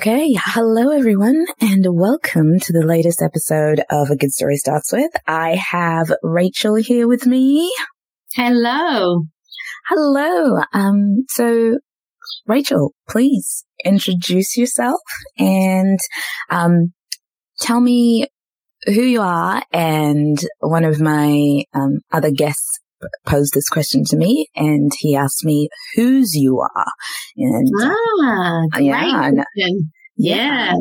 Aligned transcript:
Okay, 0.00 0.32
hello 0.34 0.88
everyone, 0.96 1.44
and 1.60 1.84
welcome 1.90 2.58
to 2.58 2.72
the 2.72 2.86
latest 2.86 3.20
episode 3.20 3.82
of 3.90 4.08
A 4.08 4.16
Good 4.16 4.32
Story 4.32 4.56
Starts 4.56 4.90
With. 4.90 5.10
I 5.26 5.56
have 5.56 6.10
Rachel 6.22 6.76
here 6.76 7.06
with 7.06 7.26
me. 7.26 7.70
Hello. 8.32 9.24
Hello. 9.88 10.62
Um, 10.72 11.26
so 11.28 11.80
Rachel, 12.46 12.94
please 13.10 13.66
introduce 13.84 14.56
yourself 14.56 15.00
and 15.38 15.98
um, 16.48 16.94
tell 17.60 17.82
me 17.82 18.26
who 18.86 19.02
you 19.02 19.20
are. 19.20 19.62
And 19.70 20.38
one 20.60 20.86
of 20.86 20.98
my 20.98 21.64
um, 21.74 21.98
other 22.10 22.30
guests 22.30 22.80
posed 23.26 23.54
this 23.54 23.68
question 23.68 24.04
to 24.06 24.16
me 24.16 24.48
and 24.54 24.90
he 24.98 25.16
asked 25.16 25.44
me 25.44 25.68
whose 25.94 26.34
you 26.34 26.60
are. 26.60 26.86
And 27.36 27.68
ah, 27.82 28.62
great 28.72 28.86
yeah, 28.86 29.30
yeah. 29.54 29.68
yeah. 30.16 30.74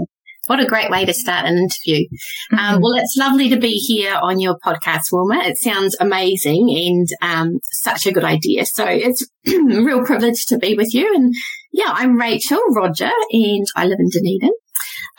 What 0.48 0.59
a 0.59 0.66
great 0.66 0.90
way 0.90 1.05
to 1.05 1.14
start 1.14 1.45
an 1.45 1.58
interview. 1.58 2.08
Um, 2.54 2.58
mm-hmm. 2.58 2.76
Um, 2.76 2.82
well, 2.82 2.95
it's 2.95 3.16
lovely 3.20 3.50
to 3.50 3.59
be 3.59 3.73
here 3.73 4.18
on 4.20 4.40
your 4.40 4.58
podcast, 4.66 5.02
Wilma. 5.12 5.44
It 5.44 5.59
sounds 5.59 5.95
amazing 6.00 6.76
and 6.76 7.08
um, 7.22 7.59
such 7.84 8.08
a 8.08 8.12
good 8.12 8.23
idea. 8.23 8.66
So 8.66 8.84
it's 8.88 9.28
a 9.48 9.84
real 9.84 10.04
privilege 10.04 10.45
to 10.48 10.58
be 10.58 10.73
with 10.73 10.92
you. 10.92 11.14
And 11.14 11.36
yeah, 11.72 11.90
I'm 11.90 12.17
Rachel 12.17 12.62
Roger 12.76 13.12
and 13.31 13.67
I 13.76 13.86
live 13.86 14.00
in 14.00 14.09
Dunedin. 14.09 14.54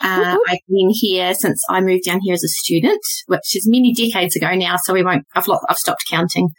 Uh, 0.03 0.37
I've 0.47 0.59
been 0.67 0.89
here 0.91 1.33
since 1.33 1.61
I 1.69 1.81
moved 1.81 2.05
down 2.05 2.19
here 2.23 2.33
as 2.33 2.43
a 2.43 2.47
student, 2.47 3.01
which 3.27 3.55
is 3.55 3.67
many 3.69 3.93
decades 3.93 4.35
ago 4.35 4.53
now. 4.55 4.75
So 4.83 4.93
we 4.93 5.03
won't, 5.03 5.25
I've, 5.35 5.47
I've 5.69 5.77
stopped 5.77 6.03
counting. 6.09 6.49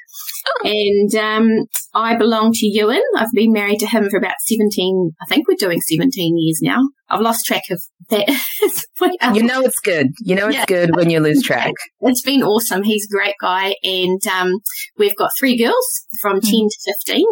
And 0.65 1.15
um, 1.15 1.49
I 1.95 2.17
belong 2.17 2.53
to 2.53 2.67
Ewan. 2.67 3.03
I've 3.17 3.33
been 3.33 3.53
married 3.53 3.81
to 3.81 3.87
him 3.87 4.09
for 4.11 4.19
about 4.19 4.35
17, 4.47 5.13
I 5.21 5.27
think 5.27 5.47
we're 5.49 5.57
doing 5.57 5.81
17 5.81 6.37
years 6.39 6.61
now. 6.63 6.81
I've 7.09 7.21
lost 7.21 7.45
track 7.47 7.63
of 7.71 7.81
that. 8.11 8.29
you 9.35 9.43
know 9.43 9.61
it's 9.61 9.79
good. 9.81 10.09
You 10.21 10.35
know 10.35 10.49
it's 10.49 10.57
yeah. 10.57 10.67
good 10.67 10.97
when 10.97 11.11
you 11.11 11.21
lose 11.21 11.43
track. 11.45 11.73
It's 12.01 12.23
been 12.23 12.43
awesome. 12.43 12.83
He's 12.83 13.07
a 13.11 13.15
great 13.15 13.35
guy. 13.41 13.75
And 13.83 14.21
um, 14.27 14.53
we've 14.97 15.17
got 15.17 15.31
three 15.39 15.57
girls 15.57 16.07
from 16.21 16.41
mm. 16.41 16.51
10 16.51 16.51
to 16.51 16.95
15. 17.07 17.27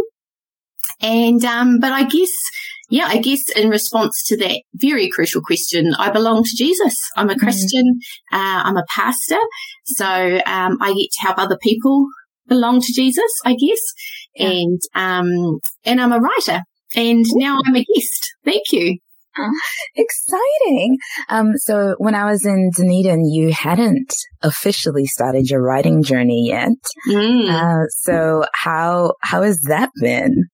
And, 1.03 1.44
um, 1.44 1.78
but 1.81 1.92
I 1.92 2.05
guess, 2.05 2.31
yeah, 2.91 3.06
I 3.06 3.19
guess 3.19 3.41
in 3.55 3.70
response 3.70 4.22
to 4.27 4.36
that 4.38 4.62
very 4.74 5.08
crucial 5.08 5.41
question, 5.41 5.94
I 5.98 6.10
belong 6.10 6.42
to 6.42 6.56
Jesus. 6.56 6.94
I'm 7.16 7.30
a 7.30 7.34
mm. 7.34 7.38
Christian. 7.38 7.98
Uh, 8.32 8.62
I'm 8.64 8.77
a 8.77 8.84
pastor. 8.94 9.38
So, 9.86 10.06
um, 10.06 10.77
I 10.80 10.92
get 10.92 11.08
to 11.12 11.20
help 11.20 11.38
other 11.38 11.58
people 11.62 12.06
belong 12.48 12.80
to 12.80 12.92
Jesus, 12.92 13.30
I 13.44 13.52
guess. 13.52 13.80
Yeah. 14.34 14.50
And, 14.50 14.80
um, 14.94 15.60
and 15.84 16.00
I'm 16.00 16.12
a 16.12 16.19
writer 16.19 16.62
and 16.97 17.24
Ooh. 17.27 17.38
now 17.38 17.58
I'm 17.64 17.77
a 17.77 17.84
guest. 17.84 18.34
Thank 18.44 18.72
you. 18.72 18.98
Uh, 19.38 19.48
exciting. 19.94 20.98
Um, 21.28 21.56
so 21.56 21.94
when 21.98 22.16
I 22.16 22.28
was 22.28 22.44
in 22.44 22.70
Dunedin, 22.77 23.25
you 23.30 23.52
hadn't 23.52 24.12
officially 24.42 25.06
started 25.06 25.48
your 25.48 25.62
writing 25.62 26.02
journey 26.02 26.48
yet. 26.48 26.72
Mm. 27.08 27.48
Uh, 27.48 27.86
so 27.91 28.44
how, 28.54 29.14
how 29.22 29.42
has 29.42 29.60
that 29.69 29.91
been? 30.00 30.47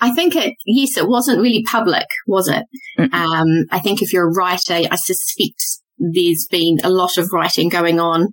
I 0.00 0.10
think 0.12 0.36
it, 0.36 0.54
yes, 0.66 0.96
it 0.96 1.08
wasn't 1.08 1.40
really 1.40 1.64
public, 1.64 2.06
was 2.26 2.48
it? 2.48 2.64
Um, 3.12 3.48
I 3.70 3.78
think 3.80 4.02
if 4.02 4.12
you're 4.12 4.28
a 4.28 4.34
writer, 4.34 4.74
I 4.74 4.96
suspect 4.96 5.60
there's 5.98 6.46
been 6.50 6.78
a 6.82 6.90
lot 6.90 7.18
of 7.18 7.32
writing 7.32 7.68
going 7.68 8.00
on 8.00 8.28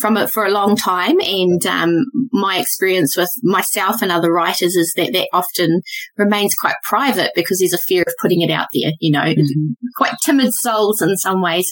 from 0.00 0.16
it 0.16 0.30
for 0.30 0.44
a 0.44 0.50
long 0.50 0.76
time. 0.76 1.20
And 1.20 1.64
um, 1.66 2.04
my 2.32 2.58
experience 2.58 3.16
with 3.16 3.30
myself 3.42 4.02
and 4.02 4.10
other 4.10 4.32
writers 4.32 4.74
is 4.74 4.92
that 4.96 5.12
that 5.12 5.28
often 5.32 5.82
remains 6.16 6.54
quite 6.60 6.74
private 6.84 7.32
because 7.34 7.58
there's 7.58 7.72
a 7.72 7.84
fear 7.86 8.02
of 8.06 8.14
putting 8.20 8.42
it 8.42 8.50
out 8.50 8.68
there, 8.72 8.92
you 9.00 9.12
know, 9.12 9.20
mm-hmm. 9.20 9.72
quite 9.96 10.14
timid 10.24 10.52
souls 10.60 11.02
in 11.02 11.16
some 11.16 11.42
ways. 11.42 11.70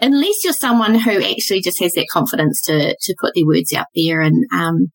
Unless 0.00 0.42
you're 0.42 0.52
someone 0.52 0.96
who 0.96 1.22
actually 1.22 1.62
just 1.62 1.80
has 1.80 1.92
that 1.92 2.08
confidence 2.10 2.60
to, 2.62 2.96
to 3.00 3.14
put 3.18 3.32
their 3.34 3.46
words 3.46 3.72
out 3.72 3.86
there. 3.94 4.20
And 4.20 4.44
um, 4.52 4.88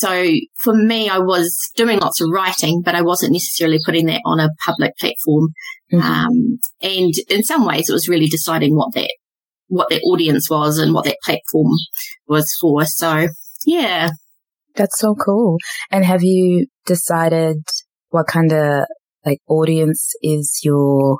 so 0.00 0.32
for 0.62 0.72
me, 0.72 1.10
I 1.10 1.18
was 1.18 1.54
doing 1.76 1.98
lots 1.98 2.22
of 2.22 2.30
writing, 2.32 2.80
but 2.82 2.94
I 2.94 3.02
wasn't 3.02 3.32
necessarily 3.32 3.80
putting 3.84 4.06
that 4.06 4.22
on 4.24 4.40
a 4.40 4.48
public 4.64 4.96
platform. 4.96 5.48
Mm-hmm. 5.92 6.00
Um, 6.00 6.58
and 6.80 7.12
in 7.28 7.42
some 7.42 7.66
ways, 7.66 7.90
it 7.90 7.92
was 7.92 8.08
really 8.08 8.26
deciding 8.26 8.74
what 8.74 8.94
that 8.94 9.10
what 9.68 9.90
their 9.90 10.00
audience 10.04 10.48
was 10.48 10.78
and 10.78 10.94
what 10.94 11.04
that 11.04 11.18
platform 11.22 11.72
was 12.26 12.50
for. 12.58 12.86
So 12.86 13.28
yeah. 13.66 14.08
That's 14.74 14.98
so 14.98 15.14
cool. 15.14 15.58
And 15.90 16.02
have 16.02 16.22
you 16.22 16.66
decided 16.86 17.58
what 18.08 18.26
kind 18.26 18.52
of 18.52 18.86
like 19.26 19.40
audience 19.48 20.12
is 20.22 20.60
your 20.62 21.18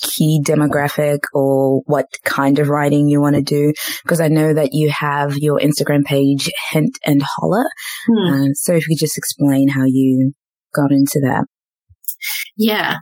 key 0.00 0.40
demographic 0.42 1.20
or 1.32 1.82
what 1.86 2.06
kind 2.24 2.58
of 2.58 2.68
writing 2.68 3.08
you 3.08 3.20
want 3.20 3.36
to 3.36 3.42
do? 3.42 3.72
Because 4.02 4.20
I 4.20 4.28
know 4.28 4.54
that 4.54 4.70
you 4.72 4.90
have 4.90 5.36
your 5.36 5.58
Instagram 5.58 6.04
page, 6.04 6.50
Hint 6.70 6.98
and 7.04 7.22
Holler. 7.22 7.66
Hmm. 8.06 8.32
Uh, 8.32 8.48
so 8.54 8.74
if 8.74 8.86
you 8.86 8.96
could 8.96 9.00
just 9.00 9.18
explain 9.18 9.68
how 9.68 9.84
you 9.84 10.32
got 10.74 10.92
into 10.92 11.20
that. 11.22 11.44
Yeah. 12.56 12.96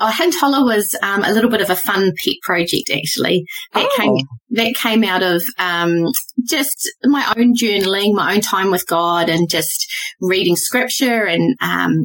Oh, 0.00 0.10
Hint 0.10 0.34
Holler 0.34 0.64
was 0.64 0.94
um, 1.02 1.22
a 1.22 1.32
little 1.32 1.50
bit 1.50 1.60
of 1.60 1.70
a 1.70 1.76
fun 1.76 2.12
pet 2.24 2.34
project, 2.42 2.90
actually. 2.92 3.44
That 3.72 3.88
oh. 3.90 3.96
came 3.96 4.16
that 4.50 4.74
came 4.74 5.04
out 5.04 5.22
of 5.22 5.42
um, 5.58 6.06
just 6.46 6.88
my 7.04 7.32
own 7.36 7.54
journaling, 7.54 8.14
my 8.14 8.34
own 8.34 8.40
time 8.40 8.70
with 8.70 8.86
God, 8.86 9.28
and 9.28 9.48
just 9.48 9.86
reading 10.20 10.56
scripture 10.56 11.24
and 11.24 11.56
um, 11.60 12.04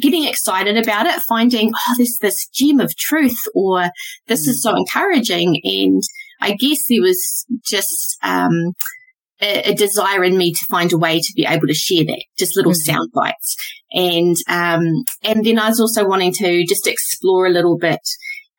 getting 0.00 0.24
excited 0.24 0.76
about 0.76 1.06
it, 1.06 1.20
finding 1.28 1.72
oh, 1.74 1.94
there's 1.96 2.18
this 2.20 2.48
gem 2.52 2.80
of 2.80 2.94
truth, 2.96 3.38
or 3.54 3.90
this 4.26 4.46
mm. 4.46 4.50
is 4.50 4.62
so 4.62 4.74
encouraging. 4.76 5.60
And 5.64 6.02
I 6.40 6.52
guess 6.52 6.78
there 6.88 7.02
was 7.02 7.46
just 7.64 8.16
um, 8.22 8.72
a, 9.40 9.70
a, 9.70 9.74
desire 9.74 10.24
in 10.24 10.36
me 10.36 10.52
to 10.52 10.66
find 10.70 10.92
a 10.92 10.98
way 10.98 11.18
to 11.18 11.32
be 11.34 11.46
able 11.46 11.66
to 11.66 11.74
share 11.74 12.04
that, 12.04 12.22
just 12.38 12.56
little 12.56 12.72
mm-hmm. 12.72 12.92
sound 12.92 13.10
bites. 13.14 13.56
And, 13.92 14.36
um, 14.48 15.04
and 15.24 15.44
then 15.44 15.58
I 15.58 15.68
was 15.68 15.80
also 15.80 16.06
wanting 16.06 16.32
to 16.34 16.64
just 16.66 16.86
explore 16.86 17.46
a 17.46 17.50
little 17.50 17.78
bit, 17.78 18.00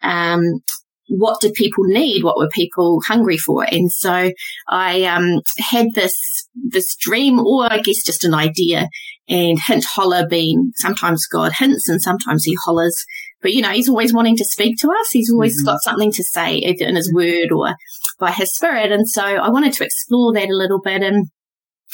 um, 0.01 0.61
what 1.09 1.41
did 1.41 1.53
people 1.53 1.83
need? 1.85 2.23
What 2.23 2.37
were 2.37 2.49
people 2.53 2.99
hungry 3.07 3.37
for? 3.37 3.63
And 3.63 3.91
so 3.91 4.31
I, 4.67 5.03
um, 5.03 5.41
had 5.57 5.87
this, 5.95 6.13
this 6.55 6.95
dream 6.95 7.39
or 7.39 7.71
I 7.71 7.79
guess 7.79 8.03
just 8.03 8.23
an 8.23 8.33
idea 8.33 8.87
and 9.27 9.59
hint 9.59 9.85
holler 9.85 10.27
being 10.27 10.71
sometimes 10.75 11.25
God 11.31 11.51
hints 11.57 11.87
and 11.89 12.01
sometimes 12.01 12.43
he 12.45 12.55
hollers 12.65 12.95
but 13.41 13.53
you 13.53 13.61
know, 13.61 13.69
he's 13.69 13.89
always 13.89 14.13
wanting 14.13 14.37
to 14.37 14.45
speak 14.45 14.77
to 14.79 14.89
us. 14.89 15.11
He's 15.11 15.31
always 15.31 15.59
mm-hmm. 15.59 15.67
got 15.67 15.81
something 15.83 16.11
to 16.11 16.23
say 16.23 16.55
either 16.55 16.85
in 16.85 16.95
his 16.95 17.13
word 17.13 17.51
or 17.55 17.73
by 18.19 18.31
his 18.31 18.53
spirit. 18.55 18.91
And 18.91 19.07
so 19.07 19.23
I 19.23 19.49
wanted 19.49 19.73
to 19.73 19.85
explore 19.85 20.33
that 20.33 20.49
a 20.49 20.55
little 20.55 20.81
bit. 20.81 21.01
And 21.01 21.27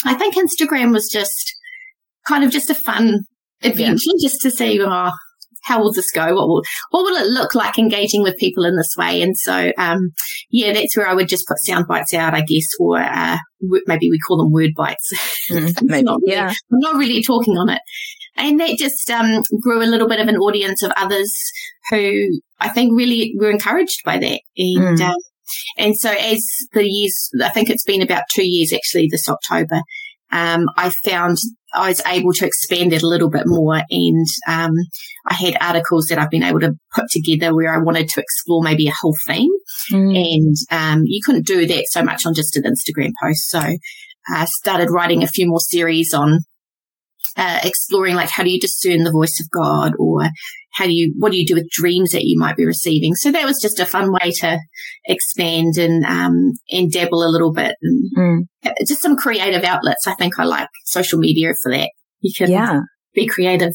I 0.03 0.15
think 0.15 0.35
Instagram 0.35 0.91
was 0.91 1.07
just 1.11 1.53
kind 2.27 2.43
of 2.43 2.51
just 2.51 2.69
a 2.69 2.75
fun 2.75 3.19
adventure 3.63 4.11
yeah. 4.15 4.27
just 4.27 4.41
to 4.41 4.51
see, 4.51 4.81
oh, 4.81 5.11
how 5.65 5.81
will 5.81 5.91
this 5.91 6.11
go? 6.11 6.25
What 6.25 6.47
will 6.47 6.61
what 6.91 7.03
will 7.03 7.15
it 7.17 7.27
look 7.27 7.55
like 7.55 7.77
engaging 7.77 8.23
with 8.23 8.37
people 8.37 8.65
in 8.65 8.75
this 8.77 8.93
way? 8.97 9.21
And 9.21 9.35
so, 9.37 9.71
um, 9.77 10.11
yeah, 10.49 10.73
that's 10.73 10.95
where 10.95 11.07
I 11.07 11.13
would 11.13 11.27
just 11.27 11.47
put 11.47 11.57
sound 11.59 11.87
bites 11.87 12.13
out, 12.13 12.33
I 12.33 12.41
guess, 12.41 12.67
or 12.79 12.99
uh, 12.99 13.37
maybe 13.87 14.09
we 14.09 14.19
call 14.19 14.37
them 14.37 14.51
word 14.51 14.71
bites. 14.75 15.11
Mm, 15.51 15.75
maybe, 15.83 16.03
not 16.03 16.19
really, 16.25 16.33
yeah. 16.33 16.49
I'm 16.49 16.79
not 16.79 16.95
really 16.95 17.21
talking 17.21 17.53
on 17.55 17.69
it. 17.69 17.79
And 18.35 18.59
that 18.59 18.79
just 18.79 19.11
um, 19.11 19.43
grew 19.61 19.83
a 19.83 19.85
little 19.85 20.07
bit 20.07 20.19
of 20.19 20.27
an 20.27 20.37
audience 20.37 20.81
of 20.81 20.91
others 20.97 21.31
who 21.91 22.27
I 22.59 22.69
think 22.69 22.97
really 22.97 23.35
were 23.37 23.51
encouraged 23.51 24.01
by 24.03 24.17
that. 24.17 24.41
And, 24.57 24.97
mm. 24.97 25.01
um, 25.01 25.15
and 25.77 25.95
so 25.95 26.09
as 26.09 26.43
the 26.73 26.83
years, 26.83 27.29
I 27.43 27.49
think 27.49 27.69
it's 27.69 27.83
been 27.83 28.01
about 28.01 28.23
two 28.33 28.43
years 28.43 28.73
actually 28.73 29.07
this 29.11 29.29
October, 29.29 29.81
um, 30.31 30.65
I 30.77 30.91
found 31.03 31.37
I 31.73 31.89
was 31.89 32.01
able 32.05 32.31
to 32.33 32.45
expand 32.45 32.93
it 32.93 33.03
a 33.03 33.07
little 33.07 33.29
bit 33.29 33.43
more. 33.45 33.81
And 33.89 34.25
um, 34.47 34.71
I 35.27 35.33
had 35.33 35.57
articles 35.59 36.07
that 36.09 36.17
I've 36.17 36.29
been 36.29 36.43
able 36.43 36.61
to 36.61 36.73
put 36.93 37.05
together 37.11 37.53
where 37.53 37.73
I 37.73 37.83
wanted 37.83 38.07
to 38.09 38.21
explore 38.21 38.63
maybe 38.63 38.87
a 38.87 38.93
whole 38.99 39.15
theme. 39.27 39.51
Mm. 39.91 40.15
And 40.15 40.55
um, 40.71 41.03
you 41.05 41.21
couldn't 41.23 41.45
do 41.45 41.65
that 41.65 41.85
so 41.89 42.03
much 42.03 42.25
on 42.25 42.33
just 42.33 42.55
an 42.55 42.63
Instagram 42.63 43.11
post. 43.21 43.49
So 43.49 43.59
I 44.27 44.45
started 44.61 44.89
writing 44.89 45.23
a 45.23 45.27
few 45.27 45.47
more 45.47 45.59
series 45.59 46.13
on 46.13 46.39
uh, 47.37 47.59
exploring 47.63 48.15
like 48.15 48.29
how 48.29 48.43
do 48.43 48.49
you 48.49 48.59
discern 48.59 49.03
the 49.03 49.11
voice 49.11 49.41
of 49.41 49.49
God 49.51 49.93
or 49.99 50.29
how 50.75 50.85
do 50.85 50.93
you, 50.93 51.13
what 51.17 51.31
do 51.31 51.37
you 51.37 51.45
do 51.45 51.55
with 51.55 51.69
dreams 51.69 52.11
that 52.11 52.25
you 52.25 52.37
might 52.37 52.57
be 52.57 52.65
receiving? 52.65 53.15
So 53.15 53.31
that 53.31 53.45
was 53.45 53.57
just 53.61 53.79
a 53.79 53.85
fun 53.85 54.11
way 54.11 54.31
to 54.41 54.59
expand 55.05 55.77
and, 55.77 56.03
um, 56.05 56.51
and 56.69 56.91
dabble 56.91 57.23
a 57.23 57.31
little 57.31 57.53
bit 57.53 57.75
and 57.81 58.11
mm. 58.17 58.73
just 58.85 59.01
some 59.01 59.15
creative 59.15 59.63
outlets. 59.63 60.05
I 60.05 60.15
think 60.15 60.37
I 60.37 60.43
like 60.43 60.67
social 60.83 61.17
media 61.17 61.53
for 61.63 61.71
that. 61.71 61.91
You 62.19 62.33
can 62.37 62.51
yeah. 62.51 62.81
be 63.13 63.25
creative. 63.25 63.71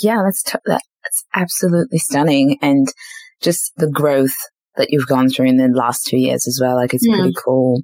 Yeah, 0.00 0.20
that's, 0.24 0.42
t- 0.42 0.58
that's 0.66 1.24
absolutely 1.34 1.98
stunning. 1.98 2.58
And 2.60 2.88
just 3.40 3.72
the 3.76 3.90
growth 3.90 4.34
that 4.76 4.88
you've 4.90 5.06
gone 5.06 5.28
through 5.28 5.46
in 5.46 5.58
the 5.58 5.68
last 5.68 6.06
two 6.06 6.18
years 6.18 6.48
as 6.48 6.58
well. 6.60 6.74
Like 6.74 6.92
it's 6.92 7.06
mm. 7.06 7.14
pretty 7.14 7.34
cool. 7.44 7.82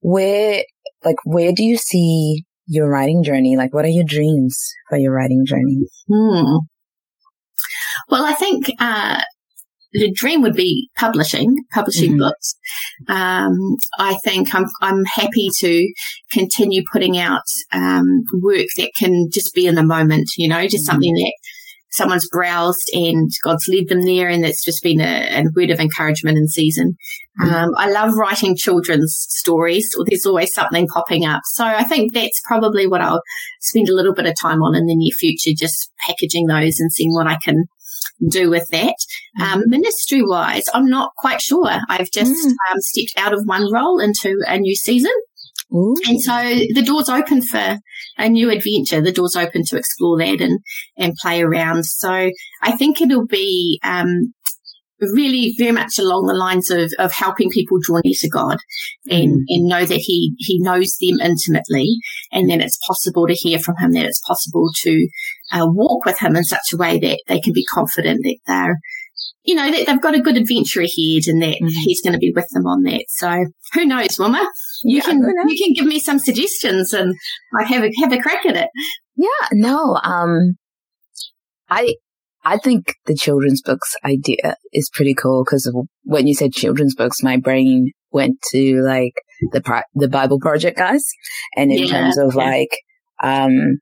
Where, 0.00 0.62
like, 1.04 1.16
where 1.24 1.52
do 1.52 1.62
you 1.62 1.76
see 1.76 2.44
your 2.66 2.88
writing 2.88 3.22
journey? 3.22 3.56
Like, 3.56 3.74
what 3.74 3.84
are 3.84 3.88
your 3.88 4.04
dreams 4.06 4.72
for 4.88 4.96
your 4.96 5.12
writing 5.12 5.44
journey? 5.46 5.88
Hmm. 6.10 6.58
Well, 8.08 8.24
I 8.24 8.34
think 8.34 8.70
uh, 8.78 9.20
the 9.92 10.12
dream 10.12 10.42
would 10.42 10.54
be 10.54 10.90
publishing, 10.96 11.56
publishing 11.72 12.12
mm-hmm. 12.12 12.20
books. 12.20 12.54
Um, 13.08 13.76
I 13.98 14.16
think 14.24 14.54
I'm, 14.54 14.66
I'm 14.80 15.04
happy 15.04 15.48
to 15.60 15.92
continue 16.30 16.82
putting 16.92 17.18
out, 17.18 17.42
um, 17.72 18.24
work 18.42 18.66
that 18.76 18.92
can 18.98 19.28
just 19.32 19.54
be 19.54 19.66
in 19.66 19.76
the 19.76 19.82
moment, 19.82 20.28
you 20.36 20.48
know, 20.48 20.62
just 20.62 20.86
mm-hmm. 20.86 20.92
something 20.92 21.14
that 21.14 21.32
someone's 21.90 22.28
browsed 22.28 22.90
and 22.92 23.30
God's 23.42 23.64
led 23.68 23.88
them 23.88 24.02
there 24.02 24.28
and 24.28 24.44
it's 24.44 24.64
just 24.64 24.82
been 24.82 25.00
a, 25.00 25.40
a 25.40 25.44
word 25.56 25.70
of 25.70 25.80
encouragement 25.80 26.36
in 26.36 26.46
season. 26.46 26.96
Mm-hmm. 27.40 27.54
Um, 27.54 27.70
I 27.76 27.90
love 27.90 28.14
writing 28.14 28.56
children's 28.56 29.16
stories. 29.30 29.88
There's 30.06 30.26
always 30.26 30.52
something 30.52 30.86
popping 30.86 31.24
up. 31.24 31.40
So 31.46 31.64
I 31.64 31.84
think 31.84 32.12
that's 32.12 32.40
probably 32.46 32.86
what 32.86 33.00
I'll 33.00 33.22
spend 33.62 33.88
a 33.88 33.94
little 33.94 34.14
bit 34.14 34.26
of 34.26 34.34
time 34.40 34.62
on 34.62 34.76
in 34.76 34.86
the 34.86 34.94
near 34.94 35.12
future, 35.18 35.56
just 35.56 35.90
packaging 36.06 36.46
those 36.46 36.78
and 36.78 36.92
seeing 36.92 37.14
what 37.14 37.26
I 37.26 37.38
can 37.42 37.64
do 38.30 38.50
with 38.50 38.66
that. 38.72 38.94
Mm. 39.40 39.44
Um, 39.44 39.62
ministry 39.66 40.22
wise, 40.22 40.64
I'm 40.74 40.88
not 40.88 41.12
quite 41.16 41.40
sure. 41.40 41.78
I've 41.88 42.10
just 42.10 42.32
mm. 42.32 42.50
um, 42.50 42.78
stepped 42.78 43.14
out 43.16 43.32
of 43.32 43.42
one 43.44 43.72
role 43.72 44.00
into 44.00 44.36
a 44.46 44.58
new 44.58 44.74
season. 44.74 45.12
Ooh. 45.72 45.94
And 46.06 46.20
so 46.22 46.32
the 46.74 46.82
door's 46.84 47.10
open 47.10 47.42
for 47.42 47.78
a 48.16 48.28
new 48.28 48.50
adventure. 48.50 49.02
The 49.02 49.12
door's 49.12 49.36
open 49.36 49.64
to 49.66 49.76
explore 49.76 50.18
that 50.18 50.40
and, 50.40 50.60
and 50.96 51.14
play 51.20 51.42
around. 51.42 51.84
So 51.84 52.30
I 52.62 52.72
think 52.72 53.00
it'll 53.00 53.26
be, 53.26 53.78
um, 53.84 54.32
really 55.00 55.54
very 55.56 55.70
much 55.70 55.98
along 55.98 56.26
the 56.26 56.34
lines 56.34 56.70
of, 56.70 56.90
of 56.98 57.12
helping 57.12 57.50
people 57.50 57.78
draw 57.80 58.00
near 58.04 58.14
to 58.18 58.28
God 58.28 58.56
and, 59.08 59.30
mm. 59.30 59.44
and 59.48 59.68
know 59.68 59.84
that 59.84 60.00
he, 60.00 60.34
he 60.38 60.58
knows 60.60 60.96
them 61.00 61.20
intimately 61.20 61.98
and 62.32 62.50
then 62.50 62.60
it's 62.60 62.78
possible 62.84 63.26
to 63.28 63.34
hear 63.34 63.58
from 63.58 63.76
him, 63.78 63.92
that 63.92 64.06
it's 64.06 64.22
possible 64.26 64.70
to 64.82 65.08
uh, 65.52 65.66
walk 65.66 66.04
with 66.04 66.18
him 66.18 66.36
in 66.36 66.44
such 66.44 66.72
a 66.72 66.76
way 66.76 66.98
that 66.98 67.20
they 67.26 67.40
can 67.40 67.52
be 67.52 67.64
confident 67.64 68.20
that 68.22 68.38
they're, 68.46 68.76
you 69.42 69.54
know, 69.54 69.70
that 69.70 69.86
they've 69.86 70.00
got 70.00 70.14
a 70.14 70.20
good 70.20 70.36
adventure 70.36 70.80
ahead 70.80 71.22
and 71.26 71.42
that 71.42 71.58
mm. 71.62 71.68
he's 71.84 72.02
going 72.02 72.12
to 72.12 72.18
be 72.18 72.32
with 72.34 72.46
them 72.52 72.66
on 72.66 72.82
that. 72.82 73.04
So 73.08 73.46
who 73.74 73.84
knows, 73.84 74.18
Wilma? 74.18 74.48
You 74.84 74.98
yeah, 74.98 75.02
can, 75.02 75.22
you 75.48 75.64
can 75.64 75.74
give 75.74 75.86
me 75.86 76.00
some 76.00 76.18
suggestions 76.18 76.92
and 76.92 77.14
I 77.58 77.64
have 77.64 77.82
a, 77.82 77.90
have 78.00 78.12
a 78.12 78.20
crack 78.20 78.46
at 78.46 78.56
it. 78.56 78.68
Yeah, 79.16 79.48
no, 79.52 79.98
um, 80.02 80.56
I, 81.68 81.94
I 82.44 82.58
think 82.58 82.94
the 83.06 83.16
children's 83.16 83.62
books 83.62 83.94
idea 84.04 84.56
is 84.72 84.90
pretty 84.92 85.14
cool 85.14 85.44
because 85.44 85.70
when 86.04 86.26
you 86.26 86.34
said 86.34 86.52
children's 86.52 86.94
books, 86.94 87.22
my 87.22 87.36
brain 87.36 87.90
went 88.10 88.36
to 88.52 88.80
like 88.82 89.12
the 89.52 89.82
the 89.94 90.08
Bible 90.08 90.38
Project 90.40 90.78
guys, 90.78 91.04
and 91.56 91.70
in 91.70 91.80
yeah, 91.80 91.86
terms 91.86 92.18
of 92.18 92.34
yeah. 92.34 92.44
like 92.44 92.78
um 93.22 93.78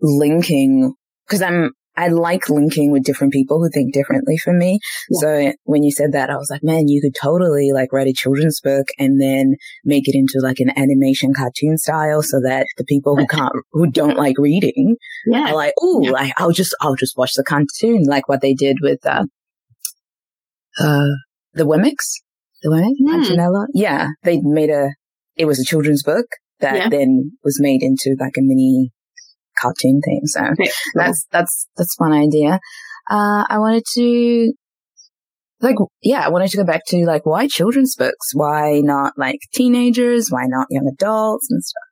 linking 0.00 0.94
because 1.26 1.42
I'm 1.42 1.72
I 1.96 2.08
like 2.08 2.48
linking 2.48 2.90
with 2.90 3.04
different 3.04 3.32
people 3.32 3.60
who 3.60 3.70
think 3.70 3.94
differently 3.94 4.36
from 4.36 4.58
me. 4.58 4.80
Yeah. 5.10 5.20
So 5.20 5.52
when 5.64 5.82
you 5.84 5.92
said 5.92 6.12
that, 6.12 6.28
I 6.28 6.36
was 6.36 6.48
like, 6.50 6.64
man, 6.64 6.88
you 6.88 7.00
could 7.00 7.14
totally 7.20 7.70
like 7.72 7.92
write 7.92 8.08
a 8.08 8.12
children's 8.12 8.60
book 8.60 8.86
and 8.98 9.20
then 9.20 9.54
make 9.84 10.08
it 10.08 10.16
into 10.16 10.40
like 10.42 10.58
an 10.58 10.76
animation 10.76 11.32
cartoon 11.34 11.78
style 11.78 12.22
so 12.22 12.40
that 12.40 12.66
the 12.78 12.84
people 12.84 13.16
who 13.16 13.26
can't, 13.26 13.52
who 13.72 13.90
don't 13.90 14.16
like 14.16 14.38
reading 14.38 14.96
yeah. 15.26 15.50
are 15.50 15.54
like, 15.54 15.74
oh, 15.80 16.02
yeah. 16.02 16.10
like 16.10 16.32
I'll 16.36 16.52
just, 16.52 16.74
I'll 16.80 16.96
just 16.96 17.16
watch 17.16 17.34
the 17.34 17.44
cartoon, 17.44 18.04
like 18.08 18.28
what 18.28 18.40
they 18.40 18.54
did 18.54 18.78
with, 18.80 19.06
uh, 19.06 19.26
uh, 20.80 21.14
the 21.52 21.64
Wemmicks, 21.64 22.22
the 22.62 22.70
Wemmicks, 22.70 23.30
mm. 23.30 23.66
Yeah. 23.72 24.08
They 24.24 24.40
made 24.42 24.70
a, 24.70 24.90
it 25.36 25.44
was 25.44 25.60
a 25.60 25.64
children's 25.64 26.02
book 26.02 26.26
that 26.58 26.76
yeah. 26.76 26.88
then 26.88 27.32
was 27.44 27.60
made 27.60 27.82
into 27.82 28.16
like 28.18 28.34
a 28.36 28.42
mini 28.42 28.90
cartoon 29.60 30.00
thing. 30.04 30.22
So 30.24 30.40
that's, 30.94 31.26
that's, 31.30 31.68
that's 31.76 31.94
one 31.98 32.12
idea. 32.12 32.60
Uh, 33.10 33.44
I 33.48 33.58
wanted 33.58 33.84
to, 33.94 34.52
like, 35.60 35.76
yeah, 36.02 36.24
I 36.24 36.28
wanted 36.28 36.50
to 36.50 36.56
go 36.56 36.64
back 36.64 36.82
to 36.88 37.04
like, 37.04 37.26
why 37.26 37.48
children's 37.48 37.94
books? 37.96 38.34
Why 38.34 38.80
not 38.80 39.14
like 39.16 39.38
teenagers? 39.52 40.30
Why 40.30 40.44
not 40.46 40.66
young 40.70 40.90
adults 40.92 41.46
and 41.50 41.62
stuff? 41.62 41.82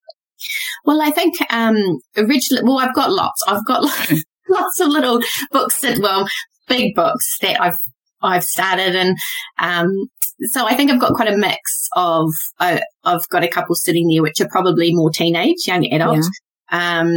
Well, 0.85 1.00
I 1.00 1.11
think, 1.11 1.37
um, 1.50 1.76
originally, 2.17 2.64
well, 2.64 2.79
I've 2.79 2.94
got 2.94 3.11
lots. 3.11 3.43
I've 3.47 3.65
got 3.65 3.82
lots 4.49 4.81
of 4.81 4.88
little 4.88 5.20
books 5.50 5.81
that, 5.81 5.99
well, 5.99 6.26
big 6.69 6.94
books 6.94 7.38
that 7.43 7.61
I've 7.61 7.79
I've 8.23 8.44
started. 8.44 8.94
And 8.94 9.17
um, 9.58 10.06
so 10.53 10.67
I 10.67 10.75
think 10.75 10.91
I've 10.91 11.00
got 11.00 11.15
quite 11.15 11.32
a 11.32 11.37
mix 11.37 11.88
of, 11.97 12.29
uh, 12.61 12.81
I've 13.05 13.29
got 13.29 13.44
a 13.44 13.49
couple 13.49 13.75
sitting 13.75 14.08
there 14.08 14.23
which 14.23 14.41
are 14.41 14.49
probably 14.49 14.94
more 14.94 15.11
teenage, 15.11 15.67
young 15.67 15.87
adult. 15.93 16.17
Yeah. 16.17 16.29
Um, 16.72 17.12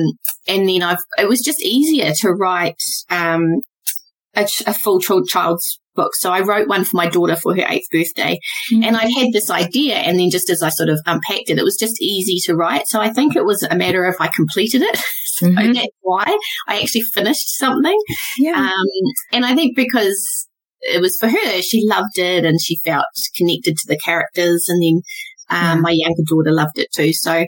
and 0.48 0.70
then 0.70 0.84
I've, 0.84 1.00
it 1.18 1.28
was 1.28 1.42
just 1.42 1.62
easier 1.64 2.12
to 2.22 2.30
write, 2.30 2.82
um, 3.10 3.62
a, 4.36 4.48
a, 4.68 4.74
full 4.74 5.00
child's 5.00 5.80
book. 5.96 6.12
So 6.16 6.32
I 6.32 6.42
wrote 6.42 6.68
one 6.68 6.84
for 6.84 6.98
my 6.98 7.08
daughter 7.08 7.36
for 7.36 7.56
her 7.56 7.66
eighth 7.68 7.90
birthday 7.92 8.38
mm-hmm. 8.72 8.84
and 8.84 8.98
I'd 8.98 9.14
had 9.14 9.32
this 9.32 9.50
idea. 9.50 9.96
And 9.96 10.20
then 10.20 10.30
just 10.30 10.50
as 10.50 10.62
I 10.62 10.70
sort 10.70 10.90
of 10.90 11.00
unpacked 11.06 11.50
it, 11.50 11.58
it 11.58 11.64
was 11.64 11.78
just 11.80 12.02
easy 12.02 12.38
to 12.46 12.56
write. 12.56 12.88
So 12.88 13.02
I 13.02 13.10
think 13.10 13.36
it 13.36 13.46
was 13.46 13.64
a 13.64 13.76
matter 13.76 14.06
of 14.06 14.16
I 14.20 14.28
completed 14.28 14.82
it. 14.82 14.98
so 15.38 15.48
mm-hmm. 15.48 15.74
that's 15.74 15.88
why 16.02 16.38
I 16.68 16.82
actually 16.82 17.04
finished 17.14 17.58
something. 17.58 18.00
Yeah. 18.38 18.60
Um, 18.60 18.88
and 19.32 19.46
I 19.46 19.56
think 19.56 19.76
because 19.76 20.48
it 20.82 21.02
was 21.02 21.18
for 21.20 21.30
her, 21.30 21.62
she 21.62 21.84
loved 21.88 22.18
it 22.18 22.46
and 22.46 22.60
she 22.62 22.78
felt 22.86 23.06
connected 23.36 23.78
to 23.78 23.88
the 23.88 24.00
characters. 24.04 24.66
And 24.68 24.84
then, 24.84 25.02
um, 25.50 25.78
yeah. 25.78 25.82
my 25.82 25.92
younger 25.92 26.24
daughter 26.28 26.52
loved 26.52 26.78
it 26.78 26.90
too. 26.94 27.14
So 27.14 27.46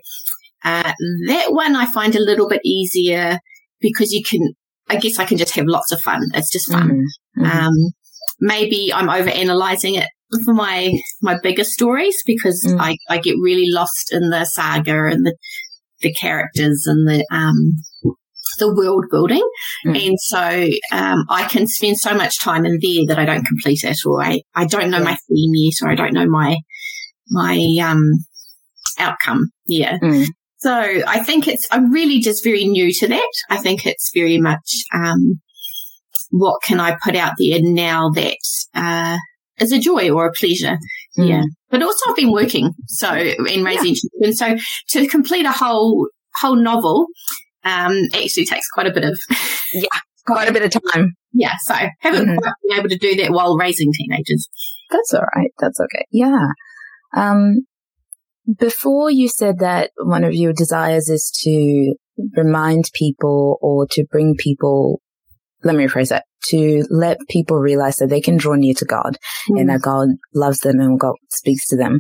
uh, 0.64 0.94
that 1.28 1.48
one 1.50 1.76
I 1.76 1.86
find 1.92 2.16
a 2.16 2.22
little 2.22 2.48
bit 2.48 2.62
easier 2.66 3.40
because 3.80 4.12
you 4.12 4.24
can, 4.24 4.54
I 4.90 4.98
guess 4.98 5.20
I 5.20 5.26
can 5.26 5.38
just 5.38 5.56
have 5.56 5.66
lots 5.68 5.92
of 5.92 6.00
fun. 6.02 6.22
It's 6.34 6.52
just 6.52 6.72
fun. 6.72 6.90
Mm-hmm. 6.90 7.44
mm-hmm. 7.44 7.66
Um, 7.68 7.74
maybe 8.40 8.92
I'm 8.94 9.10
over 9.10 9.30
analyzing 9.30 9.96
it 9.96 10.10
for 10.46 10.54
my, 10.54 10.92
my 11.22 11.38
bigger 11.42 11.64
stories 11.64 12.16
because 12.26 12.64
mm. 12.68 12.80
I, 12.80 12.98
I 13.10 13.20
get 13.20 13.36
really 13.42 13.70
lost 13.70 14.12
in 14.12 14.30
the 14.30 14.46
saga 14.46 15.06
and 15.06 15.26
the, 15.26 15.36
the 16.02 16.14
characters 16.14 16.86
and 16.86 17.08
the, 17.08 17.26
um, 17.32 17.56
the 18.60 18.74
world 18.74 19.06
building. 19.10 19.48
Mm. 19.86 20.08
And 20.08 20.20
so, 20.20 20.68
um, 20.92 21.26
I 21.30 21.48
can 21.48 21.68
spend 21.68 21.98
so 21.98 22.14
much 22.14 22.40
time 22.40 22.66
in 22.66 22.80
there 22.82 23.08
that 23.08 23.20
I 23.20 23.26
don't 23.26 23.46
complete 23.46 23.84
it 23.84 23.98
or 24.06 24.24
I, 24.24 24.42
I 24.56 24.66
don't 24.66 24.90
know 24.90 25.00
yeah. 25.00 25.04
my 25.04 25.18
theme 25.28 25.52
yet 25.54 25.74
or 25.84 25.92
I 25.92 25.96
don't 25.96 26.14
know 26.14 26.28
my, 26.28 26.58
my, 27.30 27.78
um, 27.82 28.04
outcome. 29.00 29.50
Yeah. 29.68 29.98
Mm. 30.00 30.28
So 30.60 30.72
I 30.72 31.24
think 31.24 31.48
it's, 31.48 31.66
I'm 31.72 31.92
really 31.92 32.20
just 32.20 32.44
very 32.44 32.66
new 32.66 32.92
to 32.94 33.08
that. 33.08 33.32
I 33.50 33.58
think 33.58 33.86
it's 33.86 34.12
very 34.14 34.40
much, 34.40 34.70
um, 34.94 35.40
what 36.32 36.62
can 36.64 36.80
I 36.80 36.98
put 37.04 37.16
out 37.16 37.34
there 37.38 37.60
now 37.62 38.10
that, 38.10 38.38
uh, 38.74 39.18
is 39.60 39.72
a 39.72 39.80
joy 39.80 40.10
or 40.10 40.28
a 40.28 40.32
pleasure. 40.32 40.78
Mm. 41.18 41.30
Yeah. 41.30 41.44
But 41.70 41.84
also 41.84 42.10
I've 42.10 42.16
been 42.16 42.32
working. 42.32 42.74
So 42.88 43.14
in 43.14 43.64
raising 43.64 43.96
yeah. 43.96 44.30
children. 44.30 44.34
So 44.34 45.00
to 45.00 45.08
complete 45.08 45.46
a 45.46 45.52
whole, 45.52 46.08
whole 46.42 46.56
novel, 46.56 47.08
um, 47.64 47.96
actually 48.14 48.46
takes 48.46 48.68
quite 48.70 48.88
a 48.88 48.94
bit 48.94 49.04
of, 49.04 49.20
yeah, 49.74 49.88
quite 50.26 50.50
a 50.50 50.54
bit 50.54 50.64
of 50.64 50.82
time. 50.92 51.14
Yeah. 51.34 51.54
So 51.66 51.76
haven't 52.02 52.28
mm-hmm. 52.28 52.38
quite 52.38 52.54
been 52.68 52.80
able 52.80 52.90
to 52.90 52.98
do 52.98 53.16
that 53.18 53.32
while 53.32 53.58
raising 53.58 53.92
teenagers. 53.94 54.48
That's 54.90 55.14
all 55.14 55.26
right. 55.36 55.52
That's 55.60 55.80
okay. 55.80 56.06
Yeah. 56.12 56.48
Um, 57.16 57.66
before 58.56 59.12
you 59.12 59.28
said 59.28 59.60
that 59.60 59.92
one 59.98 60.24
of 60.24 60.34
your 60.34 60.54
desires 60.54 61.10
is 61.10 61.32
to 61.44 61.96
remind 62.36 62.90
people 62.94 63.58
or 63.62 63.88
to 63.92 64.06
bring 64.10 64.36
people, 64.38 65.02
let 65.64 65.76
me 65.76 65.86
rephrase 65.86 66.10
that, 66.10 66.26
to 66.48 66.86
let 66.90 67.18
people 67.30 67.58
realize 67.58 67.98
that 67.98 68.10
they 68.10 68.22
can 68.22 68.38
draw 68.38 68.56
near 68.56 68.74
to 68.76 68.86
God 68.86 69.18
mm. 69.50 69.60
and 69.60 69.70
that 69.70 69.82
God 69.82 70.08
loves 70.34 70.60
them 70.60 70.80
and 70.80 71.00
God 71.00 71.16
speaks 71.30 71.68
to 71.68 71.78
them. 71.78 72.00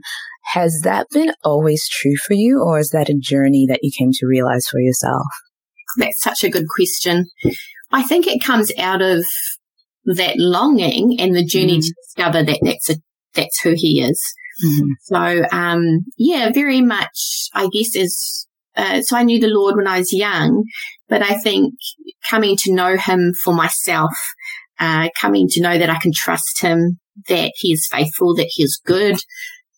Has 0.53 0.81
that 0.83 1.07
been 1.11 1.33
always 1.43 1.87
true 1.89 2.15
for 2.25 2.33
you 2.33 2.63
or 2.63 2.79
is 2.79 2.89
that 2.89 3.09
a 3.09 3.19
journey 3.19 3.65
that 3.67 3.79
you 3.83 3.91
came 3.97 4.11
to 4.13 4.25
realize 4.25 4.65
for 4.67 4.79
yourself? 4.79 5.25
That's 5.97 6.21
such 6.21 6.43
a 6.43 6.49
good 6.49 6.65
question. 6.75 7.25
I 7.91 8.03
think 8.03 8.27
it 8.27 8.43
comes 8.43 8.71
out 8.77 9.01
of 9.01 9.25
that 10.05 10.35
longing 10.37 11.17
and 11.19 11.35
the 11.35 11.43
journey 11.43 11.79
mm. 11.79 11.81
to 11.81 11.93
discover 12.03 12.43
that 12.43 12.59
that's 12.61 12.89
a, 12.89 12.95
that's 13.33 13.59
who 13.61 13.73
he 13.75 14.01
is. 14.01 14.21
Mm-hmm. 14.63 14.89
So, 15.01 15.45
um, 15.51 16.05
yeah, 16.17 16.51
very 16.53 16.81
much, 16.81 17.49
I 17.53 17.67
guess, 17.71 17.95
is, 17.95 18.47
uh, 18.75 19.01
so 19.01 19.17
I 19.17 19.23
knew 19.23 19.39
the 19.39 19.47
Lord 19.47 19.75
when 19.75 19.87
I 19.87 19.99
was 19.99 20.11
young, 20.11 20.63
but 21.07 21.21
I 21.21 21.35
think 21.35 21.73
coming 22.29 22.55
to 22.57 22.73
know 22.73 22.97
him 22.97 23.33
for 23.43 23.53
myself, 23.53 24.11
uh, 24.79 25.09
coming 25.19 25.47
to 25.49 25.61
know 25.61 25.77
that 25.77 25.89
I 25.89 25.99
can 25.99 26.11
trust 26.13 26.61
him, 26.61 26.99
that 27.27 27.51
he 27.55 27.71
is 27.73 27.87
faithful, 27.91 28.35
that 28.35 28.49
he 28.49 28.63
is 28.63 28.81
good, 28.85 29.17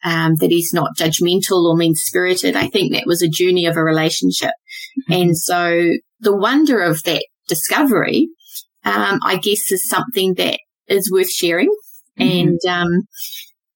um, 0.04 0.36
that 0.40 0.50
he's 0.50 0.72
not 0.74 0.98
judgmental 0.98 1.66
or 1.66 1.76
mean 1.76 1.96
spirited. 1.96 2.56
I 2.56 2.68
think 2.68 2.94
that 2.94 3.06
was 3.06 3.22
a 3.22 3.30
journey 3.30 3.66
of 3.66 3.76
a 3.76 3.84
relationship. 3.84 4.52
Mm-hmm. 5.10 5.14
And 5.14 5.38
so 5.38 5.90
the 6.22 6.36
wonder 6.36 6.82
of 6.82 7.04
that 7.04 7.26
discovery, 7.48 8.30
um, 8.86 9.20
I 9.24 9.38
guess 9.42 9.72
is 9.72 9.90
something 9.90 10.36
that 10.36 10.58
is 10.88 11.12
worth 11.12 11.32
sharing. 11.32 11.74
Mm-hmm. 12.20 12.48
And, 12.48 12.60
um, 12.68 13.08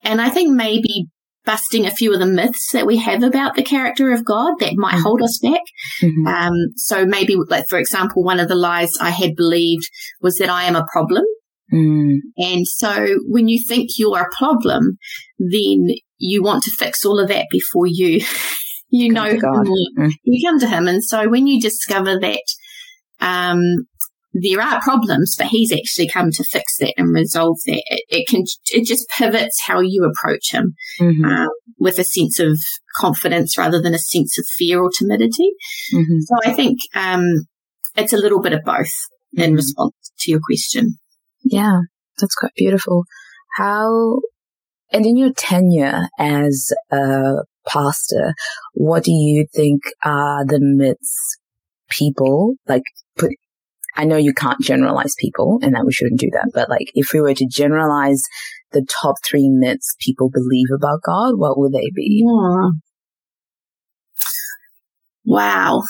and 0.03 0.21
I 0.21 0.29
think 0.29 0.53
maybe 0.53 1.07
busting 1.45 1.85
a 1.85 1.91
few 1.91 2.13
of 2.13 2.19
the 2.19 2.25
myths 2.25 2.71
that 2.71 2.85
we 2.85 2.97
have 2.97 3.21
about 3.21 3.55
the 3.55 3.63
character 3.63 4.13
of 4.13 4.23
God 4.23 4.53
that 4.59 4.73
might 4.75 4.93
mm-hmm. 4.93 5.03
hold 5.03 5.21
us 5.21 5.39
back. 5.43 5.61
Mm-hmm. 6.01 6.27
Um, 6.27 6.53
so 6.77 7.05
maybe, 7.05 7.35
like, 7.49 7.65
for 7.69 7.77
example, 7.77 8.23
one 8.23 8.39
of 8.39 8.47
the 8.47 8.55
lies 8.55 8.89
I 9.01 9.09
had 9.09 9.35
believed 9.35 9.83
was 10.21 10.35
that 10.35 10.49
I 10.49 10.63
am 10.63 10.75
a 10.75 10.85
problem 10.91 11.25
Mm. 11.73 12.17
And 12.37 12.67
so 12.67 13.17
when 13.27 13.47
you 13.47 13.63
think 13.67 13.89
you're 13.97 14.21
a 14.21 14.37
problem, 14.37 14.97
then 15.39 15.87
you 16.17 16.43
want 16.43 16.63
to 16.63 16.71
fix 16.71 17.03
all 17.05 17.19
of 17.19 17.29
that 17.29 17.47
before 17.49 17.87
you, 17.87 18.21
you 18.89 19.13
Come 19.13 19.13
know, 19.13 19.39
God. 19.39 19.67
Mm. 19.97 20.11
you 20.23 20.47
come 20.47 20.59
to 20.59 20.67
him. 20.67 20.87
And 20.87 21.03
so 21.03 21.27
when 21.29 21.47
you 21.47 21.59
discover 21.59 22.19
that, 22.19 22.43
um, 23.19 23.61
there 24.33 24.61
are 24.61 24.81
problems, 24.81 25.35
but 25.37 25.47
he's 25.47 25.71
actually 25.71 26.07
come 26.09 26.31
to 26.31 26.43
fix 26.43 26.77
that 26.79 26.93
and 26.97 27.13
resolve 27.13 27.57
that. 27.67 27.83
It, 27.87 28.03
it 28.09 28.27
can, 28.27 28.43
it 28.71 28.85
just 28.87 29.07
pivots 29.17 29.59
how 29.67 29.79
you 29.79 30.03
approach 30.05 30.51
him 30.51 30.73
Mhm. 30.99 31.25
um, 31.25 31.49
with 31.79 31.99
a 31.99 32.03
sense 32.03 32.39
of 32.39 32.57
confidence 32.97 33.57
rather 33.57 33.81
than 33.81 33.93
a 33.93 33.99
sense 33.99 34.37
of 34.39 34.45
fear 34.57 34.81
or 34.81 34.89
timidity. 34.97 35.51
Mhm. 35.93 36.21
So 36.21 36.35
I 36.43 36.53
think 36.53 36.79
um, 36.95 37.25
it's 37.95 38.13
a 38.13 38.17
little 38.17 38.41
bit 38.41 38.53
of 38.53 38.63
both 38.65 38.91
in 39.33 39.53
Mhm. 39.53 39.57
response 39.57 39.93
to 40.21 40.31
your 40.31 40.39
question. 40.43 40.97
Yeah, 41.43 41.79
that's 42.19 42.35
quite 42.35 42.53
beautiful. 42.55 43.03
How, 43.57 44.19
and 44.91 45.05
in 45.05 45.15
your 45.17 45.31
tenure 45.33 46.07
as 46.17 46.71
a 46.91 47.43
pastor, 47.67 48.33
what 48.73 49.03
do 49.03 49.11
you 49.11 49.45
think 49.53 49.83
are 50.03 50.43
the 50.45 50.59
myths 50.59 51.37
people 51.89 52.55
like 52.67 52.83
put? 53.17 53.29
I 53.95 54.05
know 54.05 54.17
you 54.17 54.33
can't 54.33 54.59
generalize 54.61 55.13
people 55.19 55.59
and 55.61 55.73
that 55.75 55.85
we 55.85 55.93
shouldn't 55.93 56.19
do 56.19 56.29
that, 56.33 56.49
but 56.53 56.69
like 56.69 56.91
if 56.95 57.13
we 57.13 57.21
were 57.21 57.33
to 57.33 57.47
generalize 57.49 58.21
the 58.71 58.85
top 59.01 59.15
three 59.23 59.49
myths 59.49 59.95
people 59.99 60.29
believe 60.29 60.67
about 60.75 61.01
God, 61.05 61.33
what 61.37 61.57
would 61.59 61.73
they 61.73 61.91
be? 61.93 62.23
Yeah. 62.25 62.69
Wow. 65.25 65.81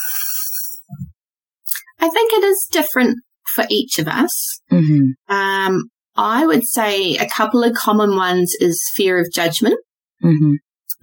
I 2.00 2.10
think 2.10 2.34
it 2.34 2.44
is 2.44 2.68
different 2.72 3.20
for 3.54 3.66
each 3.70 3.98
of 4.00 4.08
us. 4.08 4.60
Mm-hmm. 4.72 5.34
Um, 5.34 5.86
I 6.16 6.46
would 6.46 6.68
say 6.68 7.16
a 7.16 7.28
couple 7.28 7.64
of 7.64 7.74
common 7.74 8.16
ones 8.16 8.54
is 8.60 8.82
fear 8.96 9.20
of 9.20 9.32
judgment, 9.34 9.80
Mm-hmm. 10.24 10.54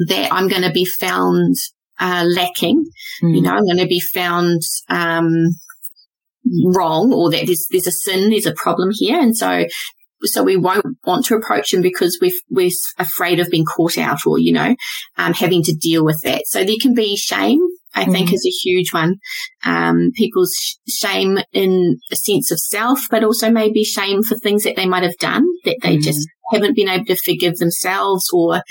that 0.09 0.33
I'm 0.33 0.49
going 0.49 0.63
to 0.63 0.71
be 0.71 0.87
found 0.87 1.55
uh, 1.99 2.25
lacking. 2.27 2.85
You 3.21 3.43
know, 3.43 3.51
I'm 3.51 3.67
going 3.67 3.77
to 3.79 3.87
be 3.87 4.01
found 4.01 4.63
um, 4.89 5.29
wrong, 6.75 7.13
or 7.13 7.31
that 7.31 7.47
there's 7.47 7.67
there's 7.71 7.87
a 7.87 7.93
sin, 7.93 8.31
there's 8.31 8.47
a 8.47 8.55
problem 8.55 8.91
here, 8.93 9.21
and 9.21 9.37
so 9.37 9.67
so 10.23 10.43
we 10.43 10.57
won't 10.57 10.85
want 11.05 11.25
to 11.27 11.35
approach 11.35 11.71
them 11.71 11.83
because 11.83 12.19
we're 12.21 12.31
we're 12.51 12.71
afraid 12.99 13.41
of 13.41 13.49
being 13.51 13.65
caught 13.65 13.99
out, 13.99 14.19
or 14.27 14.39
you 14.39 14.53
know, 14.53 14.75
um, 15.17 15.33
having 15.33 15.63
to 15.63 15.75
deal 15.75 16.05
with 16.05 16.21
that. 16.25 16.43
So 16.47 16.65
there 16.65 16.77
can 16.81 16.95
be 16.95 17.17
shame. 17.17 17.61
I 17.93 18.05
think 18.05 18.29
Mhm. 18.29 18.35
is 18.35 18.47
a 18.47 18.69
huge 18.69 18.93
one. 18.93 19.17
Um, 19.65 20.11
people's 20.15 20.53
shame 20.89 21.39
in 21.53 21.99
a 22.13 22.17
sense 22.17 22.53
of 22.53 22.61
self, 22.61 23.01
but 23.11 23.25
also 23.25 23.51
maybe 23.51 23.83
shame 23.83 24.23
for 24.23 24.37
things 24.37 24.63
that 24.63 24.77
they 24.77 24.87
might 24.87 25.03
have 25.03 25.17
done 25.19 25.43
that 25.65 25.79
they 25.83 25.97
Mhm. 25.97 26.03
just 26.05 26.29
haven't 26.51 26.77
been 26.77 26.89
able 26.89 27.05
to 27.07 27.17
forgive 27.25 27.57
themselves, 27.57 28.25
or 28.33 28.63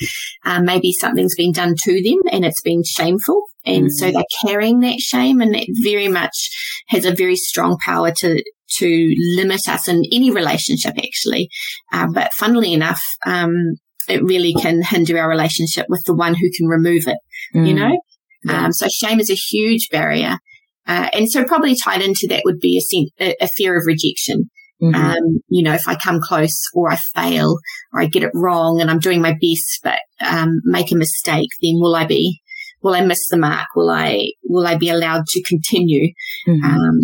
um, 0.46 0.66
maybe 0.66 0.92
something's 0.92 1.36
been 1.36 1.52
done 1.52 1.76
to 1.84 2.04
them 2.04 2.20
and 2.32 2.46
it's 2.46 2.62
been 2.62 2.84
shameful. 2.86 3.44
And 3.66 3.92
so 3.94 4.08
Mhm. 4.10 4.14
they're 4.14 4.24
carrying 4.46 4.80
that 4.82 5.00
shame 5.00 5.42
and 5.42 5.54
that 5.54 5.68
very 5.84 6.08
much 6.08 6.50
has 6.88 7.06
a 7.06 7.14
very 7.14 7.36
strong 7.36 7.78
power 7.84 8.12
to, 8.20 8.44
to 8.78 9.16
limit 9.36 9.68
us 9.68 9.88
in 9.88 10.04
any 10.12 10.32
relationship 10.32 10.94
actually. 10.98 11.50
Uh, 11.92 12.08
but 12.14 12.32
funnily 12.34 12.74
enough, 12.74 13.02
um, 13.26 13.54
it 14.08 14.24
really 14.24 14.54
can 14.54 14.82
hinder 14.82 15.20
our 15.20 15.30
relationship 15.30 15.86
with 15.90 16.04
the 16.06 16.16
one 16.16 16.34
who 16.34 16.50
can 16.58 16.68
remove 16.68 17.08
it, 17.08 17.18
you 17.54 17.74
Mm. 17.74 17.76
know? 17.76 18.00
Yeah. 18.46 18.66
Um, 18.66 18.72
so 18.72 18.88
shame 18.88 19.20
is 19.20 19.30
a 19.30 19.36
huge 19.36 19.90
barrier. 19.92 20.38
Uh, 20.88 21.10
and 21.14 21.30
so 21.30 21.44
probably 21.44 21.76
tied 21.76 22.02
into 22.02 22.26
that 22.30 22.42
would 22.46 22.60
be 22.60 22.78
a, 22.78 22.82
sen- 22.82 23.10
a, 23.20 23.36
a 23.44 23.48
fear 23.50 23.78
of 23.78 23.86
rejection. 23.86 24.50
Mhm. 24.82 24.96
Um, 24.96 25.42
you 25.50 25.64
know, 25.64 25.74
if 25.74 25.88
I 25.88 25.96
come 25.96 26.20
close 26.22 26.58
or 26.74 26.92
I 26.92 26.98
fail 27.16 27.58
or 27.94 28.02
I 28.02 28.06
get 28.06 28.24
it 28.24 28.32
wrong 28.34 28.80
and 28.80 28.90
I'm 28.90 29.00
doing 29.00 29.22
my 29.22 29.34
best, 29.42 29.80
but, 29.84 30.00
um, 30.22 30.62
make 30.64 30.92
a 30.92 30.96
mistake, 30.96 31.50
then 31.62 31.76
will 31.76 31.96
I 31.96 32.06
be, 32.06 32.40
will 32.82 32.96
I 32.96 33.02
miss 33.02 33.28
the 33.30 33.38
mark? 33.38 33.68
Will 33.76 33.90
I, 33.90 34.30
will 34.48 34.66
I 34.66 34.76
be 34.78 34.90
allowed 34.90 35.26
to 35.28 35.44
continue? 35.44 36.14
Mhm. 36.48 36.64
Um, 36.64 37.00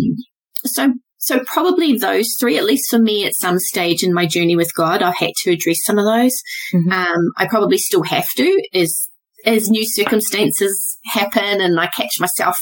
so, 0.64 0.94
so 1.18 1.40
probably 1.46 1.98
those 1.98 2.36
three, 2.40 2.56
at 2.56 2.64
least 2.64 2.88
for 2.90 2.98
me 2.98 3.26
at 3.26 3.34
some 3.36 3.58
stage 3.58 4.02
in 4.02 4.14
my 4.14 4.26
journey 4.26 4.56
with 4.56 4.70
God, 4.74 5.02
I've 5.02 5.16
had 5.16 5.32
to 5.42 5.50
address 5.50 5.78
some 5.84 5.98
of 5.98 6.04
those. 6.04 6.40
Mhm. 6.72 6.92
Um, 6.92 7.20
I 7.36 7.46
probably 7.46 7.78
still 7.78 8.04
have 8.04 8.28
to 8.36 8.62
as, 8.72 9.08
as 9.44 9.68
new 9.68 9.84
circumstances 9.84 10.98
happen 11.04 11.60
and 11.60 11.78
I 11.78 11.88
catch 11.88 12.18
myself 12.20 12.58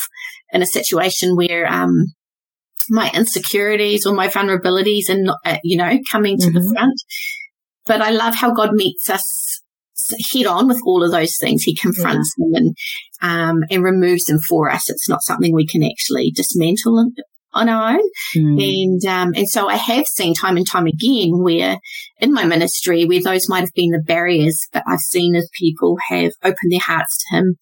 in 0.52 0.60
a 0.62 0.66
situation 0.66 1.36
where, 1.36 1.70
um, 1.72 2.06
my 2.90 3.10
insecurities 3.12 4.06
or 4.06 4.14
my 4.14 4.28
vulnerabilities 4.28 5.08
and 5.08 5.24
not, 5.24 5.38
uh, 5.44 5.58
you 5.62 5.76
know, 5.76 5.98
coming 6.10 6.38
to 6.38 6.50
the 6.50 6.60
Mhm. 6.60 6.72
front. 6.72 7.02
But 7.86 8.00
I 8.00 8.10
love 8.10 8.34
how 8.34 8.52
God 8.52 8.72
meets 8.72 9.08
us 9.10 9.60
head 10.32 10.46
on 10.46 10.68
with 10.68 10.80
all 10.84 11.02
of 11.02 11.12
those 11.12 11.36
things. 11.40 11.62
He 11.62 11.74
confronts 11.74 12.32
them 12.36 12.52
and, 12.54 12.76
um, 13.22 13.64
and 13.70 13.82
removes 13.82 14.24
them 14.24 14.38
for 14.48 14.70
us. 14.70 14.88
It's 14.90 15.08
not 15.08 15.22
something 15.22 15.54
we 15.54 15.66
can 15.66 15.82
actually 15.82 16.30
dismantle 16.30 16.98
on, 16.98 17.14
on 17.52 17.68
our 17.68 17.94
own. 17.94 18.08
Mm. 18.36 18.82
And, 18.82 19.04
um, 19.06 19.32
and 19.34 19.48
so 19.48 19.68
I 19.68 19.76
have 19.76 20.06
seen 20.06 20.34
time 20.34 20.56
and 20.56 20.66
time 20.68 20.86
again 20.86 21.42
where 21.42 21.78
in 22.20 22.32
my 22.32 22.44
ministry, 22.44 23.04
where 23.04 23.22
those 23.22 23.48
might 23.48 23.60
have 23.60 23.72
been 23.74 23.90
the 23.90 24.02
barriers, 24.04 24.58
but 24.72 24.82
I've 24.86 24.98
seen 25.00 25.34
as 25.36 25.48
people 25.58 25.96
have 26.08 26.32
opened 26.42 26.72
their 26.72 26.80
hearts 26.80 27.16
to 27.18 27.36
him 27.36 27.54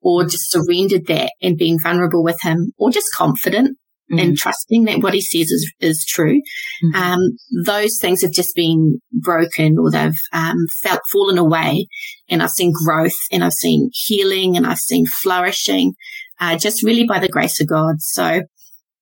or 0.00 0.24
just 0.24 0.50
surrendered 0.50 1.06
that 1.08 1.32
and 1.42 1.58
been 1.58 1.78
vulnerable 1.82 2.22
with 2.22 2.40
him 2.42 2.72
or 2.78 2.90
just 2.90 3.08
confident 3.14 3.76
Mhm. 4.10 4.20
and 4.22 4.36
trusting 4.36 4.84
that 4.84 5.02
what 5.02 5.14
he 5.14 5.20
says 5.20 5.50
is, 5.50 5.72
is 5.80 6.04
true. 6.08 6.40
Mhm. 6.84 6.94
Um, 6.94 7.20
those 7.64 7.98
things 8.00 8.22
have 8.22 8.32
just 8.32 8.54
been 8.54 9.00
broken 9.12 9.76
or 9.78 9.90
they've, 9.90 10.12
um, 10.32 10.56
felt 10.82 11.00
fallen 11.12 11.38
away 11.38 11.86
and 12.28 12.42
I've 12.42 12.50
seen 12.50 12.72
growth 12.84 13.12
and 13.30 13.44
I've 13.44 13.52
seen 13.52 13.90
healing 13.92 14.56
and 14.56 14.66
I've 14.66 14.78
seen 14.78 15.06
flourishing, 15.22 15.94
uh, 16.40 16.56
just 16.56 16.82
really 16.82 17.06
by 17.06 17.18
the 17.20 17.28
grace 17.28 17.60
of 17.60 17.68
God. 17.68 17.96
So 18.00 18.42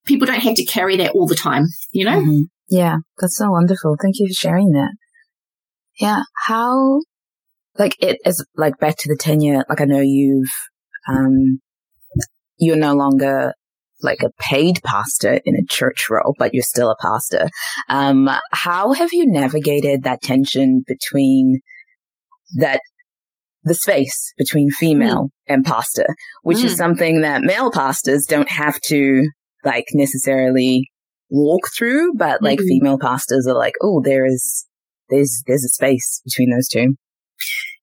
people 0.05 0.27
don't 0.27 0.41
have 0.41 0.55
to 0.57 0.65
carry 0.65 0.97
that 0.99 1.13
all 1.13 1.27
the 1.27 1.35
time, 1.35 1.65
you 1.93 2.05
know? 2.05 2.21
Mhm. 2.21 2.49
Yeah, 2.69 2.97
that's 3.19 3.37
so 3.37 3.51
wonderful. 3.51 3.97
Thank 4.01 4.17
you 4.19 4.29
for 4.29 4.35
sharing 4.35 4.71
that. 4.73 4.93
Yeah, 6.01 6.23
how, 6.47 7.01
like, 7.79 7.97
it 8.01 8.19
is, 8.25 8.45
like, 8.57 8.79
back 8.79 8.97
to 8.99 9.09
the 9.09 9.17
tenure, 9.19 9.65
like, 9.69 9.81
I 9.81 9.85
know 9.85 10.01
you've, 10.01 10.51
um, 11.09 11.61
you're 12.59 12.77
no 12.77 12.95
longer, 12.95 13.55
like, 14.03 14.23
a 14.23 14.31
paid 14.41 14.81
pastor 14.85 15.41
in 15.45 15.55
a 15.57 15.65
church 15.69 16.09
role, 16.11 16.35
but 16.39 16.55
you're 16.55 16.63
still 16.63 16.91
a 16.91 16.97
pastor. 17.03 17.49
Um, 17.89 18.29
how 18.53 18.93
have 18.93 19.13
you 19.13 19.27
navigated 19.27 20.03
that 20.05 20.23
tension 20.23 20.85
between 20.87 21.61
that, 22.57 22.81
the 23.65 23.75
space 23.75 24.33
between 24.39 24.71
female 24.71 25.31
and 25.47 25.65
pastor, 25.65 26.07
which 26.43 26.63
is 26.63 26.75
Mm. 26.75 26.77
something 26.77 27.21
that 27.23 27.43
male 27.43 27.71
pastors 27.71 28.25
don't 28.27 28.49
have 28.49 28.81
to, 28.83 29.29
like, 29.65 29.87
necessarily 29.93 30.89
walk 31.31 31.69
through, 31.77 32.15
but 32.15 32.41
like 32.41 32.59
Mhm. 32.59 32.69
female 32.69 32.99
pastors 32.99 33.47
are 33.47 33.55
like, 33.59 33.75
oh, 33.83 34.01
there 34.03 34.25
is, 34.25 34.67
there's, 35.11 35.43
there's 35.47 35.65
a 35.65 35.69
space 35.69 36.23
between 36.25 36.51
those 36.51 36.69
two. 36.69 36.95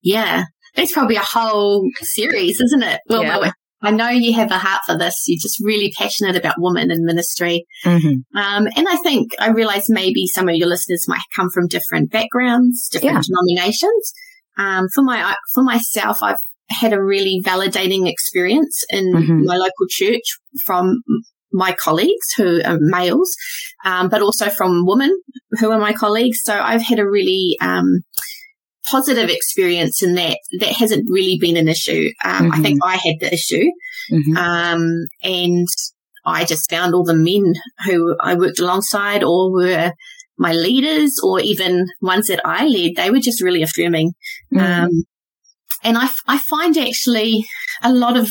Yeah. 0.01 0.45
it's 0.77 0.91
probably 0.91 1.15
a 1.15 1.21
whole 1.21 1.87
series, 2.01 2.59
isn't 2.59 2.83
it? 2.83 2.99
Well, 3.07 3.23
Yeah. 3.23 3.37
well, 3.37 3.51
I 3.85 3.91
know 3.91 4.09
you 4.09 4.33
have 4.33 4.51
a 4.51 4.57
heart 4.57 4.81
for 4.85 4.97
this. 4.97 5.23
You're 5.27 5.39
just 5.41 5.59
really 5.63 5.91
passionate 5.97 6.35
about 6.35 6.55
women 6.57 6.91
in 6.91 7.05
ministry. 7.05 7.65
Mm-hmm. 7.85 8.37
Um, 8.37 8.67
and 8.75 8.87
I 8.89 8.97
think 8.97 9.31
I 9.39 9.49
realize 9.49 9.85
maybe 9.89 10.27
some 10.27 10.49
of 10.49 10.55
your 10.55 10.67
listeners 10.67 11.05
might 11.07 11.21
come 11.35 11.49
from 11.49 11.67
different 11.67 12.11
backgrounds, 12.11 12.89
different 12.89 13.15
Yeah. 13.15 13.21
denominations. 13.27 14.13
Um, 14.57 14.87
for 14.93 15.03
my, 15.03 15.35
for 15.53 15.63
myself, 15.63 16.17
I've 16.21 16.37
had 16.69 16.93
a 16.93 17.03
really 17.03 17.41
validating 17.45 18.09
experience 18.09 18.83
in 18.89 19.13
Mhm. 19.13 19.45
my 19.45 19.55
local 19.55 19.85
church 19.89 20.23
from 20.65 21.01
my 21.53 21.71
colleagues 21.73 22.27
who 22.37 22.61
are 22.63 22.77
males, 22.81 23.33
um, 23.85 24.09
but 24.09 24.21
also 24.21 24.49
from 24.49 24.83
women 24.85 25.15
who 25.59 25.71
are 25.71 25.79
my 25.79 25.93
colleagues. 25.93 26.39
So 26.43 26.53
I've 26.53 26.81
had 26.81 26.99
a 26.99 27.07
really, 27.09 27.55
um, 27.61 28.01
positive 28.89 29.29
experience 29.29 30.03
in 30.03 30.15
that 30.15 30.37
that 30.59 30.69
hasn't 30.69 31.05
really 31.09 31.37
been 31.39 31.57
an 31.57 31.67
issue. 31.67 32.09
Um, 32.23 32.51
I 32.51 32.59
think 32.59 32.79
I 32.83 32.95
had 32.95 33.15
the 33.19 33.33
issue. 33.33 33.65
Mm-hmm. 34.11 34.37
Um, 34.37 35.05
and 35.23 35.67
I 36.25 36.45
just 36.45 36.69
found 36.69 36.93
all 36.93 37.03
the 37.03 37.15
men 37.15 37.53
who 37.85 38.15
I 38.19 38.35
worked 38.35 38.59
alongside 38.59 39.23
or 39.23 39.51
were 39.51 39.91
my 40.37 40.53
leaders 40.53 41.19
or 41.23 41.39
even 41.39 41.85
ones 42.01 42.27
that 42.27 42.41
I 42.45 42.65
led, 42.67 42.95
they 42.95 43.09
were 43.09 43.19
just 43.19 43.41
really 43.41 43.61
affirming. 43.61 44.13
Mm-hmm. 44.53 44.85
Um, 44.85 45.03
and 45.83 45.97
I, 45.97 46.09
I 46.27 46.39
find 46.39 46.77
actually 46.77 47.45
a 47.83 47.93
lot 47.93 48.17
of 48.17 48.29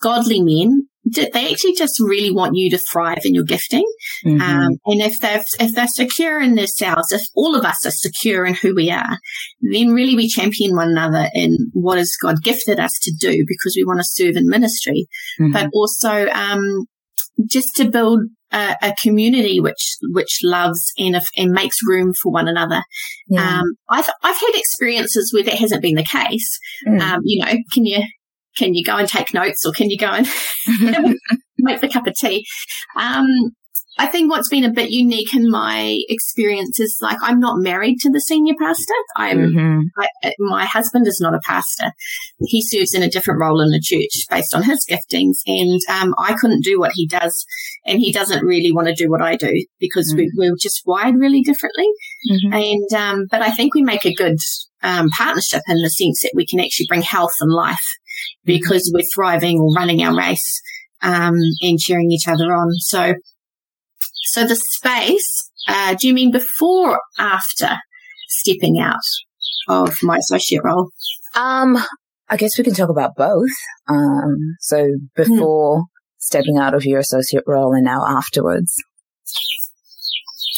godly 0.00 0.40
men, 0.40 0.88
they 1.04 1.50
actually 1.50 1.74
just 1.74 1.98
really 2.00 2.30
want 2.30 2.54
you 2.54 2.70
to 2.70 2.78
thrive 2.78 3.22
in 3.24 3.34
your 3.34 3.44
gifting. 3.44 3.84
Mm-hmm. 4.24 4.40
Um, 4.40 4.72
and 4.86 5.00
if 5.00 5.18
they're, 5.20 5.42
if 5.58 5.74
they're 5.74 5.88
secure 5.88 6.40
in 6.40 6.54
themselves, 6.54 7.10
if 7.10 7.22
all 7.34 7.56
of 7.56 7.64
us 7.64 7.84
are 7.84 7.90
secure 7.90 8.44
in 8.44 8.54
who 8.54 8.74
we 8.74 8.90
are, 8.90 9.18
then 9.60 9.92
really 9.92 10.14
we 10.14 10.28
champion 10.28 10.76
one 10.76 10.90
another 10.90 11.28
in 11.34 11.56
what 11.72 11.98
has 11.98 12.12
God 12.22 12.36
gifted 12.42 12.78
us 12.78 12.92
to 13.02 13.12
do 13.18 13.44
because 13.46 13.74
we 13.76 13.84
want 13.84 13.98
to 13.98 14.04
serve 14.04 14.36
in 14.36 14.48
ministry, 14.48 15.06
Mhm. 15.40 15.52
but 15.52 15.70
also, 15.74 16.28
um, 16.28 16.86
just 17.46 17.74
to 17.76 17.90
build 17.90 18.20
a, 18.52 18.76
a, 18.82 18.94
community 19.02 19.58
which 19.58 19.96
which 20.10 20.40
loves 20.44 20.92
and 20.98 21.16
and 21.36 21.50
makes 21.52 21.76
room 21.86 22.12
for 22.22 22.30
one 22.30 22.46
another. 22.46 22.82
Yeah. 23.26 23.60
Um, 23.60 23.64
I've 23.88 24.08
I've 24.22 24.38
had 24.38 24.50
experiences 24.54 25.32
where 25.32 25.44
that 25.44 25.54
hasn't 25.54 25.82
been 25.82 25.94
the 25.94 26.04
case. 26.04 26.58
Mm. 26.86 27.00
Um, 27.00 27.20
you 27.24 27.42
know, 27.42 27.52
can 27.72 27.86
you 27.86 28.02
can 28.56 28.74
you 28.74 28.84
go 28.84 28.96
and 28.96 29.08
take 29.08 29.34
notes 29.34 29.64
or 29.66 29.72
can 29.72 29.90
you 29.90 29.98
go 29.98 30.10
and 30.10 30.28
make 31.58 31.80
the 31.80 31.88
cup 31.88 32.06
of 32.06 32.14
tea? 32.14 32.44
Um, 32.96 33.26
I 33.98 34.06
think 34.06 34.30
what's 34.30 34.48
been 34.48 34.64
a 34.64 34.72
bit 34.72 34.90
unique 34.90 35.34
in 35.34 35.50
my 35.50 35.98
experience 36.08 36.80
is 36.80 36.96
like 37.02 37.18
I'm 37.20 37.40
not 37.40 37.58
married 37.58 37.98
to 38.00 38.10
the 38.10 38.20
senior 38.20 38.54
pastor. 38.58 38.94
I'm 39.16 39.38
mm-hmm. 39.38 39.80
I, 39.98 40.32
my 40.38 40.64
husband 40.64 41.06
is 41.06 41.20
not 41.20 41.34
a 41.34 41.40
pastor. 41.46 41.92
He 42.40 42.62
serves 42.62 42.94
in 42.94 43.02
a 43.02 43.10
different 43.10 43.40
role 43.40 43.60
in 43.60 43.68
the 43.68 43.80
church 43.80 44.24
based 44.30 44.54
on 44.54 44.62
his 44.62 44.86
giftings, 44.88 45.36
and 45.46 45.80
um, 45.90 46.14
I 46.18 46.34
couldn't 46.34 46.64
do 46.64 46.80
what 46.80 46.92
he 46.94 47.06
does, 47.06 47.44
and 47.84 47.98
he 47.98 48.12
doesn't 48.12 48.46
really 48.46 48.72
want 48.72 48.88
to 48.88 48.94
do 48.94 49.10
what 49.10 49.20
I 49.20 49.36
do 49.36 49.52
because 49.78 50.12
mm-hmm. 50.14 50.38
we, 50.38 50.48
are 50.48 50.56
just 50.58 50.82
wired 50.86 51.16
really 51.16 51.42
differently. 51.42 51.88
Mm-hmm. 52.30 52.54
And 52.54 52.92
um, 52.94 53.26
but 53.30 53.42
I 53.42 53.50
think 53.50 53.74
we 53.74 53.82
make 53.82 54.06
a 54.06 54.14
good 54.14 54.38
um, 54.82 55.10
partnership 55.10 55.62
in 55.68 55.76
the 55.76 55.90
sense 55.90 56.22
that 56.22 56.32
we 56.34 56.46
can 56.46 56.60
actually 56.60 56.86
bring 56.88 57.02
health 57.02 57.32
and 57.40 57.52
life. 57.52 57.76
Because 58.44 58.90
we're 58.94 59.04
thriving 59.14 59.58
or 59.58 59.74
running 59.74 60.02
our 60.02 60.16
race 60.16 60.60
um, 61.02 61.34
and 61.62 61.78
cheering 61.78 62.10
each 62.10 62.28
other 62.28 62.54
on. 62.54 62.68
So 62.78 63.14
so 64.32 64.46
the 64.46 64.56
space, 64.56 65.50
uh, 65.68 65.94
do 65.94 66.08
you 66.08 66.14
mean 66.14 66.30
before 66.30 66.92
or 66.92 67.00
after 67.18 67.76
stepping 68.28 68.78
out 68.80 68.96
of 69.68 69.94
my 70.02 70.16
associate 70.16 70.62
role? 70.64 70.90
Um, 71.34 71.78
I 72.30 72.36
guess 72.36 72.56
we 72.56 72.64
can 72.64 72.74
talk 72.74 72.88
about 72.88 73.14
both. 73.14 73.50
Um, 73.88 74.36
so 74.60 74.88
before 75.14 75.80
mm. 75.80 75.84
stepping 76.18 76.56
out 76.56 76.74
of 76.74 76.86
your 76.86 76.98
associate 76.98 77.44
role 77.46 77.74
and 77.74 77.84
now 77.84 78.06
afterwards. 78.06 78.74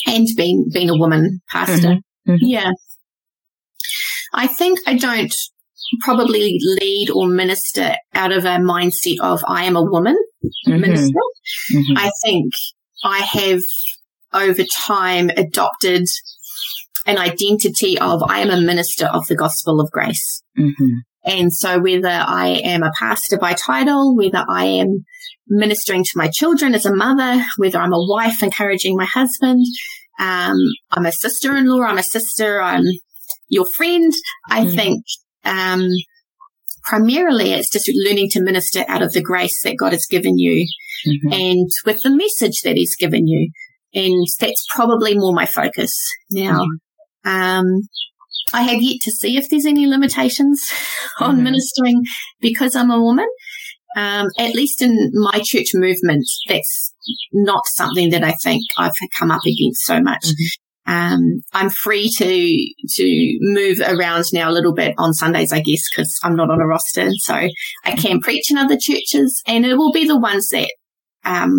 And 0.06 0.26
being, 0.36 0.66
being 0.72 0.90
a 0.90 0.96
woman 0.96 1.40
pastor. 1.50 1.88
Mm-hmm. 1.88 2.30
Mm-hmm. 2.30 2.44
Yeah. 2.46 2.70
I 4.32 4.46
think 4.46 4.78
I 4.86 4.96
don't 4.96 5.34
probably 6.00 6.58
lead 6.80 7.10
or 7.14 7.26
minister 7.26 7.94
out 8.14 8.32
of 8.32 8.44
a 8.44 8.58
mindset 8.58 9.20
of 9.20 9.44
I 9.46 9.64
am 9.64 9.76
a 9.76 9.82
woman 9.82 10.16
mm-hmm. 10.44 10.80
minister. 10.80 11.20
Mm-hmm. 11.72 11.96
I 11.96 12.10
think 12.24 12.52
I 13.02 13.18
have 13.18 13.60
over 14.32 14.62
time 14.86 15.30
adopted 15.30 16.06
an 17.06 17.18
identity 17.18 17.98
of 17.98 18.22
I 18.22 18.40
am 18.40 18.50
a 18.50 18.60
minister 18.60 19.06
of 19.06 19.26
the 19.26 19.36
gospel 19.36 19.80
of 19.80 19.90
grace. 19.90 20.42
Mm-hmm. 20.58 20.94
And 21.26 21.52
so 21.52 21.80
whether 21.80 22.08
I 22.08 22.60
am 22.64 22.82
a 22.82 22.92
pastor 22.98 23.38
by 23.38 23.54
title, 23.54 24.16
whether 24.16 24.44
I 24.48 24.64
am 24.64 25.04
ministering 25.46 26.04
to 26.04 26.10
my 26.16 26.28
children 26.32 26.74
as 26.74 26.86
a 26.86 26.94
mother, 26.94 27.44
whether 27.56 27.78
I'm 27.78 27.92
a 27.92 28.06
wife 28.06 28.42
encouraging 28.42 28.96
my 28.96 29.06
husband, 29.06 29.64
um, 30.18 30.56
I'm 30.90 31.06
a 31.06 31.12
sister-in-law, 31.12 31.82
I'm 31.82 31.98
a 31.98 32.02
sister, 32.02 32.60
I'm 32.60 32.84
your 33.48 33.66
friend, 33.76 34.12
I 34.48 34.64
mm-hmm. 34.64 34.76
think, 34.76 35.04
um, 35.44 35.88
primarily 36.84 37.52
it's 37.52 37.72
just 37.72 37.90
learning 37.94 38.28
to 38.30 38.42
minister 38.42 38.84
out 38.88 39.02
of 39.02 39.12
the 39.12 39.22
grace 39.22 39.60
that 39.64 39.76
God 39.78 39.92
has 39.92 40.06
given 40.08 40.38
you 40.38 40.66
mm-hmm. 41.06 41.32
and 41.32 41.68
with 41.84 42.02
the 42.02 42.10
message 42.10 42.60
that 42.62 42.76
he's 42.76 42.96
given 42.96 43.26
you. 43.26 43.50
And 43.94 44.26
that's 44.40 44.66
probably 44.74 45.16
more 45.16 45.32
my 45.32 45.46
focus 45.46 45.94
now. 46.30 46.60
Mm-hmm. 47.26 47.30
Um, 47.30 47.64
I 48.52 48.62
have 48.62 48.82
yet 48.82 49.00
to 49.02 49.10
see 49.10 49.36
if 49.36 49.48
there's 49.48 49.66
any 49.66 49.86
limitations 49.86 50.60
on 51.20 51.36
mm-hmm. 51.36 51.44
ministering 51.44 52.02
because 52.40 52.76
I'm 52.76 52.90
a 52.90 53.00
woman. 53.00 53.28
Um, 53.96 54.26
at 54.38 54.56
least 54.56 54.82
in 54.82 55.12
my 55.14 55.40
church 55.44 55.68
movement, 55.72 56.24
that's 56.48 56.92
not 57.32 57.62
something 57.74 58.10
that 58.10 58.24
I 58.24 58.34
think 58.42 58.62
I've 58.76 58.92
come 59.16 59.30
up 59.30 59.42
against 59.46 59.84
so 59.84 60.00
much. 60.00 60.26
Um, 60.86 61.42
I'm 61.52 61.70
free 61.70 62.10
to 62.18 62.74
to 62.96 63.38
move 63.40 63.80
around 63.80 64.24
now 64.32 64.50
a 64.50 64.52
little 64.52 64.74
bit 64.74 64.94
on 64.98 65.14
Sundays, 65.14 65.52
I 65.52 65.60
guess, 65.60 65.80
because 65.90 66.12
I'm 66.22 66.36
not 66.36 66.50
on 66.50 66.60
a 66.60 66.66
roster, 66.66 67.08
so 67.18 67.34
I 67.84 67.92
can 67.96 68.20
preach 68.20 68.50
in 68.50 68.58
other 68.58 68.76
churches, 68.78 69.42
and 69.46 69.64
it 69.64 69.76
will 69.76 69.92
be 69.92 70.06
the 70.06 70.18
ones 70.18 70.48
that 70.48 70.70
um, 71.24 71.54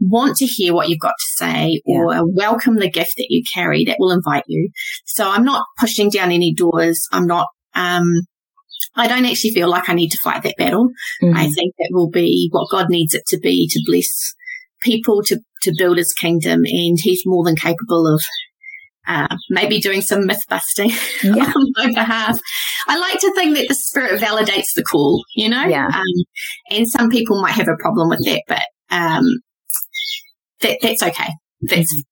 want 0.00 0.36
to 0.38 0.46
hear 0.46 0.74
what 0.74 0.88
you've 0.88 0.98
got 0.98 1.14
to 1.18 1.44
say 1.44 1.80
yeah. 1.84 1.98
or 1.98 2.34
welcome 2.34 2.76
the 2.76 2.90
gift 2.90 3.12
that 3.16 3.26
you 3.28 3.42
carry 3.52 3.84
that 3.84 3.96
will 3.98 4.10
invite 4.10 4.44
you. 4.46 4.70
So 5.04 5.28
I'm 5.28 5.44
not 5.44 5.64
pushing 5.78 6.10
down 6.10 6.32
any 6.32 6.54
doors. 6.54 7.06
I'm 7.12 7.26
not, 7.26 7.46
um, 7.74 8.22
I 8.96 9.06
don't 9.06 9.26
actually 9.26 9.50
feel 9.50 9.68
like 9.68 9.88
I 9.88 9.94
need 9.94 10.10
to 10.10 10.18
fight 10.24 10.42
that 10.42 10.56
battle. 10.58 10.88
Mm-hmm. 11.22 11.36
I 11.36 11.42
think 11.42 11.74
that 11.78 11.90
will 11.92 12.10
be 12.10 12.48
what 12.50 12.70
God 12.70 12.86
needs 12.88 13.14
it 13.14 13.22
to 13.28 13.38
be 13.38 13.68
to 13.68 13.80
bless 13.86 14.34
people 14.82 15.22
to, 15.24 15.40
to 15.62 15.74
build 15.76 15.98
his 15.98 16.12
kingdom 16.18 16.60
and 16.64 16.98
he's 17.00 17.22
more 17.26 17.44
than 17.44 17.56
capable 17.56 18.12
of 18.12 18.22
uh, 19.06 19.36
maybe 19.48 19.80
doing 19.80 20.02
some 20.02 20.26
myth 20.26 20.42
busting 20.48 20.90
yeah. 21.22 21.52
on 21.54 21.72
my 21.76 21.86
behalf. 21.86 22.38
I 22.86 22.98
like 22.98 23.18
to 23.20 23.32
think 23.34 23.56
that 23.56 23.68
the 23.68 23.74
spirit 23.74 24.20
validates 24.20 24.72
the 24.74 24.84
call, 24.84 25.24
you 25.34 25.48
know? 25.48 25.64
Yeah. 25.64 25.86
Um, 25.86 26.04
and 26.70 26.88
some 26.88 27.10
people 27.10 27.40
might 27.40 27.52
have 27.52 27.68
a 27.68 27.80
problem 27.80 28.08
with 28.08 28.24
that, 28.24 28.42
but 28.46 28.62
um, 28.90 29.24
that, 30.60 30.78
that's 30.82 31.02
okay. 31.02 31.30
That's, 31.62 32.02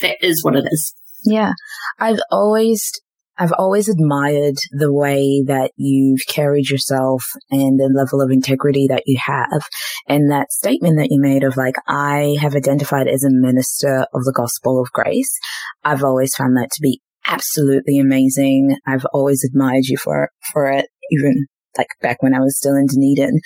that 0.00 0.16
is 0.20 0.42
what 0.42 0.56
it 0.56 0.64
is. 0.70 0.94
Yeah. 1.24 1.52
I've 1.98 2.20
always 2.30 2.90
I've 3.36 3.52
always 3.58 3.88
admired 3.88 4.54
the 4.70 4.92
way 4.92 5.42
that 5.46 5.72
you've 5.76 6.26
carried 6.28 6.70
yourself 6.70 7.24
and 7.50 7.78
the 7.80 7.92
level 7.92 8.20
of 8.22 8.30
integrity 8.30 8.86
that 8.88 9.02
you 9.06 9.18
have. 9.24 9.62
And 10.08 10.30
that 10.30 10.52
statement 10.52 10.98
that 10.98 11.08
you 11.10 11.20
made 11.20 11.42
of 11.42 11.56
like, 11.56 11.74
I 11.88 12.36
have 12.40 12.54
identified 12.54 13.08
as 13.08 13.24
a 13.24 13.30
minister 13.30 14.06
of 14.14 14.24
the 14.24 14.32
gospel 14.34 14.80
of 14.80 14.92
grace. 14.92 15.36
I've 15.82 16.04
always 16.04 16.34
found 16.34 16.56
that 16.56 16.70
to 16.72 16.80
be 16.80 17.00
absolutely 17.26 17.98
amazing. 17.98 18.76
I've 18.86 19.06
always 19.12 19.42
admired 19.44 19.86
you 19.86 19.96
for, 19.96 20.30
for 20.52 20.70
it, 20.70 20.86
even 21.10 21.46
like 21.76 21.88
back 22.00 22.22
when 22.22 22.34
I 22.34 22.40
was 22.40 22.56
still 22.56 22.76
in 22.76 22.86
Dunedin, 22.86 23.40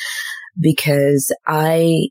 because 0.61 1.35
I, 1.47 2.09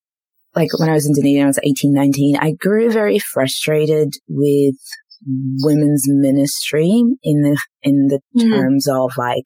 like 0.56 0.70
when 0.80 0.90
I 0.90 0.94
was 0.94 1.06
in 1.06 1.14
Dunedin, 1.14 1.44
I 1.44 1.48
was 1.48 1.60
18, 1.62 1.94
19, 1.94 2.38
I 2.38 2.54
grew 2.54 2.90
very 2.92 3.20
frustrated 3.20 4.14
with 4.28 4.76
women's 5.26 6.04
ministry 6.08 7.04
in 7.24 7.42
the 7.42 7.58
in 7.82 8.08
the 8.08 8.20
mm. 8.38 8.50
terms 8.50 8.88
of 8.88 9.12
like 9.18 9.46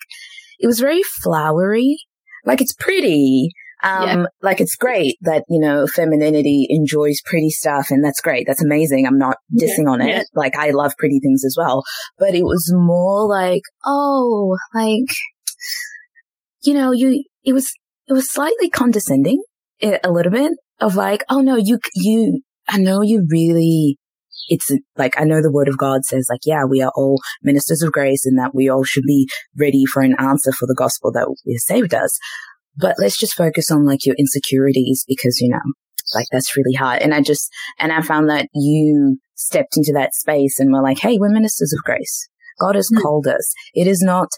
it 0.60 0.68
was 0.68 0.80
very 0.80 1.02
flowery. 1.22 1.98
Like 2.46 2.62
it's 2.62 2.74
pretty. 2.74 3.50
Um, 3.84 4.08
yeah. 4.08 4.26
like 4.44 4.62
it's 4.62 4.76
great 4.76 5.18
that, 5.22 5.44
you 5.50 5.60
know, 5.60 5.88
femininity 5.88 6.68
enjoys 6.70 7.20
pretty 7.26 7.50
stuff 7.50 7.88
and 7.90 8.06
that's 8.06 8.22
great. 8.22 8.46
That's 8.46 8.64
amazing. 8.64 9.08
I'm 9.08 9.18
not 9.18 9.38
dissing 9.60 9.86
yeah. 9.86 9.90
on 9.90 10.02
it. 10.02 10.08
Yeah. 10.08 10.24
Like 10.36 10.56
I 10.56 10.70
love 10.70 10.94
pretty 11.00 11.20
things 11.20 11.44
as 11.44 11.56
well, 11.58 11.82
but 12.20 12.36
it 12.36 12.44
was 12.44 12.72
more 12.72 13.28
like, 13.28 13.64
oh, 13.84 14.56
like, 14.76 15.10
you 16.62 16.76
know, 16.76 16.92
you, 16.92 17.24
it 17.44 17.54
was, 17.54 17.74
it 18.08 18.14
was 18.14 18.32
slightly 18.32 18.70
condescending 18.70 19.42
a 19.82 20.12
little 20.12 20.32
bit 20.32 20.52
of 20.80 20.96
like, 20.96 21.24
oh 21.28 21.42
no, 21.42 21.56
you, 21.56 21.80
you, 21.96 22.42
I 22.68 22.78
know 22.78 23.02
you 23.02 23.26
really 23.32 23.98
it's 24.48 24.72
like, 24.98 25.20
I 25.20 25.24
know 25.24 25.42
the 25.42 25.52
word 25.52 25.68
of 25.68 25.78
God 25.78 26.06
says 26.06 26.28
like, 26.30 26.42
yeah, 26.46 26.64
we 26.66 26.82
are 26.82 26.92
all 26.96 27.20
ministers 27.42 27.82
of 27.82 27.92
grace 27.92 28.26
and 28.26 28.38
that 28.40 28.54
we 28.54 28.70
all 28.70 28.84
should 28.84 29.04
be 29.06 29.28
ready 29.58 29.86
for 29.86 30.02
an 30.02 30.16
answer 30.20 30.52
for 30.52 30.68
the 30.68 30.76
gospel 30.78 31.12
that 31.14 31.28
has 31.48 31.66
saved 31.66 31.94
us. 31.94 32.18
But 32.78 32.96
let's 33.00 33.18
just 33.18 33.36
focus 33.36 33.70
on 33.70 33.86
like 33.86 34.06
your 34.06 34.16
insecurities 34.18 35.04
because, 35.08 35.40
you 35.42 35.50
know, 35.50 35.60
like 36.16 36.28
that's 36.32 36.56
really 36.58 36.74
hard. 36.74 37.02
And 37.02 37.14
I 37.14 37.22
just, 37.22 37.50
and 37.80 37.92
I 37.92 38.02
found 38.02 38.30
that 38.30 38.48
you 38.54 39.18
stepped 39.36 39.78
into 39.78 39.94
that 39.94 40.14
space 40.14 40.60
and 40.60 40.72
were 40.72 40.82
like, 40.82 41.00
Hey, 41.00 41.18
we're 41.20 41.30
ministers 41.30 41.74
of 41.74 41.84
grace. 41.84 42.28
God 42.60 42.76
has 42.76 42.90
mm. 42.94 43.02
called 43.02 43.28
us. 43.28 43.54
It 43.74 43.88
is 43.88 44.02
not 44.02 44.30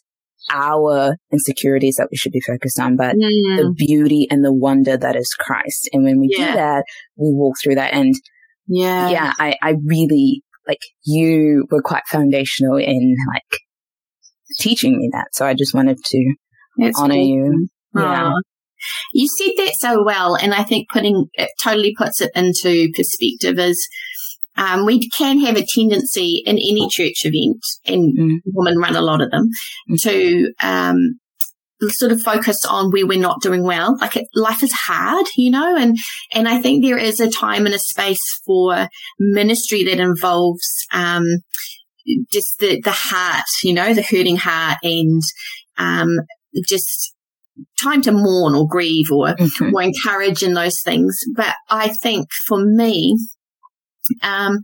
our 0.52 1.16
insecurities 1.32 1.96
that 1.96 2.10
we 2.12 2.18
should 2.18 2.32
be 2.32 2.42
focused 2.42 2.80
on, 2.80 2.96
but 2.96 3.16
mm. 3.16 3.58
the 3.58 3.74
beauty 3.76 4.28
and 4.30 4.44
the 4.44 4.54
wonder 4.54 4.98
that 4.98 5.16
is 5.16 5.34
Christ. 5.40 5.90
And 5.94 6.04
when 6.04 6.20
we 6.20 6.30
yeah. 6.32 6.48
do 6.48 6.54
that, 6.54 6.84
we 7.16 7.32
walk 7.34 7.56
through 7.64 7.76
that. 7.76 7.94
And 7.94 8.14
yeah. 8.68 9.10
Yeah. 9.10 9.34
I, 9.40 9.56
I 9.62 9.76
really 9.86 10.44
like 10.68 10.80
you 11.04 11.66
were 11.70 11.82
quite 11.82 12.04
foundational 12.10 12.78
in 12.78 13.16
like 13.34 13.60
teaching 14.60 14.98
me 14.98 15.10
that. 15.14 15.28
So 15.34 15.46
I 15.46 15.54
just 15.54 15.74
wanted 15.74 15.98
to 16.04 16.36
That's 16.78 17.00
honor 17.00 17.16
cool. 17.16 17.28
you. 17.28 17.70
Yeah. 17.96 18.32
You 19.14 19.28
said 19.38 19.54
that 19.58 19.74
so 19.80 20.04
well. 20.04 20.36
And 20.36 20.54
I 20.54 20.64
think 20.64 20.88
putting 20.92 21.28
it 21.34 21.50
totally 21.64 21.94
puts 21.98 22.22
it 22.22 22.32
into 22.36 22.90
perspective 22.96 23.58
is, 23.60 23.88
um, 24.56 24.86
we 24.86 25.10
can 25.10 25.40
have 25.40 25.58
a 25.58 25.66
tendency 25.76 26.44
in 26.46 26.58
any 26.58 26.88
church 26.90 27.22
event, 27.24 27.62
and 27.86 28.18
mm. 28.18 28.38
women 28.46 28.78
run 28.78 28.96
a 28.96 29.02
lot 29.02 29.22
of 29.22 29.32
them, 29.32 29.48
mm. 29.90 29.98
to 30.04 30.54
um, 30.62 31.20
sort 31.90 32.12
of 32.12 32.22
focus 32.22 32.64
on 32.68 32.92
where 32.92 33.06
we're 33.06 33.20
not 33.20 33.42
doing 33.42 33.64
well. 33.64 33.98
Like 34.00 34.18
it, 34.18 34.28
life 34.36 34.64
is 34.64 34.74
hard, 34.74 35.26
you 35.36 35.52
know, 35.52 35.76
and, 35.76 35.98
and 36.34 36.48
I 36.48 36.62
think 36.62 36.84
there 36.84 36.98
is 36.98 37.20
a 37.20 37.30
time 37.30 37.66
and 37.66 37.76
a 37.76 37.80
space 37.80 38.20
for 38.46 38.88
ministry 39.20 39.84
that 39.86 40.00
involves, 40.00 40.68
um, 40.92 41.24
just 42.32 42.60
the, 42.60 42.82
the 42.82 42.92
heart, 42.92 43.46
you 43.64 43.74
know, 43.74 43.94
the 43.94 44.02
hurting 44.02 44.38
heart 44.38 44.78
and, 44.84 45.22
um, 45.78 46.20
just 46.68 47.14
time 47.82 48.02
to 48.02 48.12
mourn 48.12 48.56
or 48.56 48.68
grieve 48.68 49.12
or, 49.12 49.28
mm-hmm. 49.28 49.76
or 49.76 49.82
encourage 49.82 50.44
in 50.44 50.54
those 50.54 50.82
things. 50.84 51.18
But 51.36 51.56
I 51.70 51.90
think 52.02 52.28
for 52.48 52.64
me, 52.64 53.18
um, 54.22 54.60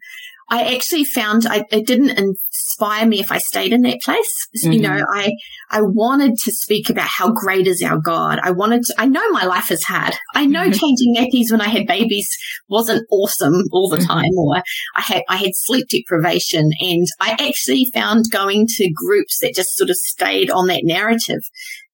I 0.50 0.76
actually 0.76 1.06
found 1.06 1.46
I, 1.48 1.64
it 1.72 1.86
didn't 1.86 2.18
inspire 2.18 3.06
me 3.06 3.20
if 3.20 3.32
I 3.32 3.38
stayed 3.38 3.72
in 3.72 3.84
that 3.84 4.02
place. 4.02 4.28
Mm-hmm. 4.58 4.72
You 4.72 4.82
know, 4.82 4.90
mm-hmm. 4.90 5.20
I, 5.20 5.32
I 5.70 5.82
wanted 5.82 6.38
to 6.44 6.52
speak 6.52 6.90
about 6.90 7.08
how 7.08 7.32
great 7.32 7.68
is 7.68 7.84
our 7.84 8.00
God. 8.00 8.40
I 8.42 8.52
wanted 8.52 8.84
to, 8.86 8.96
I 8.98 9.06
know 9.06 9.30
my 9.30 9.46
life 9.46 9.72
is 9.72 9.84
hard. 9.84 10.16
I 10.34 10.46
know 10.46 10.64
mm-hmm. 10.64 10.72
changing 10.72 11.16
nappies 11.16 11.52
when 11.52 11.62
I 11.62 11.68
had 11.68 11.86
babies 11.86 12.28
wasn't 12.68 13.06
awesome 13.12 13.62
all 13.72 13.90
the 13.90 13.98
mm-hmm. 13.98 14.08
time 14.08 14.32
or 14.38 14.58
I 14.96 15.02
had, 15.02 15.22
I 15.30 15.38
had 15.38 15.52
sleep 15.54 15.86
deprivation 15.90 16.72
and 16.80 17.06
I 17.20 17.32
actually 17.32 17.90
found 17.94 18.26
going 18.32 18.66
to 18.68 18.94
groups 18.96 19.38
that 19.42 19.54
just 19.56 19.76
sort 19.76 19.90
of 19.90 19.96
stayed 19.98 20.50
on 20.50 20.68
that 20.68 20.82
narrative. 20.84 21.42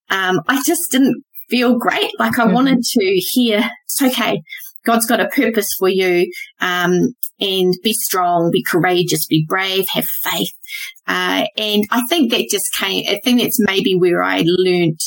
Um, 0.09 0.39
I 0.47 0.61
just 0.65 0.91
didn't 0.91 1.23
feel 1.49 1.77
great. 1.77 2.11
Like 2.19 2.39
I 2.39 2.45
mm-hmm. 2.45 2.53
wanted 2.53 2.83
to 2.83 3.21
hear, 3.33 3.69
it's 3.83 4.01
okay. 4.01 4.41
God's 4.85 5.07
got 5.07 5.19
a 5.19 5.27
purpose 5.27 5.67
for 5.77 5.89
you. 5.89 6.31
Um, 6.61 7.15
and 7.39 7.73
be 7.83 7.93
strong, 7.93 8.49
be 8.51 8.63
courageous, 8.63 9.25
be 9.25 9.45
brave, 9.47 9.85
have 9.93 10.05
faith. 10.23 10.53
Uh, 11.07 11.45
and 11.57 11.83
I 11.91 12.03
think 12.07 12.31
that 12.31 12.47
just 12.49 12.65
came, 12.79 13.05
I 13.07 13.19
think 13.23 13.41
that's 13.41 13.59
maybe 13.59 13.95
where 13.95 14.23
I 14.23 14.43
learned, 14.45 14.99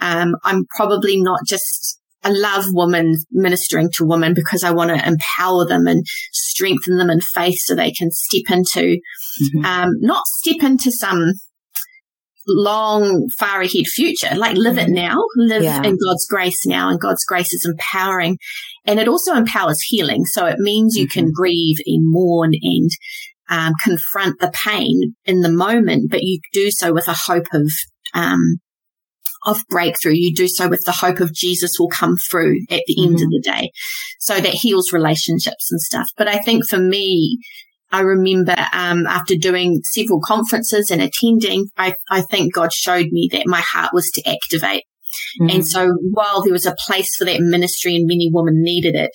um, 0.00 0.34
I'm 0.44 0.64
probably 0.76 1.20
not 1.20 1.40
just, 1.46 1.98
I 2.22 2.30
love 2.30 2.64
women 2.68 3.16
ministering 3.30 3.90
to 3.94 4.06
women 4.06 4.34
because 4.34 4.62
I 4.62 4.72
want 4.72 4.90
to 4.90 5.06
empower 5.06 5.66
them 5.66 5.86
and 5.86 6.04
strengthen 6.32 6.98
them 6.98 7.10
in 7.10 7.20
faith 7.20 7.58
so 7.58 7.74
they 7.74 7.92
can 7.92 8.10
step 8.10 8.56
into, 8.56 8.98
mm-hmm. 9.42 9.64
um, 9.64 9.90
not 10.00 10.26
step 10.26 10.62
into 10.62 10.90
some 10.90 11.32
long, 12.46 13.28
far 13.38 13.60
ahead 13.60 13.86
future. 13.86 14.34
Like 14.34 14.56
live 14.56 14.78
it 14.78 14.86
mm-hmm. 14.86 14.94
now, 14.94 15.16
live 15.36 15.62
yeah. 15.62 15.82
in 15.82 15.96
God's 15.96 16.26
grace 16.28 16.66
now, 16.66 16.88
and 16.88 17.00
God's 17.00 17.24
grace 17.24 17.52
is 17.52 17.68
empowering. 17.70 18.38
And 18.86 18.98
it 18.98 19.08
also 19.08 19.34
empowers 19.34 19.80
healing. 19.82 20.24
So 20.24 20.46
it 20.46 20.58
means 20.58 20.96
you 20.96 21.08
can 21.08 21.26
mm-hmm. 21.26 21.34
grieve 21.34 21.76
and 21.86 22.02
mourn 22.04 22.52
and 22.60 22.90
um, 23.48 23.72
confront 23.82 24.40
the 24.40 24.52
pain 24.64 25.14
in 25.24 25.40
the 25.40 25.50
moment, 25.50 26.10
but 26.10 26.22
you 26.22 26.40
do 26.52 26.70
so 26.70 26.92
with 26.92 27.08
a 27.08 27.16
hope 27.26 27.46
of, 27.52 27.70
um, 28.14 28.60
of 29.44 29.62
breakthrough. 29.68 30.14
You 30.14 30.34
do 30.34 30.48
so 30.48 30.68
with 30.68 30.82
the 30.86 30.92
hope 30.92 31.20
of 31.20 31.34
Jesus 31.34 31.72
will 31.78 31.88
come 31.88 32.16
through 32.30 32.60
at 32.70 32.82
the 32.86 32.96
mm-hmm. 32.96 33.04
end 33.04 33.14
of 33.16 33.20
mm-hmm. 33.22 33.30
the 33.30 33.42
day. 33.44 33.70
So 34.20 34.40
that 34.40 34.54
heals 34.54 34.92
relationships 34.92 35.68
and 35.70 35.80
stuff. 35.80 36.08
But 36.16 36.28
I 36.28 36.38
think 36.38 36.68
for 36.68 36.78
me, 36.78 37.38
I 37.92 38.00
remember 38.00 38.54
um, 38.72 39.06
after 39.06 39.34
doing 39.34 39.80
several 39.92 40.20
conferences 40.20 40.90
and 40.90 41.02
attending, 41.02 41.66
I, 41.76 41.94
I 42.10 42.22
think 42.22 42.54
God 42.54 42.72
showed 42.72 43.06
me 43.10 43.28
that 43.32 43.46
my 43.46 43.60
heart 43.60 43.90
was 43.92 44.10
to 44.14 44.28
activate. 44.28 44.84
Mm-hmm. 45.40 45.56
And 45.56 45.66
so 45.66 45.92
while 46.12 46.42
there 46.42 46.52
was 46.52 46.66
a 46.66 46.76
place 46.86 47.08
for 47.18 47.24
that 47.24 47.40
ministry 47.40 47.96
and 47.96 48.06
many 48.06 48.30
women 48.32 48.62
needed 48.62 48.94
it, 48.94 49.10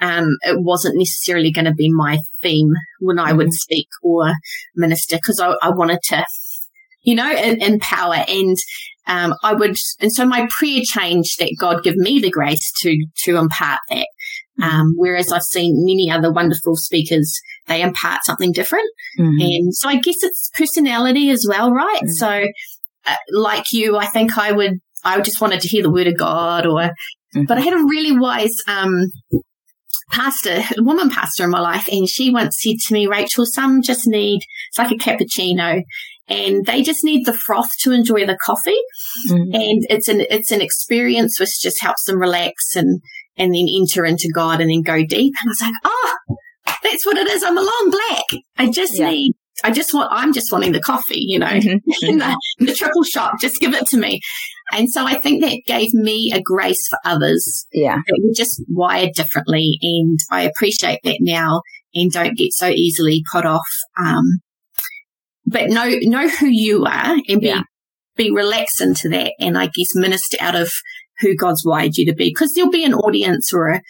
um, 0.00 0.28
it 0.42 0.58
wasn't 0.60 0.98
necessarily 0.98 1.50
going 1.50 1.64
to 1.64 1.74
be 1.74 1.90
my 1.90 2.18
theme 2.42 2.70
when 3.00 3.18
I 3.18 3.28
mm-hmm. 3.28 3.38
would 3.38 3.52
speak 3.52 3.88
or 4.02 4.32
minister 4.74 5.16
because 5.16 5.40
I, 5.40 5.54
I, 5.62 5.70
wanted 5.70 6.00
to, 6.08 6.24
you 7.02 7.14
know, 7.14 7.30
empower 7.30 8.24
and 8.28 8.56
um, 9.06 9.34
I 9.42 9.54
would, 9.54 9.76
and 10.00 10.12
so 10.12 10.26
my 10.26 10.46
prayer 10.50 10.82
changed 10.84 11.38
that 11.38 11.56
God 11.58 11.82
give 11.82 11.96
me 11.96 12.20
the 12.20 12.30
grace 12.30 12.72
to 12.82 13.06
to 13.24 13.36
impart 13.36 13.80
that. 13.88 14.06
Um, 14.60 14.94
whereas 14.96 15.30
I've 15.30 15.42
seen 15.42 15.84
many 15.84 16.10
other 16.10 16.32
wonderful 16.32 16.74
speakers, 16.76 17.32
they 17.66 17.80
impart 17.80 18.24
something 18.24 18.52
different. 18.52 18.90
Mm-hmm. 19.18 19.40
And 19.40 19.74
so 19.74 19.88
I 19.88 19.96
guess 19.96 20.16
it's 20.22 20.50
personality 20.54 21.30
as 21.30 21.46
well, 21.48 21.70
right? 21.72 22.02
Mm-hmm. 22.02 22.10
So, 22.10 22.46
uh, 23.06 23.16
like 23.32 23.64
you, 23.72 23.96
I 23.96 24.06
think 24.06 24.36
I 24.36 24.52
would, 24.52 24.80
I 25.04 25.20
just 25.20 25.40
wanted 25.40 25.60
to 25.60 25.68
hear 25.68 25.82
the 25.82 25.92
word 25.92 26.08
of 26.08 26.18
God 26.18 26.66
or, 26.66 26.80
mm-hmm. 26.80 27.44
but 27.46 27.58
I 27.58 27.60
had 27.60 27.74
a 27.74 27.84
really 27.84 28.18
wise, 28.18 28.54
um, 28.66 29.06
pastor, 30.10 30.62
a 30.76 30.82
woman 30.82 31.10
pastor 31.10 31.44
in 31.44 31.50
my 31.50 31.60
life, 31.60 31.86
and 31.92 32.08
she 32.08 32.32
once 32.32 32.56
said 32.60 32.76
to 32.86 32.94
me, 32.94 33.06
Rachel, 33.06 33.44
some 33.46 33.82
just 33.82 34.06
need, 34.06 34.40
it's 34.70 34.78
like 34.78 34.90
a 34.90 34.94
cappuccino, 34.94 35.82
and 36.26 36.64
they 36.64 36.82
just 36.82 37.04
need 37.04 37.26
the 37.26 37.32
froth 37.32 37.70
to 37.82 37.92
enjoy 37.92 38.26
the 38.26 38.38
coffee. 38.44 38.80
Mm-hmm. 39.30 39.54
And 39.54 39.86
it's 39.88 40.08
an, 40.08 40.22
it's 40.30 40.50
an 40.50 40.62
experience 40.62 41.38
which 41.38 41.60
just 41.60 41.80
helps 41.82 42.04
them 42.04 42.18
relax 42.18 42.74
and, 42.74 43.00
and 43.38 43.54
then 43.54 43.66
enter 43.68 44.04
into 44.04 44.30
God 44.34 44.60
and 44.60 44.70
then 44.70 44.82
go 44.82 45.04
deep. 45.04 45.34
And 45.40 45.48
I 45.48 45.50
was 45.50 45.60
like, 45.60 45.74
oh, 45.84 46.16
that's 46.82 47.06
what 47.06 47.16
it 47.16 47.28
is. 47.28 47.42
I'm 47.42 47.56
a 47.56 47.62
long 47.62 47.90
black. 47.90 48.42
I 48.56 48.70
just 48.70 48.98
yeah. 48.98 49.10
need, 49.10 49.32
I 49.64 49.70
just 49.70 49.94
want, 49.94 50.10
I'm 50.12 50.32
just 50.32 50.52
wanting 50.52 50.72
the 50.72 50.80
coffee, 50.80 51.20
you 51.20 51.38
know, 51.38 51.46
mm-hmm. 51.46 51.78
the, 52.18 52.36
the 52.58 52.74
triple 52.74 53.04
shot. 53.04 53.40
Just 53.40 53.60
give 53.60 53.74
it 53.74 53.86
to 53.86 53.96
me. 53.96 54.20
And 54.72 54.90
so 54.90 55.06
I 55.06 55.14
think 55.14 55.42
that 55.42 55.62
gave 55.66 55.94
me 55.94 56.32
a 56.34 56.42
grace 56.42 56.86
for 56.90 56.98
others. 57.04 57.66
Yeah. 57.72 57.96
That 57.96 58.20
were 58.22 58.34
just 58.34 58.62
wired 58.68 59.14
differently. 59.14 59.78
And 59.82 60.18
I 60.30 60.42
appreciate 60.42 61.00
that 61.04 61.18
now 61.20 61.62
and 61.94 62.10
don't 62.10 62.36
get 62.36 62.52
so 62.52 62.68
easily 62.68 63.22
put 63.32 63.46
off. 63.46 63.66
Um, 64.02 64.24
but 65.46 65.70
know, 65.70 65.88
know 66.02 66.28
who 66.28 66.48
you 66.48 66.84
are 66.84 67.16
and 67.28 67.40
be, 67.40 67.46
yeah. 67.46 67.62
be 68.16 68.30
relaxed 68.30 68.82
into 68.82 69.08
that. 69.10 69.32
And 69.40 69.56
I 69.56 69.66
guess 69.66 69.94
minister 69.94 70.36
out 70.40 70.54
of 70.54 70.70
who 71.20 71.36
God's 71.36 71.64
wired 71.64 71.96
you 71.96 72.06
to 72.06 72.14
be 72.14 72.30
because 72.30 72.52
there'll 72.54 72.70
be 72.70 72.84
an 72.84 72.94
audience 72.94 73.52
or 73.52 73.68
a, 73.68 73.82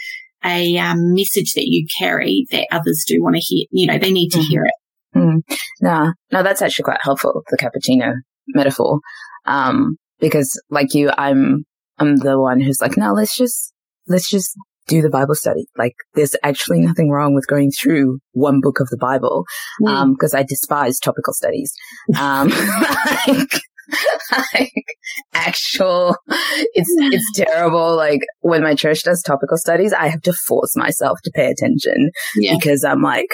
a 0.44 0.78
um, 0.78 1.14
message 1.14 1.52
that 1.54 1.66
you 1.66 1.86
carry 1.98 2.46
that 2.50 2.66
others 2.70 3.04
do 3.06 3.22
want 3.22 3.36
to 3.36 3.40
hear. 3.40 3.66
You 3.70 3.86
know, 3.86 3.98
they 3.98 4.12
need 4.12 4.30
to 4.30 4.38
mm-hmm. 4.38 4.48
hear 4.48 4.64
it. 4.64 5.18
Mm. 5.18 5.56
No, 5.80 6.12
no, 6.32 6.42
that's 6.42 6.62
actually 6.62 6.84
quite 6.84 7.00
helpful. 7.02 7.42
The 7.50 7.56
cappuccino 7.56 8.12
metaphor, 8.48 9.00
um, 9.46 9.96
because 10.20 10.60
like 10.70 10.94
you, 10.94 11.10
I'm 11.16 11.64
I'm 11.98 12.16
the 12.16 12.38
one 12.38 12.60
who's 12.60 12.80
like, 12.80 12.96
no, 12.96 13.12
let's 13.12 13.36
just 13.36 13.72
let's 14.06 14.30
just 14.30 14.54
do 14.88 15.02
the 15.02 15.10
Bible 15.10 15.34
study. 15.34 15.66
Like, 15.76 15.94
there's 16.14 16.34
actually 16.42 16.80
nothing 16.80 17.10
wrong 17.10 17.34
with 17.34 17.46
going 17.46 17.70
through 17.70 18.18
one 18.32 18.60
book 18.60 18.80
of 18.80 18.88
the 18.88 18.96
Bible, 18.96 19.44
mm. 19.80 19.88
um, 19.88 20.12
because 20.14 20.34
I 20.34 20.42
despise 20.42 20.98
topical 20.98 21.32
studies. 21.34 21.72
Um, 22.18 22.48
like, 23.28 23.60
like 24.54 24.72
actual 25.34 26.16
it's 26.74 26.90
it's 26.98 27.32
terrible 27.34 27.96
like 27.96 28.20
when 28.40 28.62
my 28.62 28.74
church 28.74 29.02
does 29.02 29.22
topical 29.26 29.56
studies 29.56 29.92
i 29.92 30.08
have 30.08 30.20
to 30.20 30.32
force 30.46 30.76
myself 30.76 31.18
to 31.22 31.30
pay 31.34 31.50
attention 31.50 32.10
yeah. 32.36 32.54
because 32.54 32.84
i'm 32.84 33.02
like 33.02 33.28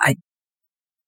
i 0.00 0.14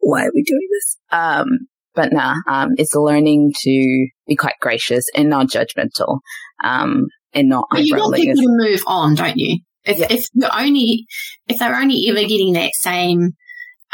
why 0.01 0.25
are 0.25 0.31
we 0.35 0.43
doing 0.43 0.69
this 0.71 0.97
um 1.11 1.47
but 1.95 2.13
nah 2.13 2.35
um 2.47 2.71
it's 2.77 2.95
learning 2.95 3.53
to 3.59 4.09
be 4.27 4.37
quite 4.37 4.55
gracious 4.61 5.05
and 5.17 5.31
not 5.31 5.49
judgmental 5.49 6.19
um 6.63 7.07
and 7.33 7.49
not 7.49 7.67
but 7.71 7.85
you 7.85 7.97
want 7.97 8.15
people 8.15 8.37
to 8.37 8.49
move 8.49 8.81
on 8.87 9.15
don't 9.15 9.37
you 9.37 9.59
if, 9.85 9.99
yeah. 9.99 10.07
if 10.11 10.27
you're 10.35 10.51
only 10.55 11.07
if 11.47 11.59
they're 11.59 11.75
only 11.75 12.07
ever 12.09 12.21
getting 12.21 12.53
that 12.53 12.73
same 12.75 13.31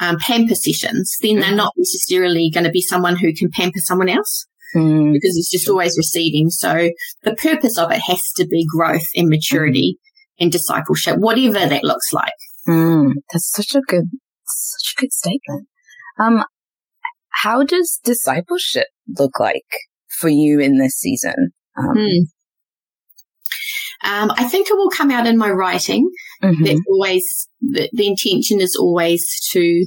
um, 0.00 0.16
pamper 0.18 0.54
sessions, 0.54 1.16
then 1.20 1.36
they're 1.36 1.44
mm-hmm. 1.44 1.56
not 1.56 1.72
necessarily 1.76 2.50
going 2.52 2.64
to 2.64 2.70
be 2.70 2.82
someone 2.82 3.16
who 3.16 3.32
can 3.32 3.48
pamper 3.52 3.78
someone 3.78 4.08
else 4.08 4.46
mm. 4.74 5.12
because 5.12 5.36
it's 5.36 5.50
just 5.50 5.68
always 5.68 5.96
receiving. 5.96 6.50
So 6.50 6.90
the 7.22 7.34
purpose 7.34 7.78
of 7.78 7.90
it 7.90 8.00
has 8.00 8.20
to 8.36 8.46
be 8.46 8.66
growth 8.74 9.06
and 9.14 9.28
maturity 9.28 9.98
mm. 9.98 10.42
and 10.42 10.52
discipleship, 10.52 11.16
whatever 11.18 11.66
that 11.66 11.84
looks 11.84 12.12
like. 12.12 12.32
Mm. 12.68 13.12
That's 13.32 13.50
such 13.50 13.74
a 13.74 13.80
good, 13.80 14.10
such 14.46 14.94
a 14.96 15.00
good 15.00 15.12
statement. 15.12 15.68
Um, 16.18 16.44
how 17.42 17.64
does 17.64 18.00
discipleship 18.04 18.86
look 19.18 19.38
like 19.38 19.66
for 20.18 20.28
you 20.28 20.60
in 20.60 20.78
this 20.78 20.94
season? 20.94 21.52
Um, 21.76 21.96
mm. 21.96 22.18
Um, 24.04 24.32
I 24.36 24.44
think 24.44 24.68
it 24.68 24.76
will 24.76 24.90
come 24.90 25.10
out 25.10 25.26
in 25.26 25.38
my 25.38 25.50
writing. 25.50 26.10
Mm-hmm. 26.42 26.64
That's 26.64 26.80
always 26.88 27.48
the, 27.60 27.88
the, 27.92 28.06
intention 28.06 28.60
is 28.60 28.76
always 28.78 29.24
to 29.52 29.86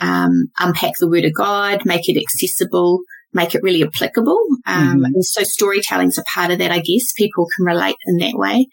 um, 0.00 0.46
unpack 0.58 0.92
the 1.00 1.08
Word 1.08 1.24
of 1.24 1.34
God, 1.34 1.84
make 1.84 2.08
it 2.08 2.20
accessible, 2.20 3.00
make 3.32 3.54
it 3.54 3.62
really 3.62 3.82
applicable. 3.82 4.38
Um, 4.66 4.96
mm-hmm. 4.96 5.04
And 5.04 5.24
so 5.24 5.42
storytelling's 5.44 6.18
a 6.18 6.24
part 6.34 6.50
of 6.50 6.58
that, 6.58 6.72
I 6.72 6.78
guess. 6.78 7.12
People 7.16 7.46
can 7.56 7.66
relate 7.66 7.96
in 8.06 8.16
that 8.18 8.34
way. 8.34 8.66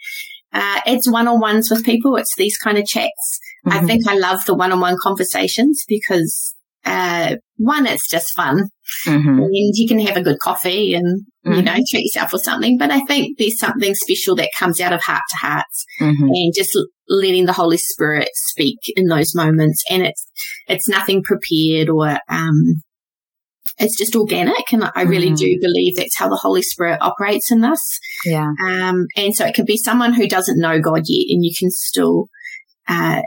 Uh, 0.53 0.79
it's 0.85 1.11
one-on-ones 1.11 1.69
with 1.69 1.85
people. 1.85 2.15
It's 2.15 2.33
these 2.37 2.57
kind 2.57 2.77
of 2.77 2.85
chats. 2.85 3.39
Mm-hmm. 3.65 3.77
I 3.77 3.81
think 3.85 4.07
I 4.07 4.17
love 4.17 4.45
the 4.45 4.55
one-on-one 4.55 4.97
conversations 5.01 5.83
because, 5.87 6.55
uh, 6.85 7.35
one, 7.57 7.85
it's 7.85 8.07
just 8.07 8.33
fun 8.35 8.69
mm-hmm. 9.05 9.27
and 9.27 9.73
you 9.75 9.87
can 9.87 9.99
have 9.99 10.15
a 10.15 10.21
good 10.21 10.39
coffee 10.39 10.93
and, 10.95 11.25
you 11.43 11.61
know, 11.61 11.73
mm-hmm. 11.73 11.81
treat 11.91 12.05
yourself 12.05 12.33
or 12.33 12.39
something. 12.39 12.77
But 12.77 12.91
I 12.91 13.01
think 13.01 13.37
there's 13.37 13.59
something 13.59 13.93
special 13.93 14.35
that 14.37 14.51
comes 14.57 14.79
out 14.79 14.93
of 14.93 15.01
heart 15.01 15.21
to 15.29 15.47
heart 15.47 15.65
mm-hmm. 15.99 16.23
and 16.23 16.53
just 16.55 16.71
letting 17.09 17.45
the 17.45 17.53
Holy 17.53 17.77
Spirit 17.77 18.29
speak 18.33 18.79
in 18.95 19.07
those 19.07 19.35
moments. 19.35 19.83
And 19.91 20.03
it's, 20.05 20.25
it's 20.67 20.87
nothing 20.87 21.23
prepared 21.23 21.89
or, 21.89 22.19
um, 22.29 22.81
it's 23.77 23.97
just 23.97 24.15
organic. 24.15 24.71
And 24.71 24.89
I 24.95 25.03
really 25.03 25.31
mm. 25.31 25.37
do 25.37 25.57
believe 25.61 25.95
that's 25.95 26.17
how 26.17 26.29
the 26.29 26.39
Holy 26.41 26.61
Spirit 26.61 26.99
operates 27.01 27.51
in 27.51 27.63
us. 27.63 27.99
Yeah. 28.25 28.51
Um, 28.65 29.05
and 29.15 29.35
so 29.35 29.45
it 29.45 29.53
can 29.53 29.65
be 29.65 29.77
someone 29.77 30.13
who 30.13 30.27
doesn't 30.27 30.59
know 30.59 30.79
God 30.79 31.03
yet 31.05 31.25
and 31.29 31.43
you 31.43 31.53
can 31.57 31.69
still, 31.69 32.27
uh, 32.87 33.21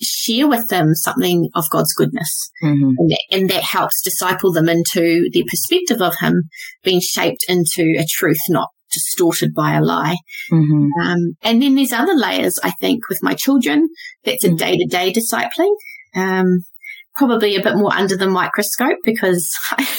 share 0.00 0.48
with 0.48 0.68
them 0.68 0.94
something 0.94 1.48
of 1.54 1.70
God's 1.70 1.92
goodness. 1.94 2.50
Mm-hmm. 2.62 2.92
And, 2.98 3.10
that, 3.10 3.22
and, 3.30 3.50
that, 3.50 3.62
helps 3.62 4.02
disciple 4.02 4.52
them 4.52 4.68
into 4.68 5.28
the 5.32 5.44
perspective 5.48 6.02
of 6.02 6.16
Him 6.18 6.42
being 6.82 7.00
shaped 7.00 7.44
into 7.48 7.94
a 7.98 8.04
truth, 8.08 8.40
not 8.48 8.70
distorted 8.92 9.54
by 9.54 9.74
a 9.74 9.80
lie. 9.80 10.16
Mm-hmm. 10.50 11.00
Um, 11.00 11.36
and 11.42 11.62
then 11.62 11.74
there's 11.74 11.92
other 11.92 12.14
layers, 12.14 12.58
I 12.62 12.72
think, 12.80 13.08
with 13.08 13.20
my 13.22 13.34
children. 13.34 13.88
That's 14.24 14.44
a 14.44 14.52
day 14.52 14.76
to 14.76 14.86
day 14.86 15.12
discipling. 15.12 15.74
Um, 16.14 16.64
probably 17.14 17.56
a 17.56 17.62
bit 17.62 17.76
more 17.76 17.92
under 17.92 18.16
the 18.16 18.28
microscope 18.28 18.98
because 19.04 19.50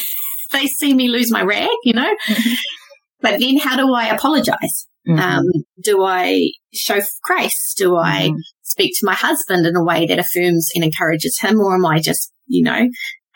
they 0.52 0.68
see 0.68 0.94
me 0.94 1.08
lose 1.08 1.32
my 1.32 1.42
rag, 1.42 1.70
you 1.84 1.94
know? 1.94 2.16
Mm-hmm. 2.28 2.54
But 3.22 3.40
then 3.40 3.58
how 3.58 3.78
do 3.78 3.94
I 3.94 4.08
apologize? 4.08 4.88
Mm-hmm. 5.08 5.20
Um, 5.20 5.46
do 5.82 6.04
I 6.04 6.52
show 6.74 7.00
grace? 7.24 7.74
Do 7.78 7.98
I 7.98 8.28
mm-hmm. 8.28 8.38
speak 8.64 8.94
to 9.00 9.06
my 9.06 9.16
husband 9.16 9.66
in 9.66 9.76
a 9.76 9.84
way 9.84 10.06
that 10.06 10.20
affirms 10.20 10.70
and 10.76 10.84
encourages 10.84 11.38
him? 11.42 11.60
Or 11.60 11.76
am 11.76 11.86
I 11.86 12.00
just, 12.00 12.32
you 12.48 12.64
know, 12.64 12.88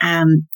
um, 0.02 0.48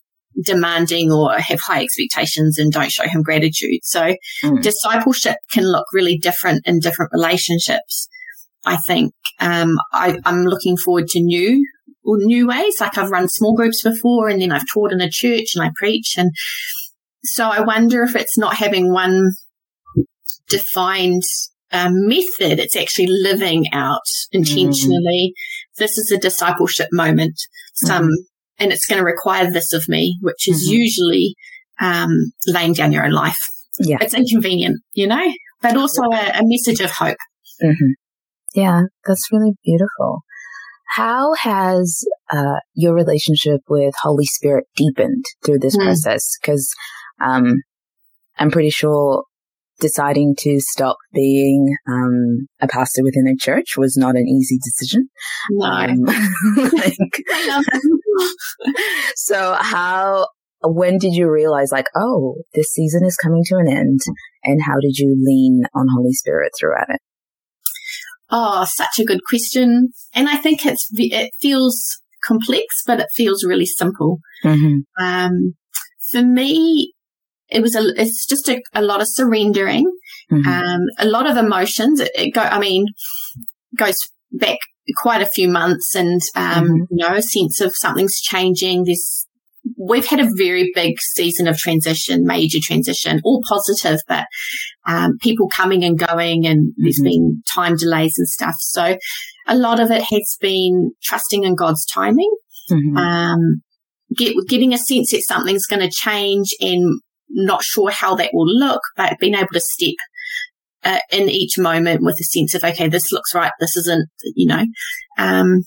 demanding 0.43 1.11
or 1.11 1.33
have 1.33 1.59
high 1.59 1.81
expectations 1.81 2.57
and 2.57 2.71
don't 2.71 2.91
show 2.91 3.07
him 3.07 3.23
gratitude? 3.23 3.79
So 3.83 4.15
mm. 4.43 4.61
discipleship 4.61 5.37
can 5.51 5.69
look 5.69 5.85
really 5.93 6.17
different 6.17 6.65
in 6.65 6.79
different 6.79 7.11
relationships. 7.13 8.07
I 8.65 8.77
think, 8.77 9.13
um, 9.39 9.77
I, 9.91 10.19
I'm 10.23 10.43
looking 10.43 10.77
forward 10.77 11.07
to 11.09 11.19
new 11.19 11.65
new 12.05 12.47
ways. 12.47 12.75
Like 12.79 12.97
I've 12.97 13.11
run 13.11 13.27
small 13.27 13.55
groups 13.55 13.81
before 13.83 14.27
and 14.29 14.41
then 14.41 14.51
I've 14.51 14.67
taught 14.73 14.91
in 14.91 15.01
a 15.01 15.09
church 15.09 15.55
and 15.55 15.63
I 15.63 15.71
preach. 15.75 16.15
And 16.17 16.31
so 17.23 17.47
I 17.47 17.61
wonder 17.61 18.03
if 18.03 18.15
it's 18.15 18.37
not 18.37 18.55
having 18.55 18.91
one 18.91 19.31
defined 20.49 21.23
um, 21.71 22.07
method. 22.07 22.59
It's 22.59 22.75
actually 22.75 23.07
living 23.07 23.65
out 23.73 24.01
intentionally. 24.31 25.33
Mm. 25.33 25.77
This 25.77 25.97
is 25.97 26.11
a 26.11 26.19
discipleship 26.19 26.89
moment. 26.91 27.39
Some, 27.75 28.05
mm. 28.05 28.15
and 28.59 28.71
it's 28.71 28.85
going 28.85 28.99
to 28.99 29.05
require 29.05 29.51
this 29.51 29.73
of 29.73 29.87
me, 29.87 30.17
which 30.21 30.47
is 30.47 30.65
mm-hmm. 30.65 30.77
usually 30.77 31.35
um, 31.79 32.31
laying 32.47 32.73
down 32.73 32.91
your 32.91 33.05
own 33.05 33.11
life. 33.11 33.37
Yeah, 33.79 33.97
it's 34.01 34.13
inconvenient, 34.13 34.81
you 34.93 35.07
know, 35.07 35.31
but 35.61 35.77
also 35.77 36.03
a, 36.03 36.39
a 36.39 36.41
message 36.43 36.81
of 36.81 36.91
hope. 36.91 37.17
Mm-hmm. 37.63 37.91
Yeah, 38.53 38.81
that's 39.05 39.29
really 39.31 39.53
beautiful. 39.63 40.23
How 40.95 41.33
has 41.35 42.03
uh, 42.31 42.59
your 42.73 42.93
relationship 42.93 43.61
with 43.69 43.93
Holy 44.01 44.25
Spirit 44.25 44.65
deepened 44.75 45.23
through 45.45 45.59
this 45.59 45.77
mm. 45.77 45.83
process? 45.83 46.37
Because 46.41 46.69
um, 47.21 47.61
I'm 48.37 48.51
pretty 48.51 48.71
sure 48.71 49.23
deciding 49.79 50.35
to 50.39 50.59
stop 50.59 50.97
being 51.13 51.75
um, 51.87 52.47
a 52.61 52.67
pastor 52.67 53.03
within 53.03 53.27
a 53.27 53.35
church 53.35 53.77
was 53.77 53.97
not 53.97 54.15
an 54.15 54.27
easy 54.27 54.57
decision. 54.63 55.09
No. 55.49 55.65
Um, 55.65 56.01
like, 56.73 56.97
so 59.15 59.57
how, 59.59 60.27
when 60.63 60.97
did 60.97 61.13
you 61.13 61.29
realize 61.29 61.71
like, 61.71 61.87
oh, 61.95 62.35
this 62.53 62.71
season 62.71 63.03
is 63.05 63.17
coming 63.17 63.43
to 63.45 63.55
an 63.55 63.67
end? 63.67 63.99
And 64.43 64.61
how 64.61 64.75
did 64.79 64.97
you 64.97 65.15
lean 65.17 65.63
on 65.73 65.87
Holy 65.95 66.13
Spirit 66.13 66.51
throughout 66.59 66.89
it? 66.89 67.01
Oh, 68.31 68.65
such 68.65 68.99
a 68.99 69.03
good 69.03 69.19
question. 69.27 69.89
And 70.13 70.29
I 70.29 70.37
think 70.37 70.65
it's, 70.65 70.87
it 70.93 71.31
feels 71.41 71.83
complex, 72.25 72.65
but 72.87 72.99
it 72.99 73.07
feels 73.15 73.43
really 73.43 73.65
simple. 73.65 74.19
Mm-hmm. 74.45 75.03
Um, 75.03 75.55
for 76.11 76.21
me, 76.21 76.93
it 77.49 77.61
was 77.61 77.75
a, 77.75 77.81
it's 77.97 78.25
just 78.25 78.47
a, 78.47 78.61
a 78.73 78.81
lot 78.81 79.01
of 79.01 79.07
surrendering, 79.09 79.85
mm-hmm. 80.31 80.47
um, 80.47 80.81
a 80.97 81.05
lot 81.05 81.29
of 81.29 81.35
emotions. 81.35 81.99
It, 81.99 82.11
it, 82.15 82.29
go, 82.31 82.41
I 82.41 82.59
mean, 82.59 82.85
goes 83.77 83.95
back 84.31 84.57
quite 84.97 85.21
a 85.21 85.29
few 85.29 85.49
months 85.49 85.93
and, 85.95 86.21
um, 86.35 86.63
mm-hmm. 86.63 86.75
you 86.89 86.97
know, 86.97 87.15
a 87.15 87.21
sense 87.21 87.59
of 87.59 87.73
something's 87.75 88.19
changing. 88.21 88.85
There's, 88.85 89.27
we've 89.87 90.05
had 90.05 90.19
a 90.19 90.29
very 90.37 90.71
big 90.75 90.95
season 90.99 91.47
of 91.47 91.57
transition, 91.57 92.25
major 92.25 92.59
transition, 92.61 93.21
all 93.23 93.41
positive, 93.47 93.99
but 94.07 94.25
um, 94.87 95.17
people 95.21 95.47
coming 95.47 95.83
and 95.83 95.97
going, 95.97 96.45
and 96.45 96.67
mm-hmm. 96.67 96.83
there's 96.83 97.01
been 97.03 97.41
time 97.53 97.75
delays 97.75 98.13
and 98.17 98.27
stuff. 98.27 98.55
So 98.59 98.97
a 99.47 99.57
lot 99.57 99.79
of 99.79 99.91
it 99.91 100.03
has 100.03 100.37
been 100.39 100.91
trusting 101.03 101.43
in 101.43 101.55
God's 101.55 101.85
timing, 101.85 102.31
mm-hmm. 102.69 102.97
um, 102.97 103.61
get, 104.15 104.35
getting 104.47 104.73
a 104.73 104.77
sense 104.77 105.11
that 105.11 105.23
something's 105.27 105.65
going 105.65 105.81
to 105.81 105.91
change, 105.91 106.49
and 106.59 107.01
not 107.29 107.63
sure 107.63 107.91
how 107.91 108.15
that 108.15 108.31
will 108.33 108.47
look, 108.47 108.81
but 108.97 109.17
being 109.19 109.35
able 109.35 109.47
to 109.53 109.61
step 109.61 109.95
uh, 110.83 110.99
in 111.11 111.29
each 111.29 111.57
moment 111.57 112.01
with 112.03 112.19
a 112.19 112.23
sense 112.23 112.53
of 112.53 112.63
okay, 112.63 112.87
this 112.87 113.11
looks 113.11 113.33
right, 113.33 113.51
this 113.59 113.75
isn't, 113.77 114.09
you 114.35 114.47
know. 114.47 114.65
Um, 115.17 115.61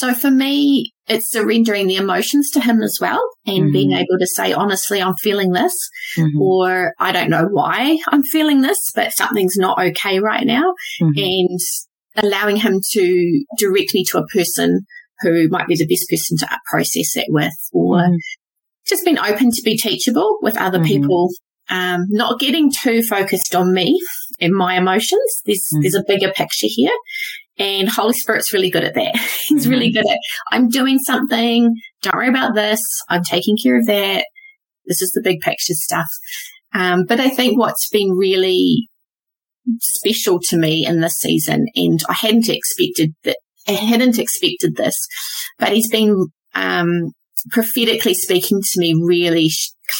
so 0.00 0.14
for 0.14 0.30
me, 0.30 0.94
it's 1.08 1.30
surrendering 1.30 1.86
the 1.86 1.96
emotions 1.96 2.48
to 2.52 2.60
him 2.60 2.82
as 2.82 2.96
well 3.02 3.20
and 3.46 3.64
mm-hmm. 3.64 3.72
being 3.72 3.92
able 3.92 4.18
to 4.18 4.26
say, 4.26 4.54
honestly, 4.54 5.02
I'm 5.02 5.14
feeling 5.16 5.52
this, 5.52 5.74
mm-hmm. 6.16 6.40
or 6.40 6.94
I 6.98 7.12
don't 7.12 7.28
know 7.28 7.44
why 7.50 7.98
I'm 8.08 8.22
feeling 8.22 8.62
this, 8.62 8.78
but 8.94 9.12
something's 9.12 9.58
not 9.58 9.78
okay 9.78 10.18
right 10.18 10.46
now. 10.46 10.72
Mm-hmm. 11.02 11.18
And 11.18 11.60
allowing 12.16 12.56
him 12.56 12.80
to 12.92 13.44
direct 13.58 13.92
me 13.92 14.02
to 14.10 14.20
a 14.20 14.26
person 14.34 14.86
who 15.20 15.48
might 15.48 15.66
be 15.66 15.76
the 15.76 15.86
best 15.86 16.08
person 16.08 16.38
to 16.38 16.58
process 16.70 17.12
that 17.16 17.26
with, 17.28 17.52
or 17.74 17.96
mm-hmm. 17.96 18.14
just 18.88 19.04
being 19.04 19.18
open 19.18 19.50
to 19.50 19.62
be 19.62 19.76
teachable 19.76 20.38
with 20.40 20.56
other 20.56 20.78
mm-hmm. 20.78 20.86
people. 20.86 21.28
Um, 21.68 22.06
not 22.08 22.40
getting 22.40 22.72
too 22.72 23.02
focused 23.02 23.54
on 23.54 23.72
me 23.72 23.96
and 24.40 24.52
my 24.52 24.76
emotions. 24.76 25.42
There's, 25.44 25.64
there's 25.82 25.94
a 25.94 26.02
bigger 26.04 26.32
picture 26.32 26.66
here 26.68 26.90
and 27.60 27.88
Holy 27.90 28.14
Spirit's 28.14 28.52
really 28.52 28.70
good 28.70 28.84
at 28.84 28.94
that. 28.94 29.16
He's 29.46 29.62
mm-hmm. 29.62 29.70
really 29.70 29.92
good 29.92 30.08
at, 30.10 30.18
I'm 30.50 30.68
doing 30.68 30.98
something. 30.98 31.74
Don't 32.02 32.14
worry 32.14 32.28
about 32.28 32.54
this. 32.54 32.80
I'm 33.08 33.22
taking 33.22 33.56
care 33.62 33.78
of 33.78 33.86
that. 33.86 34.24
This 34.86 35.02
is 35.02 35.12
the 35.12 35.20
big 35.22 35.40
picture 35.40 35.74
stuff. 35.74 36.06
Um, 36.72 37.04
but 37.06 37.20
I 37.20 37.28
think 37.28 37.58
what's 37.58 37.88
been 37.90 38.12
really 38.12 38.88
special 39.78 40.40
to 40.48 40.56
me 40.56 40.86
in 40.86 41.00
this 41.00 41.18
season, 41.18 41.66
and 41.76 42.00
I 42.08 42.14
hadn't 42.14 42.48
expected 42.48 43.14
that, 43.24 43.36
I 43.68 43.72
hadn't 43.72 44.18
expected 44.18 44.76
this, 44.76 44.96
but 45.58 45.72
he's 45.72 45.90
been, 45.90 46.28
um, 46.54 47.12
prophetically 47.50 48.14
speaking 48.14 48.60
to 48.62 48.80
me 48.80 48.94
really 49.04 49.50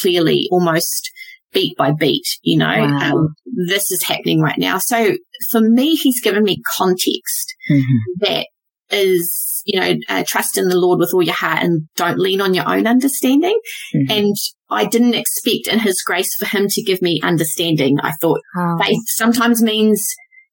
clearly, 0.00 0.46
almost 0.50 1.10
beat 1.52 1.76
by 1.76 1.92
beat, 1.92 2.24
you 2.42 2.58
know, 2.58 2.66
wow. 2.66 3.12
um, 3.12 3.34
this 3.66 3.90
is 3.90 4.04
happening 4.04 4.40
right 4.40 4.58
now. 4.58 4.78
So 4.78 5.16
for 5.50 5.60
me, 5.60 5.94
he's 5.94 6.20
given 6.20 6.44
me 6.44 6.62
context 6.76 7.54
mm-hmm. 7.70 7.96
that 8.20 8.46
is, 8.90 9.62
you 9.64 9.80
know, 9.80 9.94
uh, 10.08 10.24
trust 10.26 10.58
in 10.58 10.68
the 10.68 10.78
Lord 10.78 10.98
with 10.98 11.14
all 11.14 11.22
your 11.22 11.34
heart 11.34 11.62
and 11.62 11.88
don't 11.96 12.18
lean 12.18 12.40
on 12.40 12.54
your 12.54 12.68
own 12.68 12.86
understanding. 12.86 13.58
Mm-hmm. 13.94 14.10
And 14.10 14.36
I 14.68 14.84
didn't 14.84 15.14
expect 15.14 15.68
in 15.68 15.80
his 15.80 16.02
grace 16.02 16.34
for 16.38 16.46
him 16.46 16.66
to 16.68 16.82
give 16.82 17.00
me 17.00 17.20
understanding. 17.22 17.98
I 18.00 18.12
thought 18.20 18.40
oh. 18.56 18.78
faith 18.80 19.02
sometimes 19.06 19.62
means 19.62 20.06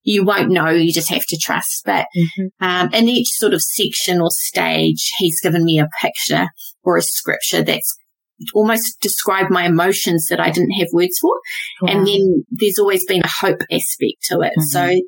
you 0.03 0.23
won't 0.23 0.49
know, 0.49 0.69
you 0.69 0.93
just 0.93 1.09
have 1.09 1.25
to 1.27 1.37
trust. 1.37 1.83
But 1.85 2.07
mm-hmm. 2.17 2.65
um, 2.65 2.89
in 2.93 3.09
each 3.09 3.27
sort 3.31 3.53
of 3.53 3.61
section 3.61 4.21
or 4.21 4.29
stage, 4.31 5.11
he's 5.17 5.41
given 5.41 5.65
me 5.65 5.79
a 5.79 5.89
picture 6.01 6.47
or 6.83 6.97
a 6.97 7.01
scripture 7.01 7.61
that's 7.61 7.95
almost 8.53 8.99
describe 9.01 9.49
my 9.49 9.65
emotions 9.65 10.27
that 10.29 10.39
I 10.39 10.49
didn't 10.51 10.71
have 10.71 10.87
words 10.93 11.17
for. 11.21 11.33
Wow. 11.81 11.91
And 11.91 12.07
then 12.07 12.45
there's 12.51 12.79
always 12.79 13.05
been 13.05 13.21
a 13.23 13.27
hope 13.27 13.61
aspect 13.71 14.23
to 14.29 14.41
it. 14.41 14.53
Mm-hmm. 14.57 14.63
So 14.63 15.01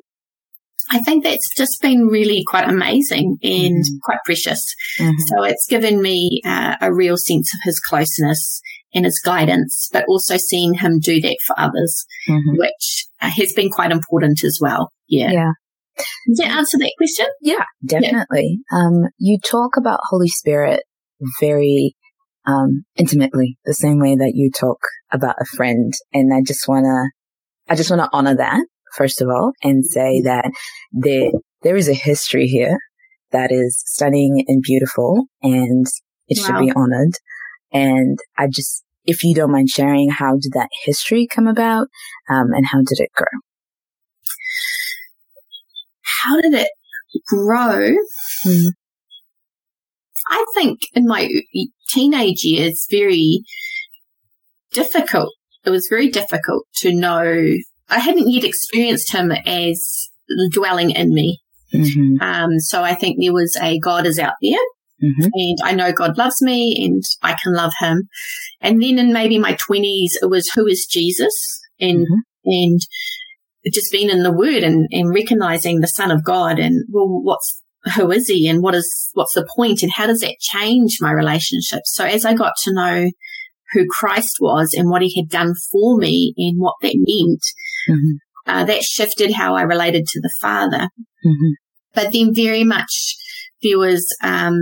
I 0.92 0.98
think 0.98 1.22
that's 1.22 1.48
just 1.56 1.80
been 1.80 2.08
really 2.08 2.42
quite 2.46 2.68
amazing 2.68 3.38
and 3.42 3.84
mm-hmm. 3.84 3.96
quite 4.02 4.18
precious. 4.24 4.62
Mm-hmm. 4.98 5.12
So 5.28 5.44
it's 5.44 5.66
given 5.68 6.02
me 6.02 6.40
uh, 6.44 6.76
a 6.80 6.92
real 6.92 7.16
sense 7.16 7.52
of 7.54 7.60
his 7.62 7.78
closeness 7.80 8.60
and 8.92 9.04
his 9.04 9.20
guidance, 9.24 9.88
but 9.92 10.04
also 10.08 10.36
seeing 10.36 10.74
him 10.74 10.98
do 10.98 11.20
that 11.20 11.36
for 11.46 11.58
others, 11.58 12.04
mm-hmm. 12.28 12.58
which 12.58 13.06
uh, 13.20 13.30
has 13.30 13.52
been 13.54 13.70
quite 13.70 13.92
important 13.92 14.42
as 14.42 14.58
well. 14.60 14.90
Yeah. 15.08 15.30
Yeah. 15.30 15.52
Does 16.26 16.38
that 16.38 16.50
answer 16.50 16.78
that 16.78 16.92
question? 16.96 17.26
Yeah, 17.42 17.64
definitely. 17.84 18.60
Yeah. 18.72 18.78
Um, 18.78 19.10
you 19.18 19.38
talk 19.38 19.72
about 19.76 20.00
Holy 20.08 20.28
Spirit 20.28 20.82
very 21.40 21.94
um, 22.46 22.84
intimately, 22.96 23.58
the 23.64 23.74
same 23.74 23.98
way 23.98 24.16
that 24.16 24.32
you 24.34 24.50
talk 24.50 24.78
about 25.12 25.36
a 25.40 25.44
friend. 25.56 25.92
And 26.12 26.32
I 26.32 26.42
just 26.44 26.66
want 26.68 26.84
to, 26.84 27.10
I 27.72 27.76
just 27.76 27.90
want 27.90 28.02
to 28.02 28.10
honor 28.12 28.36
that, 28.36 28.64
first 28.96 29.20
of 29.20 29.28
all, 29.28 29.52
and 29.62 29.84
say 29.84 30.22
that 30.22 30.50
there, 30.92 31.30
there 31.62 31.76
is 31.76 31.88
a 31.88 31.94
history 31.94 32.46
here 32.46 32.78
that 33.32 33.52
is 33.52 33.82
stunning 33.86 34.44
and 34.48 34.62
beautiful 34.62 35.26
and 35.42 35.86
it 36.28 36.38
wow. 36.40 36.46
should 36.46 36.66
be 36.66 36.72
honored. 36.74 37.14
And 37.72 38.18
I 38.36 38.46
just, 38.48 38.84
if 39.04 39.22
you 39.22 39.34
don't 39.34 39.52
mind 39.52 39.68
sharing, 39.68 40.10
how 40.10 40.32
did 40.32 40.52
that 40.54 40.68
history 40.84 41.26
come 41.26 41.46
about? 41.46 41.86
Um, 42.28 42.52
and 42.52 42.66
how 42.66 42.78
did 42.78 42.98
it 42.98 43.10
grow? 43.14 43.40
How 46.24 46.40
did 46.40 46.54
it 46.54 46.68
grow? 47.26 47.94
Mm-hmm. 48.46 48.68
I 50.30 50.44
think 50.54 50.80
in 50.94 51.06
my 51.06 51.28
teenage 51.90 52.44
years, 52.44 52.86
very 52.90 53.42
difficult. 54.72 55.34
It 55.64 55.70
was 55.70 55.86
very 55.90 56.08
difficult 56.08 56.66
to 56.76 56.94
know. 56.94 57.56
I 57.88 57.98
hadn't 57.98 58.30
yet 58.30 58.44
experienced 58.44 59.12
him 59.12 59.32
as 59.32 60.08
dwelling 60.52 60.92
in 60.92 61.12
me. 61.12 61.40
Mm-hmm. 61.74 62.22
Um, 62.22 62.58
so 62.60 62.82
I 62.82 62.94
think 62.94 63.18
there 63.20 63.32
was 63.32 63.56
a 63.60 63.78
God 63.80 64.06
is 64.06 64.18
out 64.18 64.34
there. 64.40 64.58
Mm-hmm. 65.02 65.28
And 65.32 65.58
I 65.64 65.72
know 65.72 65.92
God 65.92 66.18
loves 66.18 66.42
me 66.42 66.84
and 66.84 67.02
I 67.22 67.36
can 67.42 67.54
love 67.54 67.72
him. 67.78 68.08
And 68.60 68.82
then 68.82 68.98
in 68.98 69.12
maybe 69.12 69.38
my 69.38 69.54
20s, 69.54 70.22
it 70.22 70.28
was 70.28 70.50
who 70.54 70.66
is 70.66 70.86
Jesus? 70.90 71.60
And 71.80 72.00
mm-hmm. 72.00 72.14
and 72.44 72.80
just 73.72 73.92
being 73.92 74.10
in 74.10 74.22
the 74.22 74.32
word 74.32 74.62
and, 74.62 74.88
and 74.90 75.14
recognizing 75.14 75.80
the 75.80 75.86
son 75.86 76.10
of 76.10 76.24
God 76.24 76.58
and 76.58 76.84
well, 76.90 77.06
what's, 77.08 77.62
who 77.96 78.10
is 78.10 78.28
he 78.28 78.48
and 78.48 78.62
what 78.62 78.74
is, 78.74 79.10
what's 79.14 79.34
the 79.34 79.48
point 79.56 79.82
and 79.82 79.92
how 79.92 80.06
does 80.06 80.20
that 80.20 80.36
change 80.40 80.98
my 81.00 81.10
relationship? 81.10 81.80
So 81.84 82.04
as 82.04 82.24
I 82.24 82.34
got 82.34 82.52
to 82.64 82.74
know 82.74 83.10
who 83.72 83.86
Christ 83.88 84.36
was 84.40 84.74
and 84.76 84.90
what 84.90 85.02
he 85.02 85.14
had 85.20 85.30
done 85.30 85.54
for 85.70 85.96
me 85.96 86.34
and 86.36 86.60
what 86.60 86.74
that 86.82 86.94
meant, 86.94 87.42
mm-hmm. 87.88 88.16
uh, 88.46 88.64
that 88.64 88.82
shifted 88.82 89.32
how 89.32 89.54
I 89.54 89.62
related 89.62 90.06
to 90.06 90.20
the 90.20 90.32
Father. 90.40 90.88
Mm-hmm. 91.24 91.52
But 91.94 92.12
then 92.12 92.34
very 92.34 92.64
much 92.64 93.16
there 93.62 93.78
was, 93.78 94.06
um, 94.22 94.58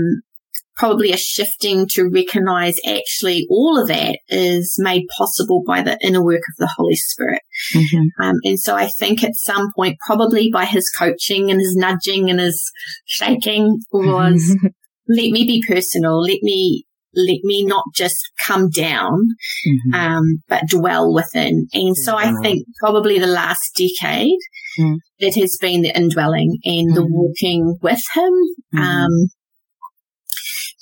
probably 0.78 1.12
a 1.12 1.16
shifting 1.16 1.86
to 1.90 2.08
recognize 2.08 2.76
actually 2.86 3.46
all 3.50 3.78
of 3.78 3.88
that 3.88 4.18
is 4.28 4.76
made 4.78 5.04
possible 5.18 5.62
by 5.66 5.82
the 5.82 5.98
inner 6.00 6.24
work 6.24 6.40
of 6.48 6.56
the 6.58 6.70
Holy 6.76 6.94
Spirit. 6.94 7.42
Mm-hmm. 7.74 8.22
Um, 8.22 8.36
and 8.44 8.58
so 8.60 8.76
I 8.76 8.88
think 8.98 9.24
at 9.24 9.34
some 9.34 9.72
point, 9.74 9.98
probably 10.06 10.50
by 10.52 10.64
his 10.64 10.88
coaching 10.96 11.50
and 11.50 11.60
his 11.60 11.74
nudging 11.76 12.30
and 12.30 12.38
his 12.38 12.62
shaking 13.06 13.80
was, 13.90 14.56
let 15.08 15.30
me 15.30 15.44
be 15.44 15.62
personal. 15.66 16.22
Let 16.22 16.38
me, 16.42 16.84
let 17.12 17.40
me 17.42 17.64
not 17.64 17.84
just 17.96 18.30
come 18.46 18.70
down, 18.70 19.18
mm-hmm. 19.66 19.94
um, 19.94 20.22
but 20.48 20.62
dwell 20.68 21.12
within. 21.12 21.66
And 21.72 21.96
so 21.96 22.16
I 22.16 22.32
think 22.42 22.64
probably 22.78 23.18
the 23.18 23.26
last 23.26 23.76
decade, 23.76 24.38
mm. 24.78 24.94
it 25.18 25.34
has 25.40 25.58
been 25.60 25.82
the 25.82 25.96
indwelling 25.96 26.58
and 26.64 26.90
mm-hmm. 26.90 26.94
the 26.94 27.06
walking 27.10 27.78
with 27.82 28.02
him. 28.14 28.32
Mm-hmm. 28.74 28.78
Um, 28.78 29.10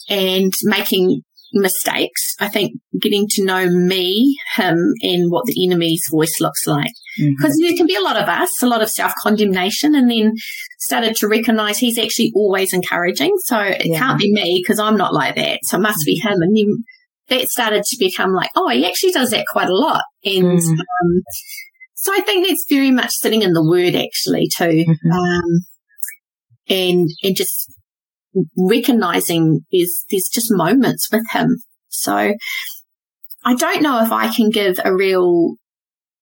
and 0.09 0.53
making 0.65 1.23
mistakes. 1.53 2.35
I 2.41 2.49
think 2.49 2.73
getting 3.01 3.27
to 3.31 3.45
know 3.45 3.69
me, 3.69 4.37
him, 4.57 4.93
and 5.03 5.31
what 5.31 5.45
the 5.47 5.67
enemy's 5.67 6.03
voice 6.11 6.41
looks 6.41 6.67
like. 6.67 6.93
Because 7.17 7.53
mm-hmm. 7.53 7.67
there 7.67 7.77
can 7.77 7.87
be 7.87 7.97
a 7.97 8.01
lot 8.01 8.17
of 8.17 8.29
us, 8.29 8.51
a 8.63 8.67
lot 8.67 8.83
of 8.83 8.91
self 8.91 9.13
condemnation, 9.23 9.95
and 9.95 10.11
then 10.11 10.33
started 10.81 11.17
to 11.17 11.29
recognize 11.29 11.79
he's 11.79 11.99
actually 11.99 12.33
always 12.35 12.73
encouraging. 12.73 13.33
So 13.45 13.59
it 13.59 13.87
yeah. 13.87 13.99
can't 13.99 14.19
be 14.19 14.33
me 14.33 14.63
because 14.63 14.79
I'm 14.79 14.97
not 14.97 15.15
like 15.15 15.37
that. 15.37 15.61
So 15.65 15.79
it 15.79 15.81
must 15.81 16.01
mm-hmm. 16.01 16.07
be 16.07 16.17
him. 16.17 16.43
And 16.43 16.57
then 16.57 16.85
that 17.29 17.49
started 17.49 17.83
to 17.85 17.97
become 17.99 18.33
like, 18.33 18.51
oh, 18.55 18.69
he 18.69 18.87
actually 18.87 19.13
does 19.13 19.31
that 19.31 19.47
quite 19.51 19.69
a 19.69 19.75
lot. 19.75 20.05
And 20.25 20.59
mm-hmm. 20.59 20.71
um, 20.73 21.23
so 21.95 22.13
I 22.13 22.21
think 22.21 22.47
that's 22.47 22.67
very 22.69 22.91
much 22.91 23.11
sitting 23.13 23.43
in 23.43 23.53
the 23.53 23.67
word 23.67 23.95
actually 23.95 24.49
too. 24.55 24.85
Mm-hmm. 24.87 25.13
Um, 25.13 25.61
and, 26.69 27.09
and 27.23 27.37
just 27.37 27.73
recognizing 28.57 29.61
there's, 29.73 30.05
there's 30.11 30.29
just 30.33 30.49
moments 30.51 31.09
with 31.13 31.25
him. 31.33 31.49
So 31.89 32.35
I 33.45 33.55
don't 33.55 33.83
know 33.83 34.03
if 34.03 34.13
I 34.13 34.35
can 34.35 34.51
give 34.51 34.79
a 34.85 34.95
real, 34.95 35.55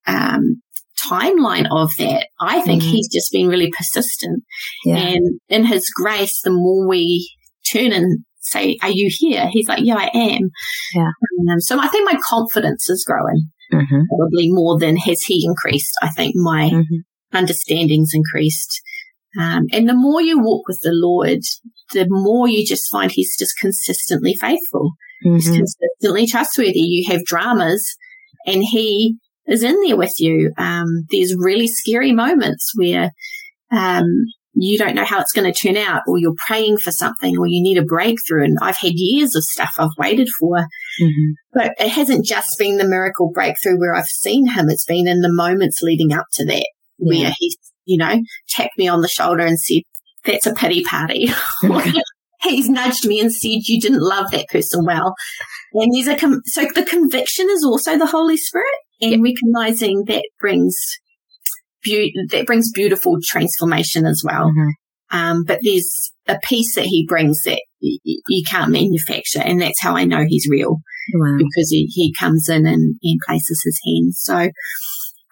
um, 0.06 0.62
timeline 1.10 1.66
of 1.70 1.90
that. 1.98 2.28
I 2.40 2.62
think 2.62 2.82
mm-hmm. 2.82 2.92
he's 2.92 3.08
just 3.12 3.32
been 3.32 3.48
really 3.48 3.70
persistent. 3.76 4.44
Yeah. 4.84 4.96
And 4.96 5.40
in 5.48 5.64
his 5.64 5.90
grace, 5.94 6.40
the 6.42 6.50
more 6.50 6.88
we 6.88 7.30
turn 7.70 7.92
and 7.92 8.24
say, 8.40 8.76
are 8.82 8.90
you 8.90 9.10
here? 9.12 9.48
He's 9.50 9.68
like, 9.68 9.80
yeah, 9.82 9.96
I 9.96 10.10
am. 10.14 10.50
Yeah. 10.94 11.10
Um, 11.50 11.60
so 11.60 11.80
I 11.80 11.88
think 11.88 12.10
my 12.10 12.18
confidence 12.28 12.88
is 12.88 13.04
growing 13.06 13.50
mm-hmm. 13.72 14.02
probably 14.08 14.50
more 14.50 14.78
than 14.78 14.96
has 14.96 15.20
he 15.22 15.44
increased. 15.46 15.92
I 16.02 16.10
think 16.10 16.34
my 16.36 16.70
mm-hmm. 16.70 17.36
understanding's 17.36 18.12
increased. 18.14 18.80
Um, 19.38 19.64
and 19.72 19.88
the 19.88 19.94
more 19.94 20.22
you 20.22 20.40
walk 20.40 20.68
with 20.68 20.78
the 20.82 20.92
Lord, 20.92 21.40
the 21.92 22.06
more 22.08 22.48
you 22.48 22.64
just 22.66 22.90
find 22.90 23.10
He's 23.10 23.36
just 23.36 23.58
consistently 23.58 24.34
faithful. 24.34 24.92
Mm-hmm. 25.24 25.34
He's 25.34 25.48
consistently 25.48 26.26
trustworthy. 26.26 26.80
You 26.80 27.10
have 27.12 27.24
dramas 27.24 27.84
and 28.46 28.62
He 28.62 29.16
is 29.46 29.62
in 29.62 29.80
there 29.82 29.96
with 29.96 30.14
you. 30.18 30.52
Um, 30.56 31.04
there's 31.10 31.36
really 31.36 31.66
scary 31.66 32.12
moments 32.12 32.72
where, 32.76 33.10
um, 33.72 34.06
you 34.56 34.78
don't 34.78 34.94
know 34.94 35.04
how 35.04 35.20
it's 35.20 35.32
going 35.32 35.52
to 35.52 35.58
turn 35.58 35.76
out 35.76 36.02
or 36.06 36.18
you're 36.18 36.36
praying 36.46 36.78
for 36.78 36.92
something 36.92 37.36
or 37.36 37.46
you 37.48 37.60
need 37.60 37.76
a 37.76 37.84
breakthrough. 37.84 38.44
And 38.44 38.56
I've 38.62 38.76
had 38.76 38.92
years 38.94 39.34
of 39.34 39.42
stuff 39.42 39.72
I've 39.78 39.88
waited 39.98 40.28
for, 40.38 40.58
mm-hmm. 40.58 41.32
but 41.52 41.72
it 41.78 41.88
hasn't 41.88 42.24
just 42.24 42.50
been 42.56 42.76
the 42.76 42.86
miracle 42.86 43.32
breakthrough 43.34 43.78
where 43.78 43.94
I've 43.94 44.06
seen 44.06 44.46
him. 44.46 44.66
It's 44.68 44.84
been 44.84 45.08
in 45.08 45.22
the 45.22 45.32
moments 45.32 45.80
leading 45.82 46.12
up 46.12 46.26
to 46.34 46.44
that 46.46 46.68
yeah. 46.98 47.22
where 47.24 47.34
he's 47.36 47.56
you 47.84 47.98
know, 47.98 48.20
tapped 48.50 48.78
me 48.78 48.88
on 48.88 49.00
the 49.00 49.08
shoulder 49.08 49.44
and 49.44 49.58
said, 49.58 49.82
that's 50.24 50.46
a 50.46 50.54
pity 50.54 50.82
party. 50.84 51.28
He's 52.42 52.68
nudged 52.68 53.06
me 53.06 53.20
and 53.20 53.32
said, 53.32 53.60
you 53.66 53.80
didn't 53.80 54.02
love 54.02 54.30
that 54.30 54.48
person 54.48 54.84
well. 54.84 55.14
And 55.72 55.92
there's 55.94 56.08
a, 56.08 56.16
com- 56.16 56.42
so 56.46 56.66
the 56.74 56.84
conviction 56.84 57.48
is 57.50 57.64
also 57.64 57.96
the 57.96 58.06
Holy 58.06 58.36
Spirit 58.36 58.68
and 59.00 59.12
yep. 59.12 59.20
recognizing 59.22 60.04
that 60.06 60.24
brings 60.40 60.76
be- 61.82 62.14
that 62.30 62.46
brings 62.46 62.70
beautiful 62.72 63.18
transformation 63.22 64.06
as 64.06 64.22
well. 64.24 64.50
Mm-hmm. 64.50 65.16
Um, 65.16 65.44
but 65.44 65.60
there's 65.62 66.12
a 66.26 66.38
piece 66.42 66.74
that 66.74 66.86
he 66.86 67.06
brings 67.06 67.42
that 67.42 67.60
y- 67.80 67.98
you 68.04 68.42
can't 68.48 68.72
manufacture. 68.72 69.40
And 69.40 69.60
that's 69.60 69.80
how 69.80 69.96
I 69.96 70.04
know 70.04 70.24
he's 70.26 70.48
real 70.50 70.80
wow. 71.14 71.36
because 71.38 71.70
he, 71.70 71.86
he 71.92 72.14
comes 72.18 72.48
in 72.48 72.66
and, 72.66 72.96
and 73.02 73.20
places 73.26 73.62
his 73.64 73.80
hands. 73.86 74.20
So, 74.22 74.48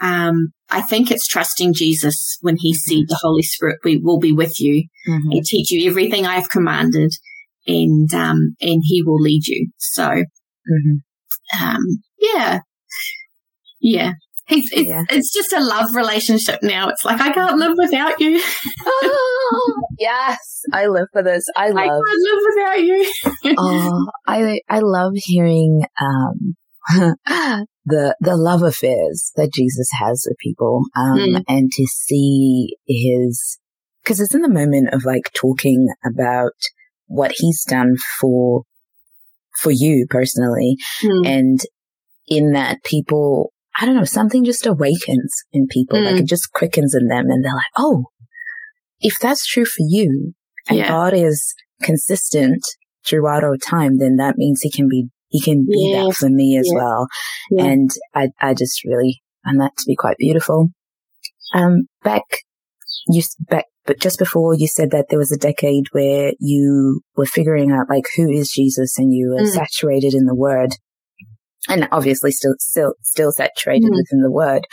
um, 0.02 0.48
I 0.68 0.82
think 0.82 1.10
it's 1.10 1.26
trusting 1.28 1.74
Jesus 1.74 2.36
when 2.40 2.56
he 2.58 2.74
said 2.74 3.04
the 3.06 3.20
Holy 3.22 3.42
Spirit 3.42 3.78
we 3.84 3.98
will 3.98 4.18
be 4.18 4.32
with 4.32 4.58
you 4.58 4.88
mm-hmm. 5.08 5.30
and 5.30 5.44
teach 5.44 5.70
you 5.70 5.88
everything 5.88 6.26
I 6.26 6.34
have 6.34 6.50
commanded 6.50 7.12
and, 7.66 8.12
um, 8.12 8.56
and 8.60 8.82
he 8.82 9.02
will 9.04 9.20
lead 9.20 9.46
you. 9.46 9.70
So, 9.78 10.02
mm-hmm. 10.04 11.62
um, 11.64 11.82
yeah, 12.18 12.58
yeah. 13.80 14.12
It's, 14.48 14.72
it's, 14.72 14.88
yeah. 14.88 15.04
it's, 15.08 15.32
just 15.32 15.52
a 15.52 15.60
love 15.60 15.94
relationship 15.94 16.58
now. 16.62 16.88
It's 16.88 17.04
like, 17.04 17.20
I 17.20 17.30
can't 17.30 17.58
live 17.58 17.74
without 17.78 18.18
you. 18.20 18.42
oh, 18.84 19.82
yes. 19.98 20.36
I 20.72 20.86
live 20.86 21.06
for 21.12 21.22
this. 21.22 21.44
I 21.56 21.68
love. 21.68 21.78
I 21.78 21.86
can't 21.86 22.02
live 22.02 22.42
without 22.56 22.80
you. 22.80 23.54
oh, 23.58 24.06
I, 24.26 24.60
I 24.68 24.80
love 24.80 25.12
hearing, 25.14 25.84
um, 26.00 26.56
the 27.84 28.16
the 28.20 28.36
love 28.36 28.62
affairs 28.62 29.32
that 29.36 29.52
Jesus 29.52 29.88
has 30.00 30.26
with 30.28 30.38
people, 30.38 30.82
um, 30.96 31.18
mm. 31.18 31.44
and 31.48 31.70
to 31.72 31.86
see 31.86 32.76
his 32.86 33.58
because 34.02 34.20
it's 34.20 34.34
in 34.34 34.42
the 34.42 34.48
moment 34.48 34.92
of 34.92 35.04
like 35.04 35.30
talking 35.34 35.88
about 36.04 36.52
what 37.06 37.32
he's 37.36 37.64
done 37.64 37.96
for 38.20 38.62
for 39.60 39.70
you 39.70 40.06
personally, 40.08 40.76
mm. 41.02 41.26
and 41.26 41.60
in 42.26 42.52
that 42.52 42.82
people, 42.84 43.52
I 43.78 43.84
don't 43.84 43.96
know, 43.96 44.04
something 44.04 44.44
just 44.44 44.66
awakens 44.66 45.32
in 45.52 45.66
people, 45.68 45.98
mm. 45.98 46.10
like 46.10 46.20
it 46.20 46.26
just 46.26 46.52
quickens 46.52 46.94
in 46.94 47.08
them, 47.08 47.26
and 47.30 47.44
they're 47.44 47.54
like, 47.54 47.64
oh, 47.76 48.06
if 49.00 49.18
that's 49.18 49.46
true 49.46 49.64
for 49.64 49.84
you, 49.88 50.34
and 50.68 50.78
yeah. 50.78 50.88
God 50.88 51.14
is 51.14 51.54
consistent 51.82 52.64
throughout 53.06 53.44
our 53.44 53.56
time, 53.56 53.98
then 53.98 54.16
that 54.16 54.36
means 54.36 54.60
he 54.62 54.70
can 54.70 54.88
be 54.88 55.08
he 55.32 55.40
can 55.40 55.64
be 55.64 55.92
yeah. 55.92 56.04
that 56.04 56.14
for 56.14 56.28
me 56.28 56.58
as 56.58 56.70
yeah. 56.70 56.78
well. 56.78 57.08
Yeah. 57.50 57.64
And 57.64 57.90
I, 58.14 58.28
I 58.40 58.54
just 58.54 58.84
really 58.84 59.22
find 59.44 59.60
that 59.60 59.76
to 59.78 59.84
be 59.86 59.96
quite 59.96 60.18
beautiful. 60.18 60.68
Um, 61.54 61.86
back, 62.04 62.22
you, 63.08 63.22
back, 63.48 63.64
but 63.86 63.98
just 63.98 64.18
before 64.18 64.54
you 64.54 64.68
said 64.68 64.90
that 64.90 65.06
there 65.08 65.18
was 65.18 65.32
a 65.32 65.38
decade 65.38 65.86
where 65.92 66.32
you 66.38 67.00
were 67.16 67.26
figuring 67.26 67.72
out 67.72 67.88
like 67.88 68.04
who 68.14 68.30
is 68.30 68.50
Jesus 68.50 68.98
and 68.98 69.12
you 69.12 69.30
were 69.30 69.44
mm. 69.44 69.50
saturated 69.50 70.14
in 70.14 70.26
the 70.26 70.36
word 70.36 70.72
and 71.68 71.88
obviously 71.92 72.30
still, 72.30 72.54
still, 72.58 72.94
still 73.02 73.32
saturated 73.32 73.90
mm. 73.90 73.96
within 73.96 74.20
the 74.22 74.30
word. 74.30 74.66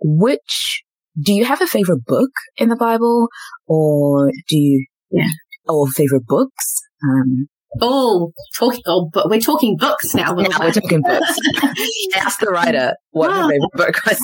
Which, 0.00 0.82
do 1.18 1.32
you 1.32 1.46
have 1.46 1.62
a 1.62 1.66
favorite 1.66 2.04
book 2.04 2.30
in 2.58 2.68
the 2.68 2.76
Bible 2.76 3.28
or 3.66 4.30
do 4.46 4.56
you, 4.56 4.86
yeah, 5.10 5.28
or 5.66 5.86
favorite 5.88 6.26
books? 6.26 6.82
Um, 7.02 7.48
Oh, 7.80 8.32
talking. 8.58 8.82
Oh, 8.86 9.08
but 9.12 9.28
we're 9.28 9.40
talking 9.40 9.76
books 9.76 10.14
now. 10.14 10.36
Yeah, 10.38 10.48
we're 10.60 10.72
talking 10.72 11.02
books. 11.02 11.38
Ask 12.16 12.40
the 12.40 12.50
writer 12.50 12.94
what 13.10 13.30
her 13.30 13.42
favorite 13.42 13.70
book 13.74 14.06
was. 14.06 14.18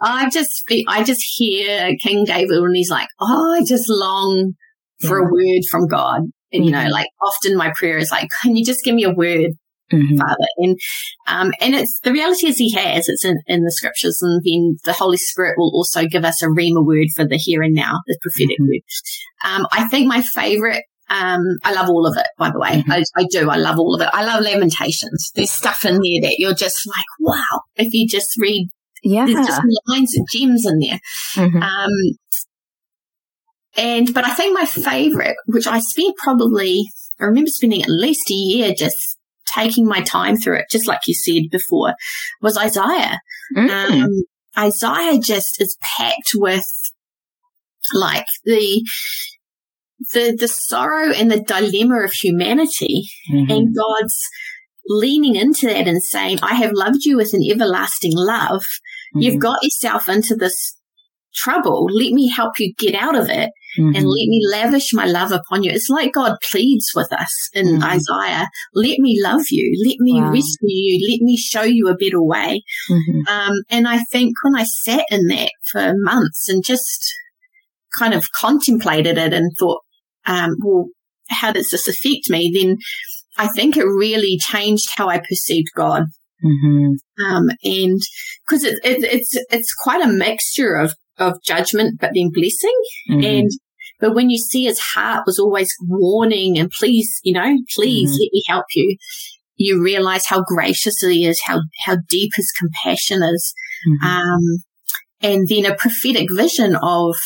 I 0.00 0.28
just, 0.30 0.62
I 0.88 1.04
just 1.04 1.22
hear 1.36 1.94
King 2.02 2.24
David 2.24 2.58
and 2.58 2.76
he's 2.76 2.90
like, 2.90 3.08
"Oh, 3.20 3.56
I 3.58 3.64
just 3.64 3.84
long 3.88 4.52
for 5.00 5.20
yeah. 5.20 5.26
a 5.26 5.32
word 5.32 5.62
from 5.70 5.86
God." 5.86 6.22
And 6.52 6.64
you 6.64 6.70
know, 6.70 6.78
mm-hmm. 6.78 6.92
like 6.92 7.08
often 7.22 7.56
my 7.56 7.72
prayer 7.76 7.98
is 7.98 8.10
like, 8.10 8.28
"Can 8.42 8.56
you 8.56 8.64
just 8.64 8.84
give 8.84 8.94
me 8.94 9.04
a 9.04 9.12
word, 9.12 9.50
mm-hmm. 9.92 10.16
Father?" 10.16 10.46
And 10.58 10.78
um, 11.26 11.52
and 11.60 11.74
it's 11.74 11.98
the 12.00 12.12
reality 12.12 12.46
is 12.46 12.56
He 12.56 12.72
has. 12.74 13.08
It's 13.08 13.24
in, 13.24 13.38
in 13.46 13.64
the 13.64 13.72
scriptures, 13.72 14.18
and 14.22 14.40
then 14.44 14.76
the 14.84 14.92
Holy 14.92 15.16
Spirit 15.16 15.54
will 15.56 15.72
also 15.74 16.06
give 16.06 16.24
us 16.24 16.42
a 16.42 16.46
rhema 16.46 16.84
word 16.84 17.08
for 17.16 17.26
the 17.26 17.36
here 17.36 17.62
and 17.62 17.74
now, 17.74 18.00
the 18.06 18.18
prophetic 18.22 18.56
mm-hmm. 18.60 18.66
word. 18.66 19.62
Um, 19.62 19.66
I 19.72 19.88
think 19.88 20.06
my 20.06 20.22
favorite 20.34 20.84
um, 21.14 21.42
I 21.62 21.72
love 21.72 21.88
all 21.88 22.06
of 22.06 22.16
it, 22.16 22.26
by 22.38 22.50
the 22.50 22.58
way. 22.58 22.82
Mm-hmm. 22.82 22.92
I, 22.92 23.04
I, 23.16 23.26
do. 23.30 23.48
I 23.48 23.56
love 23.56 23.78
all 23.78 23.94
of 23.94 24.00
it. 24.00 24.08
I 24.12 24.24
love 24.24 24.42
Lamentations. 24.42 25.30
There's 25.34 25.52
stuff 25.52 25.84
in 25.84 25.94
there 25.94 26.22
that 26.22 26.36
you're 26.38 26.54
just 26.54 26.76
like, 26.86 27.04
wow. 27.20 27.60
If 27.76 27.94
you 27.94 28.08
just 28.08 28.36
read, 28.38 28.68
yeah, 29.02 29.24
there's 29.26 29.46
just 29.46 29.62
lines 29.86 30.14
and 30.16 30.26
gems 30.30 30.66
in 30.66 30.78
there. 30.80 30.98
Mm-hmm. 31.36 31.62
Um, 31.62 31.90
and, 33.76 34.14
but 34.14 34.24
I 34.24 34.34
think 34.34 34.58
my 34.58 34.64
favorite, 34.64 35.36
which 35.46 35.66
I 35.66 35.80
spent 35.80 36.16
probably, 36.16 36.84
I 37.20 37.24
remember 37.24 37.50
spending 37.50 37.82
at 37.82 37.90
least 37.90 38.30
a 38.30 38.34
year 38.34 38.74
just 38.76 39.18
taking 39.54 39.86
my 39.86 40.00
time 40.00 40.36
through 40.36 40.58
it, 40.58 40.66
just 40.70 40.88
like 40.88 41.00
you 41.06 41.14
said 41.14 41.42
before, 41.50 41.94
was 42.40 42.56
Isaiah. 42.56 43.20
Mm-hmm. 43.56 44.02
Um, 44.02 44.10
Isaiah 44.58 45.18
just 45.18 45.60
is 45.60 45.76
packed 45.96 46.32
with 46.34 46.64
like 47.92 48.26
the 48.44 48.82
the 50.12 50.36
the 50.38 50.48
sorrow 50.48 51.10
and 51.10 51.30
the 51.30 51.40
dilemma 51.40 52.04
of 52.04 52.12
humanity 52.12 53.02
mm-hmm. 53.30 53.50
and 53.50 53.74
God's 53.74 54.16
leaning 54.86 55.36
into 55.36 55.66
that 55.66 55.88
and 55.88 56.02
saying, 56.02 56.38
I 56.42 56.54
have 56.54 56.72
loved 56.72 57.04
you 57.04 57.16
with 57.16 57.32
an 57.32 57.42
everlasting 57.48 58.12
love. 58.14 58.62
Mm-hmm. 58.62 59.20
You've 59.20 59.40
got 59.40 59.62
yourself 59.62 60.08
into 60.08 60.34
this 60.34 60.76
trouble. 61.34 61.86
Let 61.90 62.12
me 62.12 62.28
help 62.28 62.52
you 62.58 62.74
get 62.78 62.94
out 62.94 63.16
of 63.16 63.28
it 63.28 63.50
mm-hmm. 63.78 63.94
and 63.94 64.04
let 64.04 64.26
me 64.28 64.40
lavish 64.50 64.92
my 64.92 65.06
love 65.06 65.32
upon 65.32 65.62
you. 65.62 65.72
It's 65.72 65.88
like 65.88 66.12
God 66.12 66.36
pleads 66.50 66.86
with 66.94 67.12
us 67.12 67.48
in 67.54 67.66
mm-hmm. 67.66 67.82
Isaiah. 67.82 68.48
Let 68.74 68.98
me 68.98 69.20
love 69.22 69.42
you. 69.50 69.72
Let 69.86 69.96
me 69.98 70.20
wow. 70.20 70.30
rescue 70.30 70.68
you. 70.68 71.12
Let 71.12 71.22
me 71.22 71.36
show 71.36 71.62
you 71.62 71.88
a 71.88 71.96
better 71.96 72.22
way. 72.22 72.62
Mm-hmm. 72.90 73.20
Um, 73.28 73.54
and 73.70 73.88
I 73.88 73.98
think 74.12 74.34
when 74.42 74.56
I 74.56 74.64
sat 74.64 75.04
in 75.10 75.26
that 75.28 75.50
for 75.72 75.94
months 75.96 76.48
and 76.48 76.62
just 76.64 77.12
kind 77.98 78.14
of 78.14 78.24
contemplated 78.32 79.18
it 79.18 79.32
and 79.32 79.50
thought, 79.58 79.80
um, 80.26 80.56
well, 80.62 80.86
how 81.28 81.52
does 81.52 81.70
this 81.70 81.88
affect 81.88 82.30
me? 82.30 82.52
Then 82.54 82.76
I 83.36 83.48
think 83.48 83.76
it 83.76 83.84
really 83.84 84.38
changed 84.38 84.88
how 84.96 85.08
I 85.08 85.18
perceived 85.18 85.68
God. 85.76 86.04
Mm-hmm. 86.44 87.24
Um, 87.24 87.48
and 87.62 88.00
because 88.46 88.64
it, 88.64 88.78
it, 88.84 89.02
it's 89.02 89.32
it's 89.50 89.74
quite 89.82 90.04
a 90.04 90.12
mixture 90.12 90.74
of 90.74 90.94
of 91.18 91.42
judgment, 91.44 92.00
but 92.00 92.10
then 92.14 92.30
blessing. 92.32 92.78
Mm-hmm. 93.10 93.24
And 93.24 93.50
but 94.00 94.14
when 94.14 94.30
you 94.30 94.38
see 94.38 94.64
his 94.64 94.78
heart 94.78 95.24
was 95.26 95.38
always 95.38 95.72
warning 95.80 96.58
and 96.58 96.70
please, 96.78 97.20
you 97.22 97.32
know, 97.32 97.56
please 97.74 98.10
mm-hmm. 98.10 98.22
let 98.22 98.32
me 98.32 98.42
help 98.46 98.66
you. 98.74 98.96
You 99.56 99.82
realize 99.82 100.26
how 100.26 100.42
gracious 100.42 100.96
he 101.00 101.26
is, 101.26 101.40
how 101.46 101.60
how 101.86 101.96
deep 102.08 102.32
his 102.34 102.52
compassion 102.58 103.22
is, 103.22 103.54
mm-hmm. 103.88 104.06
um, 104.06 104.40
and 105.20 105.48
then 105.48 105.64
a 105.64 105.76
prophetic 105.76 106.26
vision 106.30 106.76
of 106.82 107.16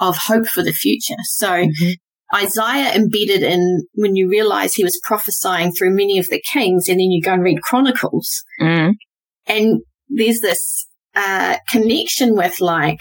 of 0.00 0.16
hope 0.16 0.46
for 0.46 0.62
the 0.62 0.72
future. 0.72 1.14
So 1.24 1.48
mm-hmm. 1.48 1.90
Isaiah 2.34 2.94
embedded 2.94 3.42
in 3.42 3.86
when 3.94 4.16
you 4.16 4.28
realize 4.28 4.74
he 4.74 4.84
was 4.84 5.00
prophesying 5.04 5.72
through 5.72 5.94
many 5.94 6.18
of 6.18 6.28
the 6.28 6.42
kings, 6.52 6.88
and 6.88 6.98
then 6.98 7.10
you 7.10 7.22
go 7.22 7.32
and 7.32 7.42
read 7.42 7.62
Chronicles, 7.62 8.28
mm. 8.60 8.92
and 9.46 9.80
there's 10.08 10.40
this 10.40 10.86
uh, 11.14 11.56
connection 11.68 12.34
with 12.36 12.60
like 12.60 13.00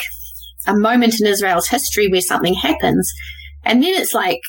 a 0.67 0.75
moment 0.75 1.19
in 1.19 1.27
Israel's 1.27 1.67
history 1.67 2.07
where 2.09 2.21
something 2.21 2.53
happens, 2.53 3.09
and 3.63 3.81
then 3.81 3.93
it's 3.93 4.13
like 4.13 4.39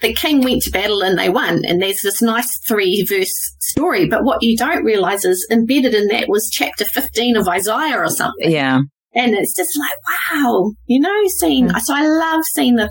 the 0.00 0.14
king 0.14 0.42
went 0.42 0.62
to 0.62 0.70
battle 0.70 1.02
and 1.02 1.18
they 1.18 1.28
won, 1.28 1.62
and 1.64 1.82
there's 1.82 2.00
this 2.02 2.22
nice 2.22 2.48
three 2.66 3.04
verse 3.08 3.32
story. 3.60 4.06
But 4.06 4.24
what 4.24 4.42
you 4.42 4.56
don't 4.56 4.84
realize 4.84 5.24
is 5.24 5.46
embedded 5.50 5.94
in 5.94 6.08
that 6.08 6.28
was 6.28 6.48
chapter 6.52 6.84
15 6.84 7.36
of 7.36 7.48
Isaiah 7.48 7.98
or 7.98 8.08
something. 8.08 8.50
Yeah. 8.50 8.80
And 9.12 9.34
it's 9.34 9.56
just 9.56 9.76
like, 9.76 10.40
wow, 10.42 10.72
you 10.86 11.00
know, 11.00 11.20
seeing, 11.38 11.68
mm. 11.68 11.80
so 11.80 11.94
I 11.94 12.06
love 12.06 12.42
seeing 12.54 12.76
the, 12.76 12.88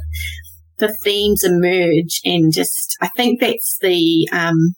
the 0.80 0.96
themes 1.04 1.44
emerge 1.44 2.22
and 2.26 2.52
just, 2.54 2.98
I 3.02 3.10
think 3.16 3.40
that's 3.40 3.78
the, 3.82 4.28
um, 4.32 4.74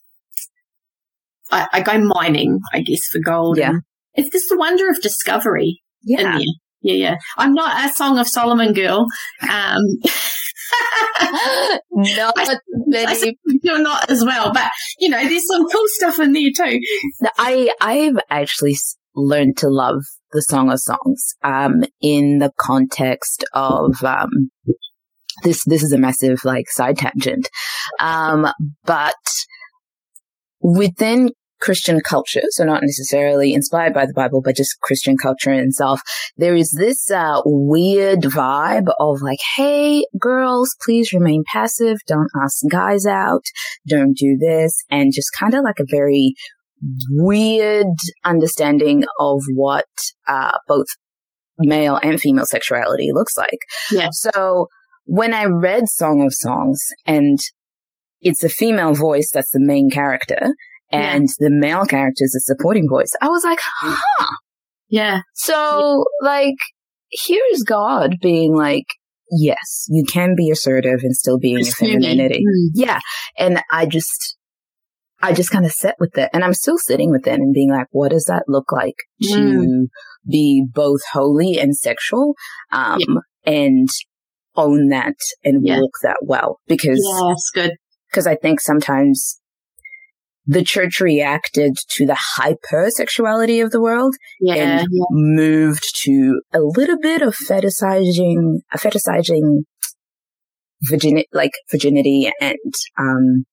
I, 1.50 1.68
I 1.72 1.80
go 1.82 1.98
mining, 1.98 2.60
I 2.72 2.80
guess, 2.80 3.00
for 3.10 3.20
gold. 3.20 3.58
Yeah. 3.58 3.74
It's 4.14 4.30
just 4.30 4.46
the 4.48 4.58
wonder 4.58 4.88
of 4.90 5.00
discovery. 5.00 5.80
Yeah. 6.02 6.38
Yeah, 6.82 6.94
yeah. 6.94 7.16
I'm 7.38 7.54
not 7.54 7.88
a 7.88 7.94
Song 7.94 8.18
of 8.18 8.26
Solomon 8.28 8.72
girl. 8.72 9.06
Um, 9.42 9.82
not 11.92 12.34
I, 12.36 12.56
many. 12.86 13.38
You're 13.62 13.82
not 13.82 14.10
as 14.10 14.24
well, 14.24 14.52
but 14.52 14.68
you 14.98 15.08
know, 15.08 15.20
there's 15.20 15.46
some 15.50 15.68
cool 15.68 15.84
stuff 15.86 16.18
in 16.18 16.32
there 16.32 16.50
too. 16.56 16.80
I 17.38 17.70
I've 17.80 18.18
actually 18.30 18.76
learned 19.14 19.58
to 19.58 19.68
love 19.68 20.02
the 20.32 20.42
Song 20.42 20.72
of 20.72 20.80
Songs 20.80 21.34
um, 21.44 21.84
in 22.00 22.38
the 22.38 22.50
context 22.58 23.44
of 23.52 24.02
um, 24.02 24.50
this 25.42 25.62
this 25.64 25.82
is 25.82 25.92
a 25.92 25.98
massive 25.98 26.44
like 26.44 26.70
side 26.70 26.98
tangent. 26.98 27.48
Um, 28.00 28.48
but 28.84 29.14
within 30.60 31.30
Christian 31.60 32.00
culture, 32.00 32.42
so 32.50 32.64
not 32.64 32.82
necessarily 32.82 33.54
inspired 33.54 33.94
by 33.94 34.04
the 34.04 34.12
Bible, 34.12 34.42
but 34.42 34.56
just 34.56 34.80
Christian 34.82 35.16
culture 35.16 35.52
in 35.52 35.60
itself, 35.60 36.00
there 36.36 36.56
is 36.56 36.72
this 36.72 37.08
uh, 37.10 37.40
weird 37.44 38.20
vibe 38.22 38.92
of 38.98 39.22
like, 39.22 39.38
hey, 39.56 40.04
girls, 40.18 40.74
please 40.84 41.12
remain 41.12 41.44
passive. 41.52 41.98
Don't 42.08 42.30
ask 42.42 42.56
guys 42.68 43.06
out. 43.06 43.44
Don't 43.88 44.16
do 44.16 44.36
this. 44.36 44.74
And 44.90 45.12
just 45.14 45.30
kind 45.38 45.54
of 45.54 45.62
like 45.62 45.78
a 45.78 45.86
very 45.88 46.34
weird 47.10 47.86
understanding 48.24 49.04
of 49.20 49.42
what 49.54 49.86
uh, 50.26 50.58
both 50.66 50.86
male 51.58 52.00
and 52.02 52.20
female 52.20 52.46
sexuality 52.46 53.10
looks 53.12 53.36
like. 53.36 53.60
Yeah. 53.92 54.08
So 54.10 54.66
when 55.04 55.34
I 55.34 55.44
read 55.44 55.88
Song 55.88 56.22
of 56.24 56.32
Songs 56.34 56.80
and 57.06 57.38
it's 58.20 58.44
a 58.44 58.48
female 58.48 58.94
voice 58.94 59.30
that's 59.32 59.50
the 59.50 59.60
main 59.60 59.90
character 59.90 60.54
and 60.90 61.24
yeah. 61.24 61.48
the 61.48 61.50
male 61.50 61.84
character 61.84 62.24
is 62.24 62.34
a 62.36 62.40
supporting 62.40 62.88
voice, 62.88 63.10
I 63.20 63.28
was 63.28 63.44
like, 63.44 63.58
huh. 63.60 64.26
Yeah. 64.88 65.20
So 65.34 66.04
yeah. 66.22 66.28
like, 66.28 66.56
here's 67.10 67.62
God 67.66 68.16
being 68.20 68.54
like, 68.54 68.86
yes, 69.30 69.86
you 69.88 70.04
can 70.04 70.34
be 70.36 70.50
assertive 70.50 71.00
and 71.02 71.16
still 71.16 71.38
be 71.38 71.54
in 71.54 71.60
your 71.60 71.72
femininity. 71.72 72.44
Mm. 72.46 72.70
Yeah. 72.74 73.00
And 73.38 73.62
I 73.70 73.86
just, 73.86 74.36
I 75.22 75.32
just 75.32 75.50
kind 75.50 75.64
of 75.64 75.72
sit 75.72 75.94
with 75.98 76.18
it 76.18 76.28
and 76.34 76.44
I'm 76.44 76.54
still 76.54 76.76
sitting 76.76 77.10
with 77.10 77.26
it 77.26 77.40
and 77.40 77.54
being 77.54 77.70
like, 77.70 77.86
what 77.90 78.10
does 78.10 78.24
that 78.24 78.44
look 78.48 78.70
like 78.70 78.96
mm. 79.22 79.32
to 79.32 79.88
be 80.30 80.66
both 80.70 81.00
holy 81.12 81.58
and 81.58 81.74
sexual? 81.74 82.34
Um, 82.70 83.00
yeah. 83.00 83.52
and 83.52 83.88
own 84.56 84.88
that 84.88 85.14
and 85.44 85.64
yeah. 85.64 85.78
walk 85.78 85.92
that 86.02 86.18
well 86.22 86.60
because 86.66 87.00
yeah, 87.02 87.28
that's 87.28 87.50
good. 87.54 87.72
Because 88.10 88.26
I 88.26 88.36
think 88.36 88.60
sometimes 88.60 89.40
the 90.46 90.62
church 90.62 91.00
reacted 91.00 91.74
to 91.90 92.06
the 92.06 92.18
hypersexuality 92.38 93.64
of 93.64 93.70
the 93.70 93.80
world 93.80 94.14
yeah, 94.40 94.54
and 94.54 94.88
yeah. 94.90 95.04
moved 95.10 95.84
to 96.04 96.40
a 96.52 96.58
little 96.60 96.98
bit 97.00 97.22
of 97.22 97.34
fetishizing, 97.36 98.58
a 98.72 98.78
fetishizing 98.78 99.62
virginity, 100.82 101.28
like 101.32 101.52
virginity 101.70 102.30
and, 102.40 102.74
um, 102.98 103.44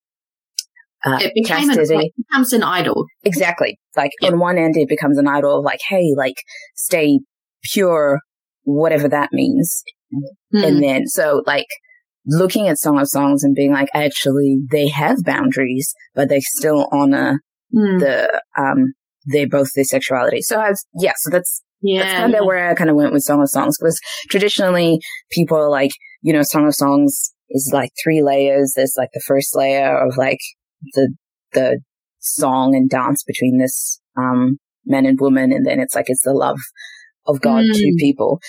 uh, 1.06 1.18
it 1.22 1.32
became 1.34 1.70
a, 1.70 1.74
it 1.80 2.14
becomes 2.18 2.52
an 2.52 2.62
idol. 2.62 3.06
Exactly. 3.24 3.80
Like 3.96 4.12
on 4.22 4.38
one 4.38 4.58
end, 4.58 4.76
it 4.76 4.90
becomes 4.90 5.18
an 5.18 5.30
idol 5.30 5.60
of 5.60 5.64
like, 5.64 5.80
hey, 5.88 6.14
like 6.18 6.36
stay 6.76 7.20
pure, 7.64 8.20
whatever 8.64 9.08
that 9.08 9.30
means. 9.32 9.84
Mm. 10.54 10.68
And 10.68 10.84
then, 10.84 11.08
so 11.08 11.44
like 11.46 11.68
looking 12.26 12.68
at 12.68 12.78
Song 12.78 13.00
of 13.00 13.08
Songs 13.08 13.44
and 13.44 13.56
being 13.56 13.74
like, 13.74 13.90
actually, 13.94 14.60
they 14.72 14.88
have 14.88 15.24
boundaries, 15.24 15.94
but 16.16 16.30
they 16.30 16.40
still 16.40 16.88
honor 16.92 17.42
mm. 17.76 18.00
the, 18.00 18.42
um, 18.58 18.94
they 19.32 19.46
both 19.46 19.70
their 19.76 19.84
sexuality. 19.84 20.42
So 20.42 20.60
I 20.60 20.70
was, 20.70 20.86
yeah, 21.00 21.14
so 21.18 21.30
that's, 21.30 21.64
yeah, 21.82 22.04
that's 22.04 22.20
kind 22.20 22.36
of 22.36 22.46
where 22.46 22.70
I 22.70 22.76
kind 22.76 22.90
of 22.90 22.96
went 22.96 23.14
with 23.14 23.24
Song 23.24 23.42
of 23.42 23.50
Songs 23.50 23.78
because 23.80 24.00
traditionally 24.30 25.00
people 25.32 25.58
are 25.58 25.70
like, 25.70 25.92
you 26.22 26.34
know, 26.34 26.42
Song 26.44 26.68
of 26.68 26.76
Songs 26.76 27.34
is 27.50 27.72
like 27.74 27.92
three 28.04 28.22
layers. 28.22 28.74
There's 28.76 28.96
like 28.98 29.10
the 29.14 29.24
first 29.26 29.56
layer 29.56 29.98
of 29.98 30.18
like 30.18 30.40
the, 30.94 31.14
the 31.54 31.80
song 32.20 32.76
and 32.76 32.90
dance 32.90 33.24
between 33.24 33.58
this, 33.60 34.02
um, 34.18 34.58
man 34.86 35.06
and 35.06 35.20
woman. 35.20 35.52
And 35.52 35.66
then 35.66 35.80
it's 35.80 35.96
like, 35.96 36.06
it's 36.10 36.24
the 36.24 36.34
love 36.34 36.60
of 37.26 37.40
God 37.40 37.64
mm. 37.64 37.74
to 37.74 37.96
people. 37.98 38.40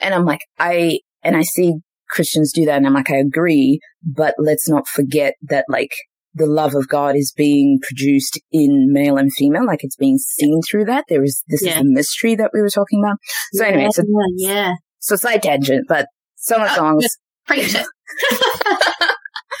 And 0.00 0.14
I'm 0.14 0.24
like, 0.24 0.40
I, 0.58 1.00
and 1.26 1.36
I 1.36 1.42
see 1.42 1.74
Christians 2.08 2.52
do 2.54 2.64
that 2.66 2.76
and 2.76 2.86
I'm 2.86 2.94
like, 2.94 3.10
I 3.10 3.16
agree, 3.16 3.80
but 4.02 4.34
let's 4.38 4.68
not 4.68 4.86
forget 4.86 5.34
that 5.42 5.64
like 5.68 5.90
the 6.34 6.46
love 6.46 6.74
of 6.74 6.88
God 6.88 7.16
is 7.16 7.32
being 7.36 7.78
produced 7.82 8.38
in 8.52 8.92
male 8.92 9.16
and 9.16 9.32
female, 9.32 9.66
like 9.66 9.82
it's 9.82 9.96
being 9.96 10.18
seen 10.18 10.60
through 10.68 10.84
that. 10.84 11.04
There 11.08 11.24
is, 11.24 11.42
this 11.48 11.64
yeah. 11.64 11.72
is 11.72 11.78
the 11.78 11.84
mystery 11.84 12.34
that 12.36 12.50
we 12.54 12.60
were 12.60 12.70
talking 12.70 13.02
about. 13.02 13.16
So 13.54 13.64
yeah, 13.64 13.72
anyway, 13.72 13.90
so, 13.90 14.02
yeah. 14.36 14.72
So 14.98 15.16
side 15.16 15.42
tangent, 15.42 15.86
but 15.88 16.06
some 16.36 16.62
of 16.62 16.68
the 16.68 16.74
songs. 16.74 17.06
Preach 17.46 17.74
it. 17.74 17.86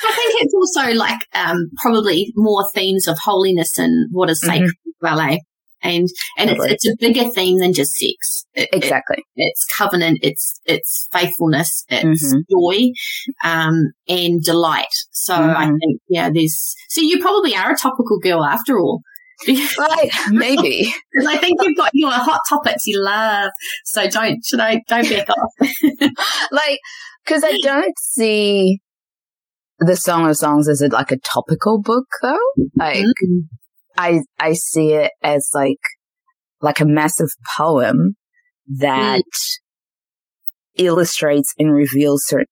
I 0.04 0.12
think 0.12 0.42
it's 0.42 0.54
also 0.54 0.92
like 0.92 1.20
um, 1.34 1.70
probably 1.78 2.32
more 2.36 2.64
themes 2.74 3.08
of 3.08 3.16
holiness 3.24 3.78
and 3.78 4.08
what 4.12 4.28
is 4.28 4.40
sacred 4.40 4.70
mm-hmm. 4.70 5.06
ballet 5.06 5.40
and 5.86 6.08
and 6.38 6.50
totally. 6.50 6.72
it's, 6.72 6.84
it's 6.84 6.94
a 6.94 6.96
bigger 6.98 7.28
theme 7.30 7.58
than 7.58 7.72
just 7.72 7.92
sex. 7.92 8.46
It, 8.54 8.68
exactly, 8.72 9.18
it, 9.18 9.24
it's 9.36 9.64
covenant, 9.76 10.18
it's 10.22 10.60
it's 10.64 11.08
faithfulness, 11.12 11.84
it's 11.88 12.34
mm-hmm. 12.34 12.40
joy, 12.50 12.92
um, 13.44 13.92
and 14.08 14.42
delight. 14.42 14.86
So 15.12 15.34
mm-hmm. 15.34 15.56
I 15.56 15.66
think 15.66 16.00
yeah, 16.08 16.30
there's 16.30 16.74
so 16.88 17.00
you 17.00 17.20
probably 17.20 17.54
are 17.54 17.72
a 17.72 17.76
topical 17.76 18.18
girl 18.18 18.44
after 18.44 18.78
all. 18.78 19.02
right, 19.48 20.10
maybe 20.30 20.92
because 21.12 21.28
I 21.28 21.36
think 21.36 21.60
you've 21.62 21.76
got 21.76 21.90
your 21.92 22.10
hot 22.10 22.40
topics 22.48 22.86
you 22.86 23.02
love. 23.02 23.50
So 23.84 24.08
don't 24.08 24.44
should 24.44 24.60
I 24.60 24.82
don't 24.88 25.08
back 25.08 25.28
off. 25.28 25.70
like 26.50 26.78
because 27.24 27.44
I 27.44 27.58
don't 27.62 27.98
see 27.98 28.80
the 29.78 29.96
Song 29.96 30.26
of 30.26 30.36
Songs 30.36 30.68
as 30.68 30.80
a, 30.80 30.88
like 30.88 31.12
a 31.12 31.18
topical 31.18 31.80
book 31.80 32.06
though. 32.22 32.38
Like. 32.76 32.98
Mm-hmm 32.98 33.56
I 33.96 34.20
I 34.38 34.52
see 34.54 34.92
it 34.92 35.12
as 35.22 35.48
like 35.54 35.78
like 36.60 36.80
a 36.80 36.86
massive 36.86 37.28
poem 37.56 38.16
that 38.78 39.22
mm. 39.22 40.84
illustrates 40.84 41.54
and 41.58 41.72
reveals 41.72 42.24
certain, 42.26 42.46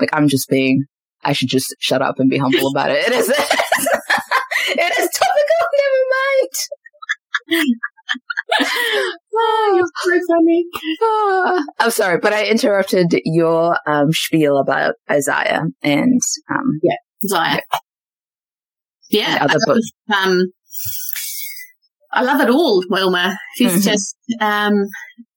like, 0.00 0.10
I'm 0.12 0.28
just 0.28 0.48
being, 0.48 0.84
I 1.22 1.32
should 1.32 1.48
just 1.48 1.74
shut 1.78 2.02
up 2.02 2.16
and 2.18 2.30
be 2.30 2.38
humble 2.38 2.70
about 2.74 2.90
it. 2.90 3.06
It 3.06 3.12
is, 3.12 3.28
it 3.28 4.98
is 4.98 5.10
topical. 5.10 5.62
Never 5.78 6.02
mind. 6.14 7.68
oh, 9.34 9.72
you're 9.76 10.20
so 10.20 10.20
funny. 10.28 10.64
Oh, 11.02 11.64
I'm 11.78 11.90
sorry, 11.90 12.18
but 12.18 12.32
I 12.32 12.46
interrupted 12.46 13.14
your 13.24 13.76
um, 13.86 14.12
spiel 14.12 14.58
about 14.58 14.94
Isaiah 15.10 15.64
and 15.82 16.20
um, 16.50 16.80
yeah, 16.82 16.96
Isaiah. 17.24 17.60
Yeah, 19.12 19.38
other 19.40 19.58
books. 19.66 19.88
Um, 20.12 20.52
I 22.12 22.22
love 22.22 22.40
it 22.40 22.50
all, 22.50 22.82
Wilma. 22.88 23.36
It's 23.56 23.74
mm-hmm. 23.74 23.90
just 23.90 24.16
um, 24.40 24.74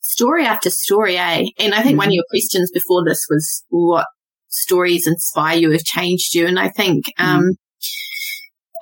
story 0.02 0.46
after 0.46 0.70
story, 0.70 1.18
eh? 1.18 1.46
And 1.60 1.74
I 1.74 1.82
think 1.82 1.92
mm-hmm. 1.92 1.98
one 1.98 2.08
of 2.08 2.10
mm-hmm. 2.10 2.12
your 2.14 2.24
questions 2.30 2.72
before 2.74 3.04
this 3.06 3.20
was 3.30 3.64
what 3.70 4.08
stories 4.48 5.08
inspire 5.08 5.58
you, 5.58 5.72
have 5.72 5.84
changed 5.84 6.34
you, 6.34 6.48
and 6.48 6.60
I 6.60 6.70
think 6.70 7.06
um, 7.20 7.42
mm-hmm. 7.42 7.50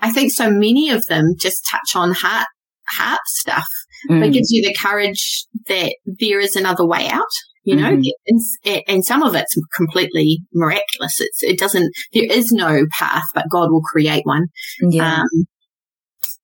I 0.01 0.11
think 0.11 0.31
so 0.31 0.49
many 0.49 0.89
of 0.89 1.05
them 1.07 1.33
just 1.39 1.67
touch 1.69 1.95
on 1.95 2.11
heart 2.11 2.47
heart 2.89 3.21
stuff. 3.25 3.67
Mm. 4.09 4.27
It 4.27 4.33
gives 4.33 4.51
you 4.51 4.61
the 4.67 4.75
courage 4.75 5.45
that 5.67 5.95
there 6.05 6.39
is 6.39 6.55
another 6.55 6.85
way 6.85 7.07
out. 7.07 7.21
You 7.65 7.77
know, 7.77 7.95
mm-hmm. 7.95 8.37
and, 8.65 8.83
and, 8.87 9.05
some 9.05 9.23
of 9.23 9.35
it's 9.35 9.55
completely 9.73 10.39
miraculous. 10.53 11.13
It's, 11.19 11.43
it 11.43 11.57
doesn't, 11.57 11.93
there 12.13 12.25
is 12.29 12.51
no 12.51 12.85
path, 12.91 13.23
but 13.33 13.45
God 13.49 13.71
will 13.71 13.81
create 13.81 14.25
one. 14.25 14.47
Yeah. 14.81 15.21
Um, 15.21 15.45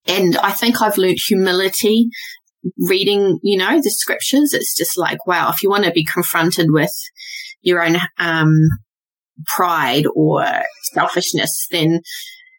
and 0.07 0.37
I 0.37 0.51
think 0.51 0.81
I've 0.81 0.97
learned 0.97 1.17
humility 1.27 2.07
reading, 2.87 3.39
you 3.43 3.57
know, 3.57 3.81
the 3.81 3.89
scriptures. 3.89 4.53
It's 4.53 4.75
just 4.77 4.97
like, 4.97 5.25
wow, 5.27 5.49
if 5.49 5.61
you 5.61 5.69
want 5.69 5.83
to 5.85 5.91
be 5.91 6.05
confronted 6.05 6.67
with 6.69 6.93
your 7.61 7.83
own, 7.83 7.97
um, 8.17 8.55
pride 9.55 10.05
or 10.15 10.45
selfishness, 10.93 11.67
then, 11.71 11.99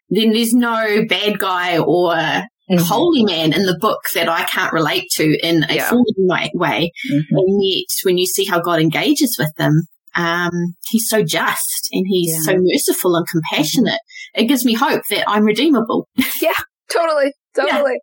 then 0.09 0.33
there's 0.33 0.53
no 0.53 1.05
bad 1.07 1.39
guy 1.39 1.77
or 1.79 2.43
mm-hmm. 2.79 2.87
holy 2.87 3.23
man 3.23 3.53
in 3.53 3.63
the 3.63 3.77
book 3.79 4.01
that 4.13 4.29
I 4.29 4.43
can't 4.43 4.73
relate 4.73 5.05
to 5.15 5.37
in 5.45 5.63
a 5.69 5.75
yeah. 5.75 5.89
fallen 5.89 6.05
way. 6.53 6.91
Mm-hmm. 7.11 7.37
And 7.37 7.63
yet, 7.63 7.85
when 8.03 8.17
you 8.17 8.25
see 8.25 8.45
how 8.45 8.59
God 8.59 8.79
engages 8.79 9.35
with 9.39 9.53
them, 9.57 9.73
um, 10.15 10.75
he's 10.89 11.07
so 11.07 11.23
just 11.23 11.89
and 11.91 12.05
he's 12.07 12.33
yeah. 12.33 12.53
so 12.53 12.59
merciful 12.59 13.15
and 13.15 13.25
compassionate. 13.27 13.93
Mm-hmm. 13.93 14.41
It 14.41 14.47
gives 14.47 14.65
me 14.65 14.73
hope 14.73 15.03
that 15.09 15.25
I'm 15.27 15.43
redeemable. 15.43 16.07
yeah, 16.41 16.51
totally, 16.91 17.33
totally. 17.55 17.95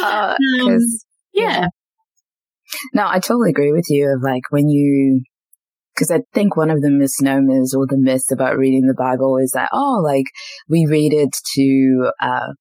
Yeah. 0.00 0.06
Uh, 0.06 0.36
um, 0.64 0.78
yeah. 1.32 1.66
No, 2.94 3.06
I 3.06 3.18
totally 3.18 3.50
agree 3.50 3.72
with 3.72 3.86
you. 3.88 4.14
Of 4.14 4.22
like 4.22 4.42
when 4.50 4.68
you 4.68 5.22
because 6.00 6.10
I 6.10 6.22
think 6.32 6.56
one 6.56 6.70
of 6.70 6.80
the 6.80 6.90
misnomers 6.90 7.74
or 7.74 7.86
the 7.86 7.98
myths 7.98 8.32
about 8.32 8.56
reading 8.56 8.86
the 8.86 8.94
Bible 8.94 9.36
is 9.36 9.50
that, 9.52 9.68
oh, 9.72 10.00
like 10.02 10.26
we 10.68 10.86
read 10.88 11.12
it 11.12 11.30
to, 11.56 12.10
uh, 12.22 12.52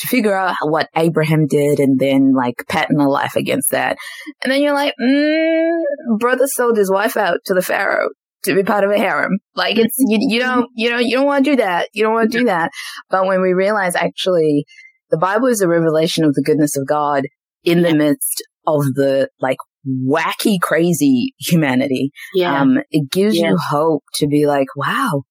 to 0.00 0.08
figure 0.08 0.36
out 0.36 0.56
what 0.62 0.88
Abraham 0.96 1.46
did 1.46 1.80
and 1.80 1.98
then 1.98 2.34
like 2.34 2.64
pattern 2.68 3.00
a 3.00 3.08
life 3.08 3.36
against 3.36 3.70
that. 3.70 3.96
And 4.42 4.52
then 4.52 4.62
you're 4.62 4.74
like, 4.74 4.94
mm, 5.00 5.82
brother 6.18 6.46
sold 6.46 6.76
his 6.76 6.90
wife 6.90 7.16
out 7.16 7.38
to 7.46 7.54
the 7.54 7.62
Pharaoh 7.62 8.10
to 8.44 8.54
be 8.54 8.62
part 8.62 8.84
of 8.84 8.90
a 8.90 8.98
harem. 8.98 9.38
Like 9.54 9.78
it's, 9.78 9.96
you, 9.98 10.18
you 10.20 10.40
don't, 10.40 10.68
you 10.74 10.90
know, 10.90 10.98
you 10.98 11.16
don't 11.16 11.26
want 11.26 11.44
to 11.44 11.52
do 11.52 11.56
that. 11.56 11.88
You 11.94 12.02
don't 12.02 12.14
want 12.14 12.30
to 12.30 12.38
do 12.38 12.44
that. 12.44 12.70
But 13.10 13.26
when 13.26 13.40
we 13.40 13.52
realize 13.52 13.96
actually 13.96 14.66
the 15.10 15.18
Bible 15.18 15.46
is 15.46 15.60
a 15.60 15.68
revelation 15.68 16.24
of 16.24 16.34
the 16.34 16.42
goodness 16.42 16.76
of 16.76 16.86
God 16.86 17.24
in 17.62 17.82
the 17.82 17.94
midst 17.94 18.42
of 18.66 18.82
the 18.94 19.28
like 19.40 19.58
wacky, 19.86 20.60
crazy 20.60 21.34
humanity. 21.38 22.10
Yeah. 22.34 22.60
Um, 22.60 22.78
it 22.90 23.10
gives 23.10 23.36
yeah. 23.36 23.50
you 23.50 23.58
hope 23.70 24.02
to 24.14 24.26
be 24.26 24.46
like, 24.46 24.66
wow, 24.76 25.22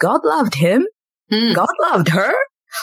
God 0.00 0.20
loved 0.24 0.54
him. 0.54 0.86
Mm. 1.30 1.54
God 1.54 1.68
loved 1.82 2.08
her. 2.08 2.32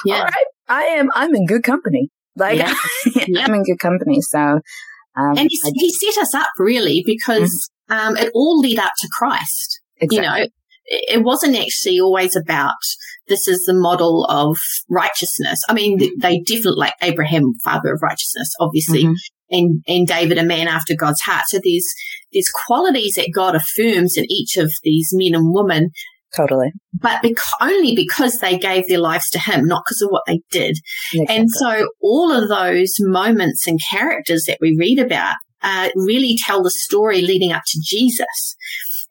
Yeah. 0.06 0.18
All 0.18 0.24
right. 0.24 0.45
I 0.68 0.84
am, 0.84 1.10
I'm 1.14 1.36
in 1.36 1.46
good 1.46 1.64
company. 1.64 2.10
Like, 2.36 2.60
yeah. 3.16 3.46
I'm 3.46 3.54
in 3.54 3.64
good 3.64 3.80
company. 3.80 4.20
So, 4.22 4.40
um, 4.40 5.38
and 5.38 5.48
he, 5.50 5.60
I, 5.66 5.72
he, 5.74 5.92
set 5.92 6.22
us 6.22 6.34
up 6.36 6.50
really 6.58 7.04
because, 7.06 7.70
mm-hmm. 7.90 8.08
um, 8.10 8.18
it 8.18 8.32
all 8.34 8.60
led 8.60 8.80
up 8.80 8.92
to 9.00 9.10
Christ. 9.18 9.82
Exactly. 9.98 10.16
You 10.18 10.22
know, 10.22 10.48
it 10.88 11.24
wasn't 11.24 11.58
actually 11.58 12.00
always 12.00 12.36
about 12.36 12.76
this 13.28 13.48
is 13.48 13.64
the 13.66 13.74
model 13.74 14.26
of 14.26 14.58
righteousness. 14.90 15.60
I 15.68 15.74
mean, 15.74 16.00
mm-hmm. 16.00 16.20
they 16.20 16.42
definitely 16.42 16.80
like 16.80 16.94
Abraham, 17.02 17.54
father 17.64 17.94
of 17.94 18.02
righteousness, 18.04 18.52
obviously, 18.60 19.06
mm-hmm. 19.06 19.14
and 19.50 19.84
and 19.88 20.08
David, 20.08 20.38
a 20.38 20.44
man 20.44 20.68
after 20.68 20.96
God's 20.96 21.22
heart. 21.22 21.46
So 21.48 21.60
there's 21.64 21.88
there's 22.32 22.52
qualities 22.68 23.14
that 23.16 23.32
God 23.34 23.56
affirms 23.56 24.18
in 24.18 24.26
each 24.30 24.58
of 24.58 24.72
these 24.84 25.10
men 25.14 25.34
and 25.34 25.54
women 25.54 25.90
Totally. 26.36 26.72
But 26.94 27.24
only 27.62 27.96
because 27.96 28.38
they 28.42 28.58
gave 28.58 28.88
their 28.88 29.00
lives 29.00 29.30
to 29.32 29.40
him, 29.40 29.66
not 29.66 29.84
because 29.86 30.02
of 30.02 30.10
what 30.10 30.24
they 30.28 30.42
did. 30.52 30.78
Exactly. 31.14 31.36
And 31.36 31.50
so 31.50 31.90
all 32.02 32.32
of 32.32 32.50
those 32.50 32.94
moments 33.00 33.68
and 33.68 33.80
characters 33.90 34.46
that 34.48 34.58
we 34.60 34.76
read 34.78 35.00
about 35.00 35.36
uh, 35.62 35.90
really 35.96 36.38
tell 36.46 36.62
the 36.62 36.72
story 36.72 37.22
leading 37.22 37.52
up 37.52 37.64
to 37.66 37.82
Jesus. 37.84 38.56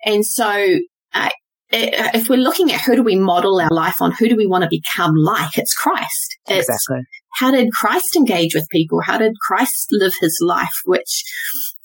And 0.05 0.25
so 0.25 0.79
uh, 1.15 1.31
if 1.71 2.29
we're 2.29 2.37
looking 2.37 2.73
at 2.73 2.81
who 2.83 2.95
do 2.95 3.03
we 3.03 3.17
model 3.17 3.61
our 3.61 3.71
life 3.71 4.01
on, 4.01 4.13
who 4.13 4.29
do 4.29 4.37
we 4.37 4.47
want 4.47 4.65
to 4.65 4.71
become 4.71 5.15
like, 5.17 5.59
it's 5.59 5.75
Christ. 5.75 6.39
It's 6.49 6.69
exactly. 6.69 7.05
How 7.39 7.51
did 7.51 7.73
Christ 7.73 8.15
engage 8.17 8.55
with 8.55 8.69
people? 8.71 9.01
How 9.01 9.19
did 9.19 9.33
Christ 9.45 9.89
live 9.91 10.13
his 10.21 10.39
life, 10.41 10.75
which 10.85 11.25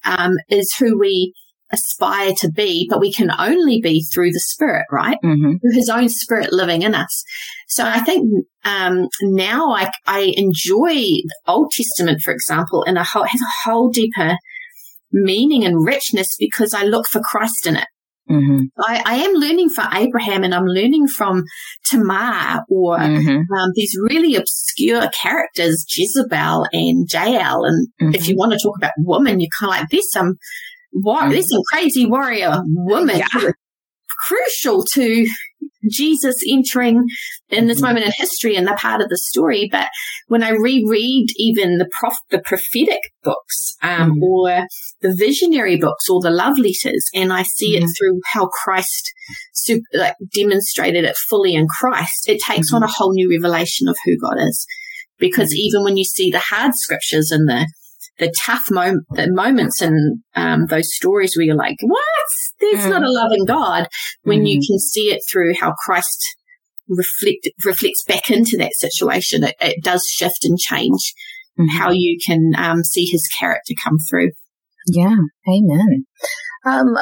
um, 0.05 0.33
is 0.49 0.71
who 0.77 0.99
we 0.99 1.33
aspire 1.71 2.33
to 2.39 2.51
be, 2.51 2.87
but 2.89 2.99
we 2.99 3.11
can 3.11 3.31
only 3.37 3.79
be 3.81 4.03
through 4.13 4.31
the 4.31 4.39
Spirit, 4.39 4.85
right? 4.91 5.17
Mm-hmm. 5.23 5.57
Through 5.57 5.73
His 5.73 5.89
own 5.89 6.09
Spirit 6.09 6.51
living 6.51 6.81
in 6.81 6.95
us. 6.95 7.23
So 7.67 7.85
I 7.85 7.99
think 7.99 8.27
um, 8.65 9.07
now 9.21 9.71
I, 9.71 9.91
I 10.07 10.33
enjoy 10.35 10.93
the 10.93 11.35
Old 11.47 11.71
Testament, 11.71 12.21
for 12.21 12.33
example, 12.33 12.83
and 12.87 12.97
a 12.97 13.03
whole, 13.03 13.23
has 13.23 13.41
a 13.41 13.69
whole 13.69 13.89
deeper 13.89 14.35
meaning 15.11 15.65
and 15.65 15.85
richness 15.85 16.27
because 16.39 16.73
I 16.73 16.83
look 16.83 17.07
for 17.07 17.21
Christ 17.21 17.67
in 17.67 17.75
it. 17.75 17.87
Mm-hmm. 18.29 18.65
I, 18.77 19.01
I, 19.05 19.15
am 19.15 19.33
learning 19.33 19.69
from 19.69 19.91
Abraham 19.91 20.43
and 20.43 20.53
I'm 20.53 20.65
learning 20.65 21.07
from 21.07 21.45
Tamar 21.89 22.61
or 22.69 22.99
mm-hmm. 22.99 23.51
um, 23.51 23.71
these 23.73 23.97
really 24.07 24.35
obscure 24.35 25.09
characters, 25.09 25.83
Jezebel 25.89 26.67
and 26.71 27.11
Jael. 27.11 27.63
And 27.63 27.87
mm-hmm. 27.99 28.13
if 28.13 28.27
you 28.27 28.35
want 28.37 28.51
to 28.51 28.59
talk 28.61 28.75
about 28.77 28.91
women, 28.99 29.39
you're 29.39 29.49
kind 29.59 29.73
of 29.73 29.79
like, 29.79 29.89
there's 29.89 30.11
some 30.11 30.35
war- 30.91 31.21
mm. 31.21 31.31
this 31.31 31.45
is 31.45 31.63
crazy 31.71 32.05
warrior 32.05 32.61
woman 32.65 33.17
yeah. 33.17 33.51
crucial 34.27 34.83
to 34.93 35.27
Jesus 35.89 36.35
entering 36.49 37.05
in 37.49 37.67
this 37.67 37.77
mm-hmm. 37.77 37.87
moment 37.87 38.05
in 38.05 38.11
history 38.17 38.55
and 38.55 38.67
the 38.67 38.73
part 38.73 39.01
of 39.01 39.09
the 39.09 39.17
story. 39.17 39.69
But 39.71 39.87
when 40.27 40.43
I 40.43 40.49
reread 40.49 41.27
even 41.37 41.77
the 41.77 41.89
prof- 41.99 42.17
the 42.29 42.39
prophetic 42.39 42.99
books, 43.23 43.75
um, 43.81 44.11
mm-hmm. 44.11 44.23
or 44.23 44.65
the 45.01 45.15
visionary 45.17 45.77
books 45.77 46.09
or 46.09 46.19
the 46.21 46.31
love 46.31 46.57
letters, 46.57 47.07
and 47.13 47.31
I 47.31 47.43
see 47.43 47.75
mm-hmm. 47.75 47.85
it 47.85 47.89
through 47.97 48.19
how 48.33 48.47
Christ 48.47 49.13
super, 49.53 49.83
like, 49.93 50.15
demonstrated 50.35 51.05
it 51.05 51.15
fully 51.29 51.55
in 51.55 51.67
Christ, 51.67 52.27
it 52.27 52.41
takes 52.45 52.73
on 52.73 52.83
a 52.83 52.85
mm-hmm. 52.85 52.93
whole 52.97 53.13
new 53.13 53.29
revelation 53.31 53.87
of 53.87 53.95
who 54.05 54.17
God 54.17 54.37
is. 54.39 54.65
Because 55.17 55.49
mm-hmm. 55.53 55.67
even 55.67 55.83
when 55.83 55.97
you 55.97 56.03
see 56.03 56.29
the 56.29 56.39
hard 56.39 56.71
scriptures 56.75 57.31
and 57.31 57.47
the 57.47 57.67
the 58.19 58.33
tough 58.45 58.65
mom- 58.69 59.05
the 59.11 59.31
moments 59.31 59.81
and 59.81 60.21
um, 60.35 60.67
those 60.67 60.93
stories 60.95 61.33
where 61.35 61.45
you're 61.45 61.55
like, 61.55 61.77
what? 61.81 62.03
There's 62.59 62.85
mm. 62.85 62.89
not 62.89 63.03
a 63.03 63.11
loving 63.11 63.45
God. 63.45 63.87
When 64.23 64.41
mm. 64.41 64.49
you 64.49 64.55
can 64.55 64.77
see 64.79 65.11
it 65.11 65.21
through 65.31 65.53
how 65.59 65.73
Christ 65.85 66.23
reflect 66.87 67.49
reflects 67.65 68.03
back 68.07 68.29
into 68.29 68.57
that 68.57 68.73
situation, 68.75 69.43
it, 69.43 69.55
it 69.59 69.83
does 69.83 70.03
shift 70.09 70.43
and 70.43 70.57
change 70.57 71.13
mm-hmm. 71.59 71.77
how 71.77 71.91
you 71.91 72.17
can 72.25 72.51
um, 72.57 72.83
see 72.83 73.05
His 73.05 73.27
character 73.39 73.73
come 73.83 73.97
through. 74.09 74.31
Yeah, 74.87 75.15
Amen. 75.47 76.05
Um, 76.65 76.97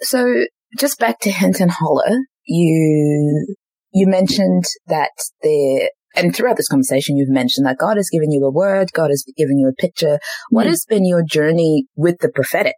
so 0.00 0.44
just 0.78 0.98
back 0.98 1.20
to 1.20 1.30
Hinton 1.30 1.70
Holler, 1.70 2.18
you 2.46 3.56
you 3.92 4.06
mentioned 4.06 4.64
that 4.86 5.10
there 5.42 5.90
and 6.16 6.34
throughout 6.34 6.56
this 6.56 6.68
conversation, 6.68 7.16
you've 7.16 7.28
mentioned 7.28 7.66
that 7.66 7.78
God 7.78 7.96
has 7.96 8.08
given 8.10 8.30
you 8.30 8.44
a 8.44 8.50
word, 8.50 8.92
God 8.92 9.10
has 9.10 9.24
given 9.36 9.58
you 9.58 9.68
a 9.68 9.80
picture. 9.80 10.18
What 10.50 10.66
mm. 10.66 10.70
has 10.70 10.84
been 10.88 11.04
your 11.04 11.22
journey 11.22 11.86
with 11.96 12.18
the 12.20 12.30
prophetic? 12.30 12.76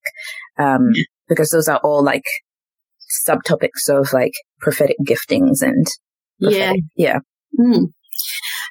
Um, 0.58 0.92
because 1.28 1.50
those 1.50 1.68
are 1.68 1.80
all 1.84 2.02
like 2.02 2.24
subtopics 3.26 3.88
of 3.88 4.12
like 4.12 4.32
prophetic 4.60 4.96
giftings 5.04 5.62
and 5.62 5.86
prophetic. 6.40 6.82
yeah, 6.96 7.14
yeah. 7.14 7.18
Mm. 7.58 7.86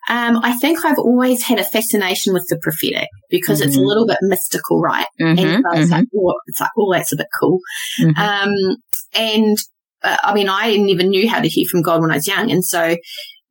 Um, 0.10 0.40
I 0.44 0.54
think 0.54 0.86
I've 0.86 1.00
always 1.00 1.44
had 1.44 1.60
a 1.60 1.64
fascination 1.64 2.34
with 2.34 2.46
the 2.50 2.58
prophetic 2.62 3.08
because 3.30 3.60
mm-hmm. 3.60 3.68
it's 3.68 3.78
a 3.78 3.80
mm-hmm. 3.80 3.88
little 3.88 4.08
bit 4.08 4.18
mystical, 4.22 4.82
right? 4.82 5.08
Mm-hmm, 5.20 5.40
and 5.40 5.64
so 5.64 5.72
it's, 5.72 5.82
mm-hmm. 5.82 5.92
like, 5.92 6.06
oh, 6.16 6.34
it's 6.48 6.62
like, 6.62 6.70
oh, 6.78 6.94
that's 6.94 7.14
a 7.14 7.18
bit 7.18 7.28
cool. 7.40 7.60
Mm-hmm. 8.00 8.20
Um, 8.20 8.78
and 9.14 9.58
uh, 10.04 10.18
I 10.24 10.34
mean, 10.34 10.48
I 10.50 10.78
never 10.78 11.04
knew 11.04 11.30
how 11.30 11.42
to 11.42 11.48
hear 11.48 11.66
from 11.70 11.82
God 11.82 12.02
when 12.02 12.12
I 12.12 12.16
was 12.16 12.28
young. 12.28 12.52
And 12.52 12.64
so 12.64 12.96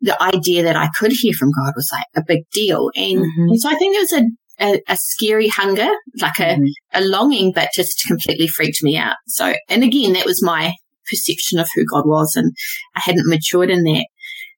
the 0.01 0.21
idea 0.23 0.63
that 0.63 0.77
I 0.77 0.89
could 0.99 1.13
hear 1.13 1.33
from 1.33 1.51
God 1.53 1.73
was 1.75 1.91
like 1.93 2.07
a 2.15 2.25
big 2.27 2.43
deal. 2.53 2.91
And, 2.95 3.21
mm-hmm. 3.21 3.49
and 3.49 3.61
so 3.61 3.69
I 3.69 3.75
think 3.77 3.95
there 3.95 4.03
was 4.03 4.13
a, 4.13 4.65
a, 4.65 4.93
a 4.93 4.97
scary 5.01 5.49
hunger, 5.49 5.89
like 6.21 6.39
a, 6.39 6.57
mm-hmm. 6.57 6.65
a 6.95 7.01
longing, 7.01 7.53
but 7.53 7.71
just 7.75 8.05
completely 8.07 8.47
freaked 8.47 8.83
me 8.83 8.97
out. 8.97 9.17
So, 9.27 9.55
and 9.69 9.83
again, 9.83 10.13
that 10.15 10.27
was 10.27 10.43
my 10.43 10.73
perception 11.09 11.59
of 11.59 11.69
who 11.75 11.85
God 11.85 12.07
was, 12.07 12.35
and 12.37 12.53
I 12.95 13.01
hadn't 13.01 13.29
matured 13.29 13.71
in 13.71 13.85
that. 13.85 14.07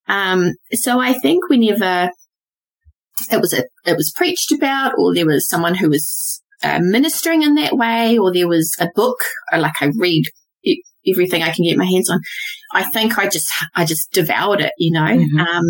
Um, 0.08 0.54
so 0.72 0.98
I 1.00 1.12
think 1.12 1.48
whenever 1.48 2.10
it 3.30 3.40
was 3.40 3.52
a, 3.52 3.64
it 3.84 3.96
was 3.96 4.12
preached 4.16 4.52
about, 4.52 4.94
or 4.98 5.14
there 5.14 5.26
was 5.26 5.48
someone 5.48 5.74
who 5.74 5.90
was 5.90 6.42
uh, 6.62 6.80
ministering 6.80 7.42
in 7.42 7.54
that 7.56 7.76
way, 7.76 8.18
or 8.18 8.32
there 8.32 8.48
was 8.48 8.74
a 8.80 8.88
book, 8.94 9.18
or 9.52 9.58
like 9.58 9.74
I 9.80 9.90
read 9.96 10.24
everything 11.12 11.42
I 11.42 11.52
can 11.52 11.64
get 11.64 11.78
my 11.78 11.86
hands 11.86 12.10
on. 12.10 12.20
I 12.72 12.84
think 12.84 13.18
I 13.18 13.28
just 13.28 13.48
I 13.74 13.84
just 13.84 14.12
devoured 14.12 14.60
it, 14.60 14.72
you 14.78 14.92
know. 14.92 15.00
Mm-hmm. 15.00 15.38
Um, 15.38 15.64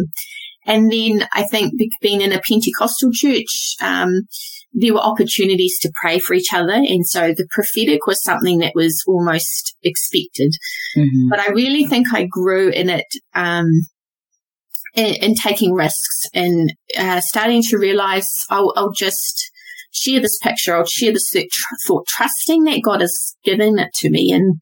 and 0.67 0.93
then 0.93 1.27
I 1.33 1.45
think 1.45 1.73
being 2.03 2.21
in 2.21 2.33
a 2.33 2.41
Pentecostal 2.41 3.11
church, 3.13 3.75
um, 3.81 4.27
there 4.73 4.93
were 4.93 5.01
opportunities 5.01 5.79
to 5.81 5.93
pray 6.01 6.19
for 6.19 6.35
each 6.35 6.53
other. 6.53 6.75
And 6.75 7.07
so 7.07 7.33
the 7.35 7.49
prophetic 7.51 8.07
was 8.07 8.23
something 8.23 8.59
that 8.59 8.73
was 8.75 9.03
almost 9.09 9.75
expected. 9.83 10.53
Mm-hmm. 10.97 11.31
But 11.31 11.41
I 11.41 11.49
really 11.53 11.87
think 11.87 12.13
I 12.13 12.27
grew 12.31 12.69
in 12.69 12.91
it, 12.91 13.07
um, 13.35 13.67
in, 14.95 15.15
in, 15.23 15.35
taking 15.35 15.73
risks 15.73 16.23
and 16.35 16.73
uh, 16.99 17.21
starting 17.23 17.63
to 17.63 17.79
realize 17.79 18.27
I'll, 18.51 18.73
I'll, 18.77 18.93
just 18.93 19.51
share 19.91 20.21
this 20.21 20.39
picture. 20.43 20.77
I'll 20.77 20.85
share 20.85 21.13
this 21.13 21.33
thought, 21.87 22.07
trusting 22.09 22.65
that 22.65 22.83
God 22.83 23.01
has 23.01 23.37
given 23.45 23.79
it 23.79 23.91
to 24.01 24.11
me. 24.11 24.33
And, 24.33 24.61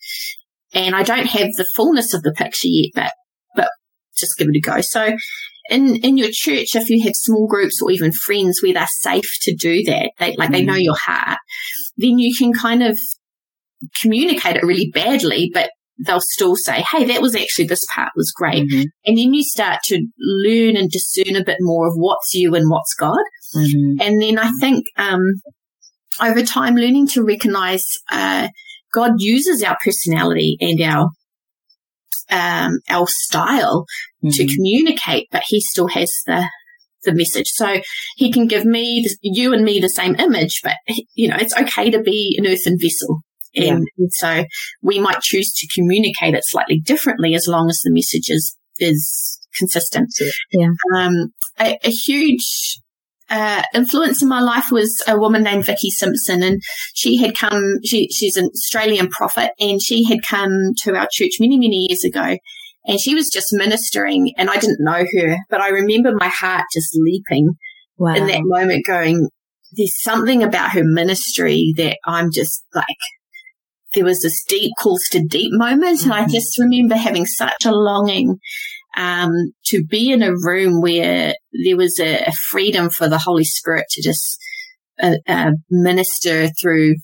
and 0.75 0.95
I 0.95 1.03
don't 1.03 1.27
have 1.27 1.49
the 1.57 1.67
fullness 1.77 2.15
of 2.15 2.23
the 2.23 2.33
picture 2.33 2.69
yet, 2.69 2.91
but, 2.95 3.13
but 3.55 3.69
just 4.17 4.37
give 4.39 4.49
it 4.49 4.57
a 4.57 4.61
go. 4.61 4.81
So 4.81 5.17
in 5.71 5.97
in 5.97 6.17
your 6.17 6.29
church, 6.31 6.75
if 6.75 6.89
you 6.89 7.03
have 7.05 7.15
small 7.15 7.47
groups 7.47 7.81
or 7.83 7.91
even 7.91 8.13
friends 8.13 8.61
where 8.63 8.75
they're 8.75 8.87
safe 9.01 9.29
to 9.43 9.55
do 9.55 9.83
that, 9.85 10.13
they 10.19 10.35
like 10.37 10.51
mm. 10.51 10.53
they 10.53 10.65
know 10.65 10.75
mm. 10.75 10.85
your 10.85 10.97
heart, 10.97 11.39
then 11.97 12.19
you 12.19 12.35
can 12.37 12.53
kind 12.53 12.83
of 12.83 12.99
communicate 14.01 14.57
it 14.57 14.65
really 14.65 14.91
badly, 14.93 15.51
but 15.53 15.71
they'll 16.05 16.21
still 16.21 16.57
say, 16.57 16.85
"Hey, 16.91 17.05
that 17.05 17.23
was 17.23 17.35
actually 17.35 17.67
this 17.67 17.85
part 17.95 18.13
was 18.17 18.33
great," 18.35 18.65
mm-hmm. 18.65 18.85
and 19.07 19.19
then 19.19 19.35
you 19.35 19.43
start 19.43 19.81
to 19.87 20.07
learn 20.19 20.77
and 20.77 20.91
discern 20.91 21.37
a 21.37 21.45
bit 21.45 21.59
more 21.61 21.89
of 21.89 21.95
what's 21.97 22.33
you 22.35 22.55
and 22.55 22.71
what's 22.71 22.95
God, 22.95 23.25
mm-hmm. 23.57 24.01
and 24.01 24.23
then 24.23 24.39
I 24.39 24.51
think 24.61 24.87
um, 24.97 25.23
over 26.21 26.43
time, 26.43 26.77
learning 26.77 27.09
to 27.09 27.25
recognize. 27.25 27.85
Uh, 28.11 28.49
God 28.97 29.13
uses 29.19 29.63
our 29.63 29.77
personality 29.85 30.57
and 30.61 30.81
our 30.81 31.11
um, 32.31 32.81
our 32.89 33.07
style 33.09 33.85
mm-hmm. 34.25 34.31
to 34.31 34.47
communicate, 34.47 35.29
but 35.31 35.45
he 35.47 35.61
still 35.61 35.89
has 35.89 36.11
the 36.27 36.49
the 37.05 37.15
message. 37.15 37.49
So 37.55 37.81
he 38.17 38.33
can 38.33 38.49
give 38.49 38.65
me, 38.65 39.07
you 39.23 39.53
and 39.53 39.63
me, 39.63 39.79
the 39.79 39.89
same 39.89 40.17
image, 40.17 40.61
but 40.65 40.75
you 41.15 41.29
know, 41.29 41.37
it's 41.39 41.57
okay 41.57 41.91
to 41.91 42.01
be 42.01 42.35
an 42.39 42.47
earthen 42.47 42.77
vessel. 42.81 43.21
And, 43.55 43.87
yeah. 43.97 44.07
so 44.11 44.45
we 44.83 44.99
might 44.99 45.21
choose 45.21 45.53
to 45.53 45.69
communicate 45.75 46.35
it 46.35 46.43
slightly 46.45 46.81
differently 46.81 47.35
as 47.35 47.47
long 47.49 47.71
as 47.71 47.81
the 47.85 47.93
message 47.93 48.29
is, 48.29 48.57
is 48.79 49.39
consistent. 49.57 50.09
Yeah. 50.53 50.69
Um, 50.97 51.33
a, 51.59 51.79
a 51.85 51.91
huge 51.91 52.81
uh, 53.29 53.63
influence 53.75 54.23
in 54.23 54.29
my 54.29 54.41
life 54.41 54.71
was 54.71 55.03
a 55.09 55.19
woman 55.19 55.43
named 55.43 55.67
Vicky 55.67 55.91
Simpson, 55.91 56.43
and 56.43 56.63
she 56.95 57.17
had 57.17 57.35
come. 57.35 57.63
She, 57.85 58.09
she's 58.09 58.37
an 58.37 58.49
Australian 58.55 59.09
prophet, 59.09 59.51
and 59.59 59.83
she 59.83 60.05
had 60.05 60.23
come 60.23 60.73
to 60.83 60.95
our 60.95 61.09
church 61.11 61.33
many, 61.41 61.59
many 61.59 61.87
years 61.89 62.05
ago. 62.05 62.39
And 62.89 63.01
she 63.01 63.15
was 63.17 63.29
just 63.33 63.49
ministering, 63.53 64.33
and 64.39 64.49
I 64.49 64.59
didn't 64.59 64.79
know 64.79 65.05
her, 65.19 65.37
but 65.51 65.61
I 65.61 65.71
remember 65.71 66.13
my 66.15 66.29
heart 66.29 66.65
just 66.73 66.91
leaping 66.95 67.51
wow. 67.99 68.15
in 68.15 68.29
that 68.29 68.43
moment, 68.45 68.87
going, 68.87 69.29
"There's 69.73 70.03
something 70.03 70.45
about 70.45 70.71
her 70.73 70.85
ministry 70.85 71.75
that 71.77 71.99
I'm 72.07 72.31
just 72.31 72.65
like." 72.75 72.87
There 73.95 74.05
was 74.05 74.21
this 74.21 74.45
deep 74.47 74.73
calls 74.81 75.03
to 75.13 75.25
deep 75.25 75.51
moment, 75.53 76.01
mm-hmm. 76.01 76.11
and 76.11 76.13
I 76.13 76.23
mm-hmm. 76.23 76.33
just 76.33 76.59
remember 76.61 76.95
having 76.97 77.27
such 77.27 77.65
a 77.65 77.73
longing 77.73 78.37
um, 78.97 79.31
to 79.67 79.85
be 79.85 80.11
in 80.11 80.23
a 80.23 80.33
room 80.33 80.81
where 80.81 81.35
there 81.65 81.77
was 81.77 81.99
a, 82.01 82.25
a 82.27 82.33
freedom 82.51 82.91
for 82.91 83.09
the 83.09 83.19
Holy 83.19 83.45
Spirit 83.45 83.85
to 83.91 84.03
just 84.03 84.39
uh, 85.03 85.17
uh, 85.29 85.53
minister 85.71 86.49
through 86.61 86.95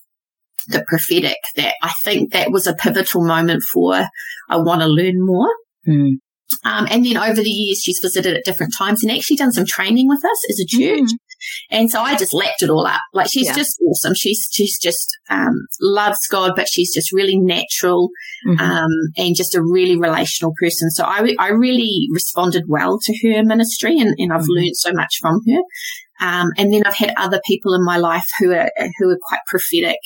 the 0.69 0.85
prophetic 0.87 1.37
that 1.57 1.75
I 1.83 1.93
think 2.05 2.33
that 2.33 2.53
was 2.53 2.67
a 2.67 2.75
pivotal 2.75 3.27
moment 3.27 3.63
for 3.73 4.07
I 4.49 4.57
want 4.57 4.81
to 4.81 4.87
learn 4.87 5.15
more. 5.17 5.51
Mm. 5.87 6.15
Um, 6.65 6.87
and 6.91 7.05
then 7.05 7.17
over 7.17 7.43
the 7.43 7.51
years, 7.51 7.81
she's 7.83 8.01
visited 8.03 8.37
at 8.37 8.45
different 8.45 8.75
times 8.77 9.03
and 9.03 9.11
actually 9.11 9.37
done 9.37 9.53
some 9.53 9.65
training 9.67 10.09
with 10.09 10.25
us 10.25 10.51
as 10.51 10.61
a 10.61 10.67
church. 10.67 11.01
Mm. 11.01 11.17
And 11.71 11.91
so 11.91 12.01
I 12.01 12.17
just 12.17 12.35
lapped 12.35 12.63
it 12.63 12.71
all 12.71 12.87
up. 12.87 13.01
Like 13.13 13.29
she's 13.31 13.47
yeah. 13.47 13.55
just 13.55 13.81
awesome. 13.89 14.15
She's, 14.15 14.49
she's 14.51 14.79
just, 14.79 15.09
um, 15.31 15.67
loves 15.81 16.19
God, 16.31 16.53
but 16.57 16.69
she's 16.69 16.93
just 16.95 17.13
really 17.13 17.39
natural, 17.39 18.11
mm-hmm. 18.47 18.61
um, 18.61 18.91
and 19.17 19.37
just 19.37 19.55
a 19.55 19.63
really 19.63 19.97
relational 19.97 20.53
person. 20.61 20.91
So 20.91 21.05
I, 21.05 21.35
I 21.39 21.49
really 21.49 22.09
responded 22.13 22.65
well 22.69 22.99
to 23.03 23.29
her 23.29 23.43
ministry 23.45 23.99
and, 23.99 24.15
and 24.19 24.33
I've 24.33 24.41
mm-hmm. 24.41 24.51
learned 24.51 24.77
so 24.77 24.93
much 24.93 25.19
from 25.21 25.41
her. 25.49 25.61
Um, 26.21 26.51
and 26.57 26.73
then 26.73 26.83
I've 26.87 26.95
had 26.95 27.15
other 27.17 27.41
people 27.47 27.75
in 27.75 27.85
my 27.85 27.97
life 27.97 28.27
who 28.39 28.53
are, 28.53 28.71
who 28.99 29.11
are 29.11 29.19
quite 29.29 29.41
prophetic. 29.49 29.99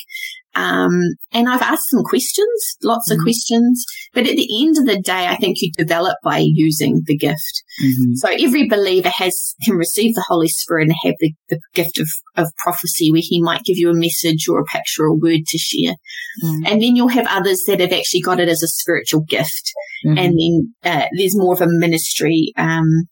Um, 0.57 1.15
and 1.33 1.49
I've 1.49 1.61
asked 1.61 1.91
some 1.91 2.03
questions, 2.03 2.77
lots 2.83 3.11
mm-hmm. 3.11 3.21
of 3.21 3.25
questions, 3.25 3.85
but 4.15 4.27
at 4.27 4.37
the 4.37 4.63
end 4.63 4.79
of 4.79 4.87
the 4.87 5.01
day, 5.01 5.27
I 5.27 5.37
think 5.37 5.59
you 5.61 5.71
develop 5.77 6.17
by 6.25 6.39
using 6.39 7.03
the 7.05 7.17
gift. 7.17 7.63
Mm-hmm. 7.85 8.15
So 8.15 8.29
every 8.31 8.67
believer 8.67 9.11
has, 9.11 9.55
can 9.65 9.77
receive 9.77 10.15
the 10.15 10.25
Holy 10.29 10.49
Spirit 10.49 10.89
and 10.89 10.97
have 11.05 11.15
the, 11.21 11.35
the 11.51 11.61
gift 11.75 11.99
of, 11.99 12.09
of 12.37 12.49
prophecy 12.57 13.13
where 13.13 13.23
he 13.23 13.43
might 13.43 13.65
give 13.65 13.77
you 13.77 13.91
a 13.91 13.95
message 13.95 14.49
or 14.49 14.61
a 14.61 14.65
picture 14.65 15.05
or 15.05 15.09
a 15.09 15.15
word 15.15 15.45
to 15.47 15.59
share. 15.59 15.95
Mm-hmm. 16.43 16.67
And 16.67 16.83
then 16.83 16.97
you'll 16.97 17.09
have 17.09 17.27
others 17.29 17.63
that 17.67 17.81
have 17.81 17.93
actually 17.93 18.23
got 18.23 18.41
it 18.41 18.49
as 18.49 18.63
a 18.63 18.69
spiritual 18.69 19.25
gift. 19.29 19.73
Mm-hmm. 20.07 20.19
And 20.19 20.35
then, 20.39 20.75
uh, 20.85 21.07
there's 21.17 21.37
more 21.37 21.53
of 21.53 21.61
a 21.61 21.69
ministry, 21.69 22.53
um, 22.57 23.05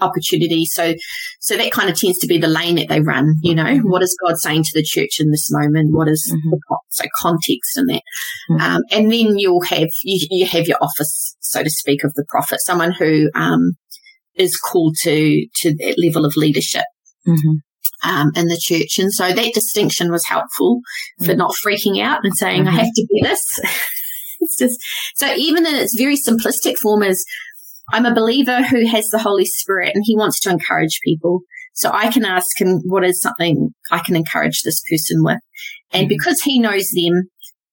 opportunity. 0.00 0.64
So, 0.64 0.94
so 1.40 1.56
that 1.56 1.72
kind 1.72 1.90
of 1.90 1.98
tends 1.98 2.18
to 2.18 2.26
be 2.26 2.38
the 2.38 2.48
lane 2.48 2.76
that 2.76 2.88
they 2.88 3.00
run. 3.00 3.34
You 3.42 3.54
know, 3.54 3.64
mm-hmm. 3.64 3.88
what 3.88 4.02
is 4.02 4.16
God 4.24 4.36
saying 4.38 4.64
to 4.64 4.70
the 4.74 4.84
church 4.84 5.20
in 5.20 5.30
this 5.30 5.48
moment? 5.50 5.94
What 5.94 6.08
is 6.08 6.32
mm-hmm. 6.32 6.50
the 6.50 6.78
so 6.90 7.04
context 7.16 7.76
in 7.76 7.86
that? 7.86 8.02
Mm-hmm. 8.50 8.60
Um, 8.60 8.82
and 8.90 9.12
then 9.12 9.38
you'll 9.38 9.62
have 9.62 9.88
you, 10.02 10.26
you 10.30 10.46
have 10.46 10.66
your 10.66 10.78
office, 10.80 11.36
so 11.40 11.62
to 11.62 11.70
speak, 11.70 12.04
of 12.04 12.14
the 12.14 12.24
prophet, 12.28 12.58
someone 12.64 12.92
who 12.92 13.30
um, 13.34 13.72
is 14.34 14.56
called 14.56 14.96
to 15.02 15.46
to 15.62 15.74
that 15.76 15.96
level 15.98 16.24
of 16.24 16.36
leadership. 16.36 16.84
Mm-hmm. 17.26 17.58
Um, 18.04 18.30
in 18.36 18.46
the 18.46 18.60
church. 18.62 19.00
And 19.00 19.12
so 19.12 19.32
that 19.32 19.54
distinction 19.54 20.12
was 20.12 20.24
helpful 20.28 20.82
for 21.18 21.32
mm-hmm. 21.32 21.38
not 21.38 21.52
freaking 21.66 22.00
out 22.00 22.20
and 22.22 22.32
saying, 22.36 22.68
I 22.68 22.70
mm-hmm. 22.70 22.76
have 22.78 22.92
to 22.94 23.06
do 23.10 23.28
this. 23.28 23.40
it's 24.40 24.56
just, 24.56 24.78
so 25.16 25.34
even 25.34 25.66
in 25.66 25.74
its 25.74 25.96
very 25.98 26.16
simplistic 26.16 26.76
form 26.80 27.02
is 27.02 27.24
I'm 27.92 28.06
a 28.06 28.14
believer 28.14 28.62
who 28.62 28.86
has 28.86 29.08
the 29.10 29.18
Holy 29.18 29.46
Spirit 29.46 29.92
and 29.94 30.04
he 30.06 30.16
wants 30.16 30.40
to 30.40 30.50
encourage 30.50 31.00
people. 31.04 31.40
So 31.74 31.90
I 31.92 32.10
can 32.10 32.24
ask 32.24 32.60
him, 32.60 32.80
what 32.84 33.04
is 33.04 33.22
something 33.22 33.70
I 33.90 34.00
can 34.00 34.16
encourage 34.16 34.62
this 34.62 34.82
person 34.90 35.22
with? 35.22 35.38
And 35.92 36.02
mm-hmm. 36.02 36.08
because 36.08 36.40
he 36.42 36.58
knows 36.58 36.88
them, 36.92 37.30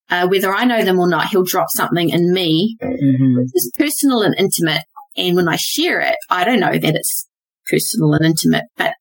uh, 0.09 0.27
whether 0.27 0.53
I 0.53 0.65
know 0.65 0.83
them 0.83 0.99
or 0.99 1.09
not, 1.09 1.29
he'll 1.29 1.43
drop 1.43 1.67
something 1.75 2.09
in 2.09 2.31
me, 2.31 2.77
mm-hmm. 2.81 3.37
which 3.37 3.49
is 3.55 3.71
personal 3.77 4.21
and 4.21 4.35
intimate. 4.37 4.83
And 5.17 5.35
when 5.35 5.49
I 5.49 5.55
share 5.55 6.01
it, 6.01 6.15
I 6.29 6.43
don't 6.43 6.59
know 6.59 6.77
that 6.77 6.95
it's 6.95 7.27
personal 7.67 8.13
and 8.13 8.25
intimate, 8.25 8.65
but 8.77 8.93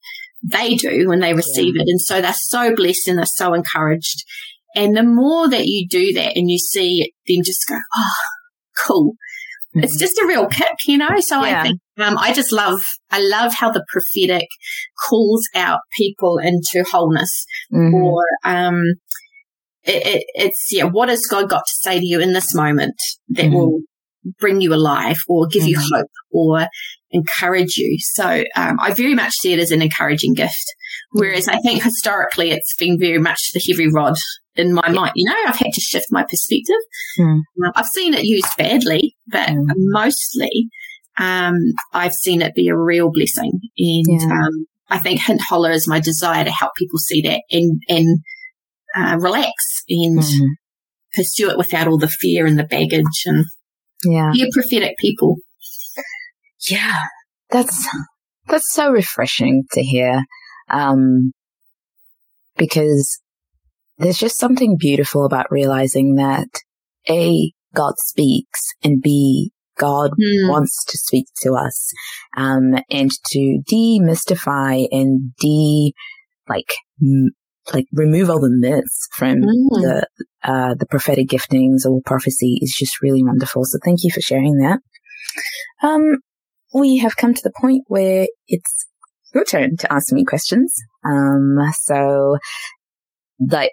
they 0.43 0.77
do 0.77 1.09
when 1.09 1.21
they 1.21 1.35
receive 1.35 1.75
yeah. 1.77 1.83
it. 1.83 1.89
And 1.89 2.01
so 2.01 2.21
they're 2.21 2.35
so 2.35 2.75
blessed 2.75 3.09
and 3.09 3.19
they're 3.19 3.27
so 3.27 3.55
encouraged. 3.55 4.25
And 4.75 4.97
the 4.97 5.03
more 5.03 5.49
that 5.49 5.67
you 5.67 5.87
do 5.89 6.13
that 6.15 6.37
and 6.37 6.51
you 6.51 6.59
see 6.59 7.13
them 7.27 7.43
just 7.45 7.69
go, 7.69 7.77
oh, 7.97 8.15
cool. 8.87 9.15
It's 9.83 9.99
just 9.99 10.19
a 10.19 10.27
real 10.27 10.47
kick, 10.47 10.77
you 10.87 10.99
know? 10.99 11.21
So 11.21 11.45
yeah. 11.45 11.61
I 11.61 11.63
think, 11.63 11.81
um, 11.99 12.17
I 12.19 12.33
just 12.33 12.53
love, 12.53 12.81
I 13.11 13.21
love 13.21 13.55
how 13.55 13.71
the 13.71 13.85
prophetic 13.91 14.49
calls 15.09 15.49
out 15.55 15.81
people 15.97 16.39
into 16.39 16.85
wholeness 16.91 17.45
mm-hmm. 17.73 17.95
or, 17.95 18.25
um, 18.45 18.83
it, 19.83 20.07
it, 20.07 20.25
it's, 20.35 20.69
yeah, 20.71 20.85
what 20.85 21.09
has 21.09 21.23
God 21.31 21.49
got 21.49 21.65
to 21.67 21.73
say 21.83 21.99
to 21.99 22.07
you 22.07 22.21
in 22.21 22.33
this 22.33 22.55
moment 22.55 22.95
that 23.31 23.47
mm-hmm. 23.47 23.55
will 23.55 23.81
bring 24.39 24.61
you 24.61 24.73
alive 24.73 25.19
or 25.29 25.47
give 25.47 25.65
you 25.65 25.77
mm-hmm. 25.77 25.97
hope 25.97 26.11
or 26.31 26.69
encourage 27.15 27.77
you? 27.77 27.97
So, 28.01 28.45
um, 28.57 28.79
I 28.81 28.93
very 28.93 29.15
much 29.15 29.33
see 29.33 29.53
it 29.53 29.59
as 29.59 29.71
an 29.71 29.81
encouraging 29.81 30.35
gift. 30.35 30.65
Whereas 31.13 31.49
I 31.49 31.59
think 31.59 31.83
historically 31.83 32.51
it's 32.51 32.75
been 32.77 32.99
very 32.99 33.19
much 33.19 33.41
the 33.53 33.63
heavy 33.67 33.89
rod 33.91 34.17
in 34.57 34.75
my 34.75 34.89
mind. 34.89 35.13
You 35.15 35.29
know, 35.29 35.37
I've 35.47 35.57
had 35.57 35.73
to 35.73 35.81
shift 35.81 36.07
my 36.11 36.23
perspective. 36.23 36.77
Mm. 37.19 37.41
I've 37.75 37.87
seen 37.95 38.15
it 38.15 38.25
used 38.25 38.49
badly, 38.59 39.17
but 39.27 39.49
mm. 39.49 39.65
mostly 39.77 40.69
um, 41.19 41.55
I've 41.93 42.13
seen 42.13 42.43
it 42.43 42.55
be 42.55 42.69
a 42.69 42.77
real 42.77 43.11
blessing. 43.13 43.61
And 43.79 44.21
yeah. 44.21 44.27
um, 44.27 44.67
I 44.91 44.99
think 44.99 45.21
Hint 45.21 45.41
Holler 45.49 45.71
is 45.71 45.89
my 45.89 46.01
desire 46.01 46.45
to 46.45 46.51
help 46.51 46.73
people 46.77 46.99
see 46.99 47.23
that 47.23 47.43
and, 47.51 47.81
and 47.89 48.19
uh, 48.97 49.19
relax 49.21 49.53
and 49.89 50.19
mm. 50.19 50.49
pursue 51.15 51.51
it 51.51 51.59
without 51.59 51.89
all 51.89 51.99
the 51.99 52.09
fear 52.09 52.47
and 52.47 52.59
the 52.59 52.65
baggage 52.65 53.23
and 53.27 53.45
yeah. 54.05 54.33
prophetic 54.53 54.97
people. 54.99 55.37
Yeah, 56.69 56.95
that's 57.51 57.89
that's 58.47 58.73
so 58.73 58.91
refreshing 58.91 59.65
to 59.73 59.83
hear. 59.83 60.25
Um, 60.71 61.33
because 62.57 63.21
there's 63.99 64.19
just 64.19 64.39
something 64.39 64.77
beautiful 64.79 65.25
about 65.25 65.51
realizing 65.51 66.17
that 66.17 66.49
A, 67.09 67.53
God 67.75 67.95
speaks 67.99 68.61
and 68.83 69.03
B, 69.03 69.53
God 69.79 70.13
mm. 70.13 70.49
wants 70.49 70.85
to 70.87 70.99
speak 70.99 71.27
to 71.43 71.55
us, 71.55 71.93
um, 72.37 72.75
and 72.91 73.11
to 73.31 73.63
demystify 73.71 74.87
and 74.91 75.35
de, 75.41 75.93
like, 76.49 76.73
m- 77.03 77.31
like 77.73 77.87
remove 77.93 78.31
all 78.31 78.41
the 78.41 78.51
myths 78.51 79.09
from 79.13 79.37
mm. 79.37 79.69
the, 79.71 80.07
uh, 80.43 80.75
the 80.75 80.87
prophetic 80.87 81.29
giftings 81.29 81.87
or 81.87 82.01
prophecy 82.05 82.59
is 82.61 82.77
just 82.79 83.01
really 83.01 83.23
wonderful. 83.23 83.65
So 83.65 83.79
thank 83.85 84.01
you 84.03 84.11
for 84.13 84.21
sharing 84.21 84.57
that. 84.59 84.81
Um, 85.83 86.19
we 86.75 86.99
have 86.99 87.17
come 87.17 87.35
to 87.35 87.43
the 87.43 87.53
point 87.61 87.85
where 87.87 88.27
it's 88.49 88.87
your 89.35 89.45
turn 89.45 89.77
to 89.79 89.93
ask 89.93 90.13
me 90.13 90.25
questions. 90.25 90.75
Um, 91.05 91.57
so 91.81 92.39
like 93.51 93.73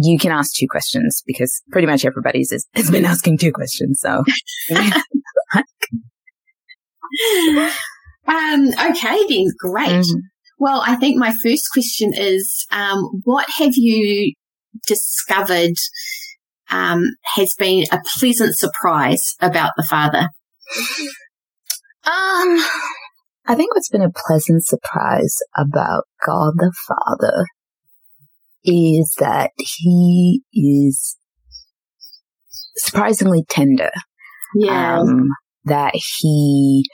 you 0.00 0.18
can 0.18 0.30
ask 0.30 0.54
two 0.54 0.66
questions 0.70 1.22
because 1.26 1.62
pretty 1.70 1.86
much 1.86 2.04
everybody's 2.04 2.52
is, 2.52 2.66
has 2.74 2.90
been 2.90 3.04
asking 3.04 3.38
two 3.38 3.52
questions. 3.52 4.00
So, 4.00 4.22
um, 8.28 8.68
okay, 8.90 9.26
then 9.28 9.46
great. 9.58 9.88
Mm-hmm. 9.88 10.18
Well, 10.60 10.82
I 10.84 10.96
think 10.96 11.16
my 11.16 11.32
first 11.42 11.64
question 11.72 12.12
is, 12.16 12.66
um, 12.70 13.22
what 13.24 13.46
have 13.58 13.72
you 13.74 14.34
discovered 14.86 15.74
um, 16.70 17.02
has 17.36 17.48
been 17.58 17.84
a 17.92 18.00
pleasant 18.18 18.56
surprise 18.56 19.34
about 19.40 19.72
the 19.76 19.84
father? 19.84 20.28
Um, 22.08 22.64
I 23.46 23.54
think 23.54 23.74
what's 23.74 23.90
been 23.90 24.02
a 24.02 24.12
pleasant 24.26 24.64
surprise 24.64 25.36
about 25.58 26.04
God 26.24 26.54
the 26.56 26.72
Father 26.86 27.44
is 28.64 29.14
that 29.18 29.50
he 29.58 30.42
is 30.54 31.18
surprisingly 32.76 33.44
tender. 33.46 33.90
Yeah. 34.54 35.00
Um, 35.00 35.28
that 35.64 35.92
he 35.94 36.88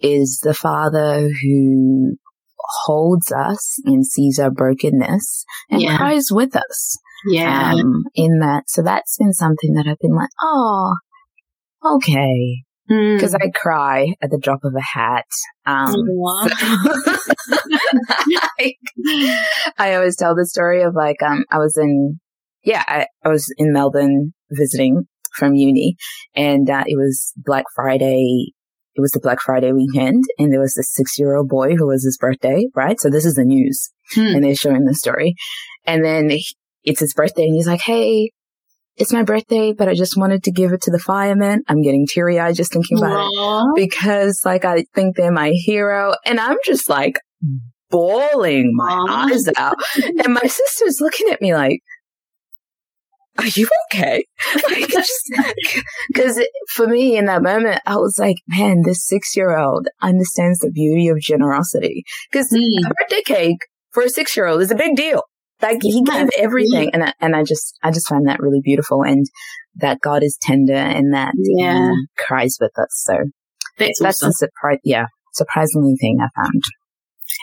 is 0.00 0.40
the 0.42 0.54
father 0.54 1.28
who 1.28 2.16
holds 2.84 3.30
us 3.30 3.78
and 3.84 4.04
sees 4.04 4.40
our 4.40 4.50
brokenness 4.50 5.44
and 5.70 5.82
yeah. 5.82 5.98
cries 5.98 6.30
with 6.32 6.56
us. 6.56 6.98
Yeah. 7.28 7.74
Um, 7.74 8.04
in 8.16 8.40
that. 8.40 8.64
So 8.66 8.82
that's 8.82 9.16
been 9.18 9.32
something 9.32 9.74
that 9.74 9.86
I've 9.88 10.00
been 10.00 10.16
like, 10.16 10.30
oh, 10.42 10.94
okay 11.84 12.64
because 12.88 13.34
mm. 13.34 13.42
I 13.42 13.50
cry 13.54 14.14
at 14.22 14.30
the 14.30 14.38
drop 14.38 14.60
of 14.64 14.74
a 14.74 14.98
hat. 14.98 15.26
Um, 15.66 15.92
so 15.92 16.06
I, 18.58 18.72
I 19.76 19.94
always 19.94 20.16
tell 20.16 20.34
the 20.34 20.46
story 20.46 20.82
of 20.82 20.94
like, 20.94 21.22
um, 21.22 21.44
I 21.50 21.58
was 21.58 21.76
in, 21.76 22.18
yeah, 22.64 22.84
I, 22.86 23.06
I 23.24 23.28
was 23.28 23.46
in 23.58 23.72
Melbourne 23.72 24.32
visiting 24.50 25.06
from 25.34 25.54
uni 25.54 25.96
and, 26.34 26.68
uh, 26.70 26.84
it 26.86 26.96
was 26.96 27.32
Black 27.36 27.64
Friday. 27.74 28.52
It 28.94 29.00
was 29.00 29.10
the 29.12 29.20
Black 29.20 29.40
Friday 29.40 29.72
weekend 29.72 30.24
and 30.38 30.52
there 30.52 30.60
was 30.60 30.74
this 30.74 30.92
six 30.92 31.18
year 31.18 31.36
old 31.36 31.48
boy 31.48 31.74
who 31.76 31.86
was 31.86 32.04
his 32.04 32.18
birthday, 32.18 32.64
right? 32.74 32.98
So 32.98 33.10
this 33.10 33.26
is 33.26 33.34
the 33.34 33.44
news 33.44 33.90
hmm. 34.12 34.20
and 34.20 34.42
they're 34.42 34.54
showing 34.54 34.84
the 34.84 34.94
story. 34.94 35.34
And 35.84 36.04
then 36.04 36.30
it's 36.84 37.00
his 37.00 37.14
birthday 37.14 37.44
and 37.44 37.54
he's 37.54 37.68
like, 37.68 37.82
Hey, 37.82 38.32
it's 38.98 39.12
my 39.12 39.22
birthday, 39.22 39.72
but 39.72 39.88
I 39.88 39.94
just 39.94 40.16
wanted 40.16 40.42
to 40.44 40.52
give 40.52 40.72
it 40.72 40.82
to 40.82 40.90
the 40.90 40.98
firemen. 40.98 41.62
I'm 41.68 41.82
getting 41.82 42.06
teary 42.06 42.38
eyed 42.38 42.56
just 42.56 42.72
thinking 42.72 42.98
about 42.98 43.32
Aww. 43.32 43.62
it 43.62 43.88
because 43.88 44.42
like 44.44 44.64
I 44.64 44.84
think 44.94 45.16
they're 45.16 45.32
my 45.32 45.50
hero 45.50 46.14
and 46.26 46.40
I'm 46.40 46.56
just 46.64 46.88
like 46.88 47.18
bawling 47.90 48.72
my 48.74 48.90
Aww. 48.90 49.32
eyes 49.32 49.48
out. 49.56 49.76
and 49.96 50.34
my 50.34 50.42
sister's 50.42 51.00
looking 51.00 51.28
at 51.30 51.40
me 51.40 51.54
like, 51.54 51.80
are 53.38 53.46
you 53.46 53.68
okay? 53.92 54.24
Like, 54.68 54.90
because 56.08 56.44
for 56.74 56.88
me 56.88 57.16
in 57.16 57.26
that 57.26 57.42
moment, 57.42 57.80
I 57.86 57.96
was 57.96 58.16
like, 58.18 58.36
man, 58.48 58.82
this 58.84 59.06
six 59.06 59.36
year 59.36 59.56
old 59.56 59.86
understands 60.02 60.58
the 60.58 60.70
beauty 60.70 61.08
of 61.08 61.20
generosity. 61.20 62.02
Because 62.30 62.52
mm. 62.52 62.66
a 62.84 62.94
birthday 62.94 63.22
cake 63.24 63.58
for 63.92 64.02
a 64.02 64.10
six 64.10 64.36
year 64.36 64.46
old 64.46 64.60
is 64.60 64.72
a 64.72 64.76
big 64.76 64.96
deal. 64.96 65.22
Like 65.60 65.78
he 65.82 66.02
gave 66.02 66.28
everything, 66.38 66.90
and 66.92 67.04
I, 67.04 67.12
and 67.20 67.34
I 67.34 67.42
just 67.42 67.76
I 67.82 67.90
just 67.90 68.08
find 68.08 68.28
that 68.28 68.40
really 68.40 68.60
beautiful, 68.62 69.02
and 69.02 69.26
that 69.76 70.00
God 70.00 70.22
is 70.22 70.38
tender 70.40 70.74
and 70.74 71.14
that 71.14 71.32
yeah. 71.36 71.90
He 71.90 72.06
cries 72.16 72.56
with 72.60 72.72
us. 72.78 72.88
So 72.90 73.14
that's, 73.78 74.00
that's 74.00 74.22
awesome. 74.22 74.28
a 74.28 74.32
surprise. 74.32 74.78
Yeah, 74.84 75.06
surprisingly 75.32 75.94
thing 76.00 76.18
I 76.20 76.28
found. 76.40 76.62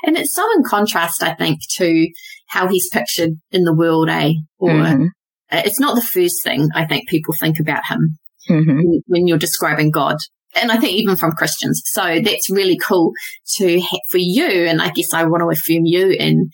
And 0.04 0.18
it's 0.18 0.34
so 0.34 0.48
in 0.56 0.64
contrast, 0.64 1.24
I 1.24 1.34
think, 1.34 1.60
to 1.78 2.08
how 2.48 2.68
he's 2.68 2.90
pictured 2.92 3.32
in 3.52 3.64
the 3.64 3.76
world, 3.76 4.10
eh? 4.10 4.34
Or 4.58 4.72
mm-hmm. 4.72 5.06
it's 5.52 5.80
not 5.80 5.96
the 5.96 6.02
first 6.02 6.44
thing 6.44 6.68
I 6.76 6.86
think 6.86 7.08
people 7.08 7.34
think 7.40 7.60
about 7.60 7.84
him 7.88 8.18
mm-hmm. 8.50 8.82
when 9.08 9.28
you're 9.28 9.38
describing 9.38 9.92
God. 9.92 10.18
And 10.56 10.72
I 10.72 10.78
think 10.78 10.94
even 10.94 11.16
from 11.16 11.34
Christians. 11.34 11.82
So 11.86 12.20
that's 12.24 12.50
really 12.50 12.78
cool 12.78 13.12
to 13.58 13.80
have 13.80 14.00
for 14.10 14.18
you. 14.18 14.66
And 14.66 14.82
I 14.82 14.90
guess 14.90 15.14
I 15.14 15.26
want 15.26 15.42
to 15.42 15.50
affirm 15.50 15.86
you 15.86 16.12
in 16.12 16.50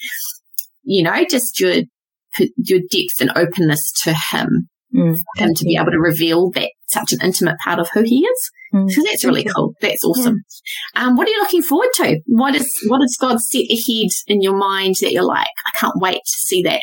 you 0.83 1.03
know, 1.03 1.23
just 1.29 1.59
your 1.59 1.83
your 2.57 2.79
depth 2.89 3.19
and 3.19 3.31
openness 3.35 3.91
to 4.03 4.13
him, 4.13 4.69
mm, 4.95 5.15
him 5.37 5.53
to 5.53 5.63
be 5.65 5.75
able 5.75 5.91
to 5.91 5.99
reveal 5.99 6.49
that 6.51 6.71
such 6.87 7.13
an 7.13 7.19
intimate 7.21 7.57
part 7.63 7.79
of 7.79 7.89
who 7.93 8.03
he 8.03 8.19
is. 8.19 8.51
Mm, 8.73 8.89
so 8.89 9.01
that's 9.03 9.25
really 9.25 9.43
cool. 9.43 9.73
That's 9.81 10.03
awesome. 10.03 10.37
Yeah. 10.95 11.03
Um, 11.03 11.15
what 11.15 11.27
are 11.27 11.31
you 11.31 11.39
looking 11.39 11.63
forward 11.63 11.89
to? 11.95 12.21
What 12.27 12.55
is 12.55 12.67
what 12.87 13.01
has 13.01 13.17
God 13.19 13.39
set 13.39 13.65
ahead 13.69 14.09
in 14.27 14.41
your 14.41 14.55
mind 14.55 14.95
that 15.01 15.11
you're 15.11 15.23
like, 15.23 15.47
I 15.47 15.77
can't 15.77 15.95
wait 15.97 16.15
to 16.15 16.37
see 16.37 16.63
that. 16.63 16.81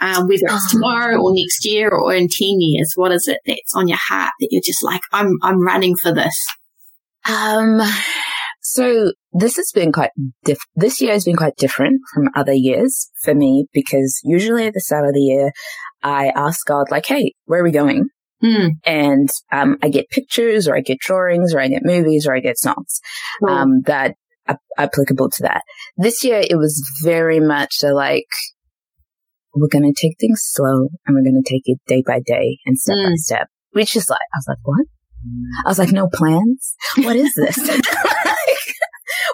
Um, 0.00 0.28
whether 0.28 0.44
it's 0.44 0.68
oh. 0.68 0.68
tomorrow 0.70 1.20
or 1.20 1.32
next 1.34 1.66
year 1.66 1.90
or 1.90 2.14
in 2.14 2.28
10 2.28 2.28
years, 2.38 2.92
what 2.94 3.10
is 3.10 3.26
it 3.26 3.38
that's 3.44 3.74
on 3.74 3.88
your 3.88 3.98
heart 4.00 4.30
that 4.38 4.48
you're 4.52 4.62
just 4.64 4.84
like, 4.84 5.00
I'm, 5.12 5.32
I'm 5.42 5.60
running 5.60 5.96
for 5.96 6.14
this? 6.14 6.36
Um, 7.28 7.80
so 8.78 9.12
this 9.32 9.56
has 9.56 9.72
been 9.74 9.90
quite 9.90 10.10
diff- 10.44 10.58
this 10.76 11.00
year 11.00 11.12
has 11.12 11.24
been 11.24 11.36
quite 11.36 11.56
different 11.56 12.00
from 12.14 12.28
other 12.36 12.52
years 12.52 13.10
for 13.24 13.34
me 13.34 13.66
because 13.72 14.20
usually 14.22 14.66
at 14.66 14.74
the 14.74 14.80
start 14.80 15.04
of 15.04 15.14
the 15.14 15.20
year, 15.20 15.50
I 16.02 16.28
ask 16.28 16.64
God 16.64 16.86
like, 16.88 17.06
Hey, 17.06 17.32
where 17.46 17.60
are 17.60 17.64
we 17.64 17.72
going? 17.72 18.06
Mm. 18.42 18.70
And, 18.84 19.28
um, 19.50 19.78
I 19.82 19.88
get 19.88 20.10
pictures 20.10 20.68
or 20.68 20.76
I 20.76 20.80
get 20.80 21.00
drawings 21.00 21.52
or 21.52 21.60
I 21.60 21.66
get 21.66 21.82
movies 21.84 22.24
or 22.24 22.36
I 22.36 22.40
get 22.40 22.56
songs, 22.56 23.00
mm. 23.42 23.50
um, 23.50 23.80
that 23.86 24.14
are 24.46 24.60
applicable 24.78 25.28
to 25.30 25.42
that. 25.42 25.62
This 25.96 26.22
year 26.22 26.40
it 26.48 26.56
was 26.56 26.80
very 27.02 27.40
much 27.40 27.82
a 27.82 27.92
like, 27.92 28.28
we're 29.56 29.66
going 29.66 29.92
to 29.92 30.00
take 30.00 30.16
things 30.20 30.40
slow 30.40 30.86
and 31.04 31.16
we're 31.16 31.28
going 31.28 31.42
to 31.42 31.52
take 31.52 31.62
it 31.64 31.80
day 31.88 32.04
by 32.06 32.20
day 32.24 32.58
and 32.64 32.78
step 32.78 32.94
mm. 32.94 33.04
by 33.06 33.10
hmm. 33.10 33.16
step, 33.16 33.48
which 33.72 33.96
is 33.96 34.08
like, 34.08 34.20
I 34.32 34.38
was 34.38 34.46
like, 34.46 34.58
what? 34.62 34.86
I 35.66 35.68
was 35.68 35.78
like, 35.80 35.90
no 35.90 36.08
plans? 36.08 36.76
What 36.98 37.16
is 37.16 37.32
this? 37.34 37.56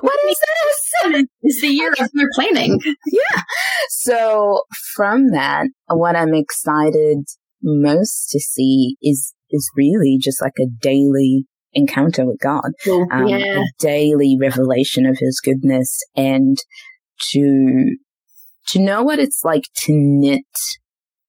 what 0.01 0.19
is 0.29 0.37
this? 0.37 1.27
It's 1.43 1.61
the 1.61 1.69
year 1.69 1.93
of 1.93 2.11
your 2.15 2.29
planning. 2.35 2.81
Yeah. 3.07 3.43
So 3.91 4.63
from 4.95 5.31
that, 5.31 5.67
what 5.89 6.17
I'm 6.17 6.35
excited 6.35 7.25
most 7.63 8.29
to 8.31 8.41
see 8.41 8.97
is, 9.03 9.35
is 9.51 9.71
really 9.77 10.19
just 10.21 10.41
like 10.43 10.55
a 10.61 10.67
daily 10.81 11.47
encounter 11.73 12.25
with 12.25 12.39
God, 12.41 12.71
um, 13.11 13.27
yeah. 13.27 13.59
a 13.59 13.63
daily 13.79 14.37
revelation 14.41 15.07
of 15.07 15.19
his 15.19 15.41
goodness 15.45 15.99
and 16.17 16.57
to, 17.33 17.97
to 18.69 18.79
know 18.79 19.03
what 19.03 19.19
it's 19.19 19.43
like 19.45 19.65
to 19.83 19.93
knit 19.93 20.45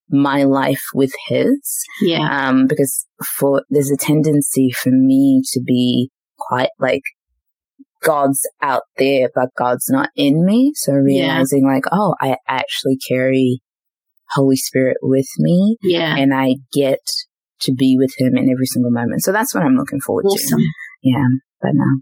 my 0.08 0.44
life 0.44 0.84
with 0.94 1.12
his. 1.28 1.84
Yeah. 2.00 2.48
Um, 2.48 2.66
because 2.66 3.06
for, 3.38 3.64
there's 3.70 3.90
a 3.90 3.96
tendency 3.96 4.70
for 4.70 4.90
me 4.90 5.42
to 5.52 5.60
be 5.64 6.10
quite 6.38 6.70
like 6.78 7.02
God's 8.06 8.40
out 8.62 8.82
there, 8.98 9.28
but 9.34 9.48
God's 9.58 9.88
not 9.88 10.10
in 10.14 10.44
me. 10.44 10.72
So 10.76 10.92
realizing 10.92 11.64
yeah. 11.64 11.74
like, 11.74 11.84
oh, 11.90 12.14
I 12.20 12.36
actually 12.46 12.98
carry 13.08 13.60
Holy 14.30 14.56
Spirit 14.56 14.98
with 15.02 15.28
me. 15.38 15.76
Yeah. 15.82 16.16
And 16.16 16.32
I 16.32 16.56
get 16.72 17.00
to 17.62 17.74
be 17.74 17.96
with 17.98 18.12
him 18.18 18.36
in 18.36 18.50
every 18.50 18.66
single 18.66 18.90
moment. 18.90 19.22
So 19.22 19.32
that's 19.32 19.54
what 19.54 19.64
I'm 19.64 19.76
looking 19.76 20.00
forward 20.00 20.24
awesome. 20.26 20.60
to. 20.60 20.66
Yeah. 21.02 21.24
But 21.60 21.70
no. 21.74 22.00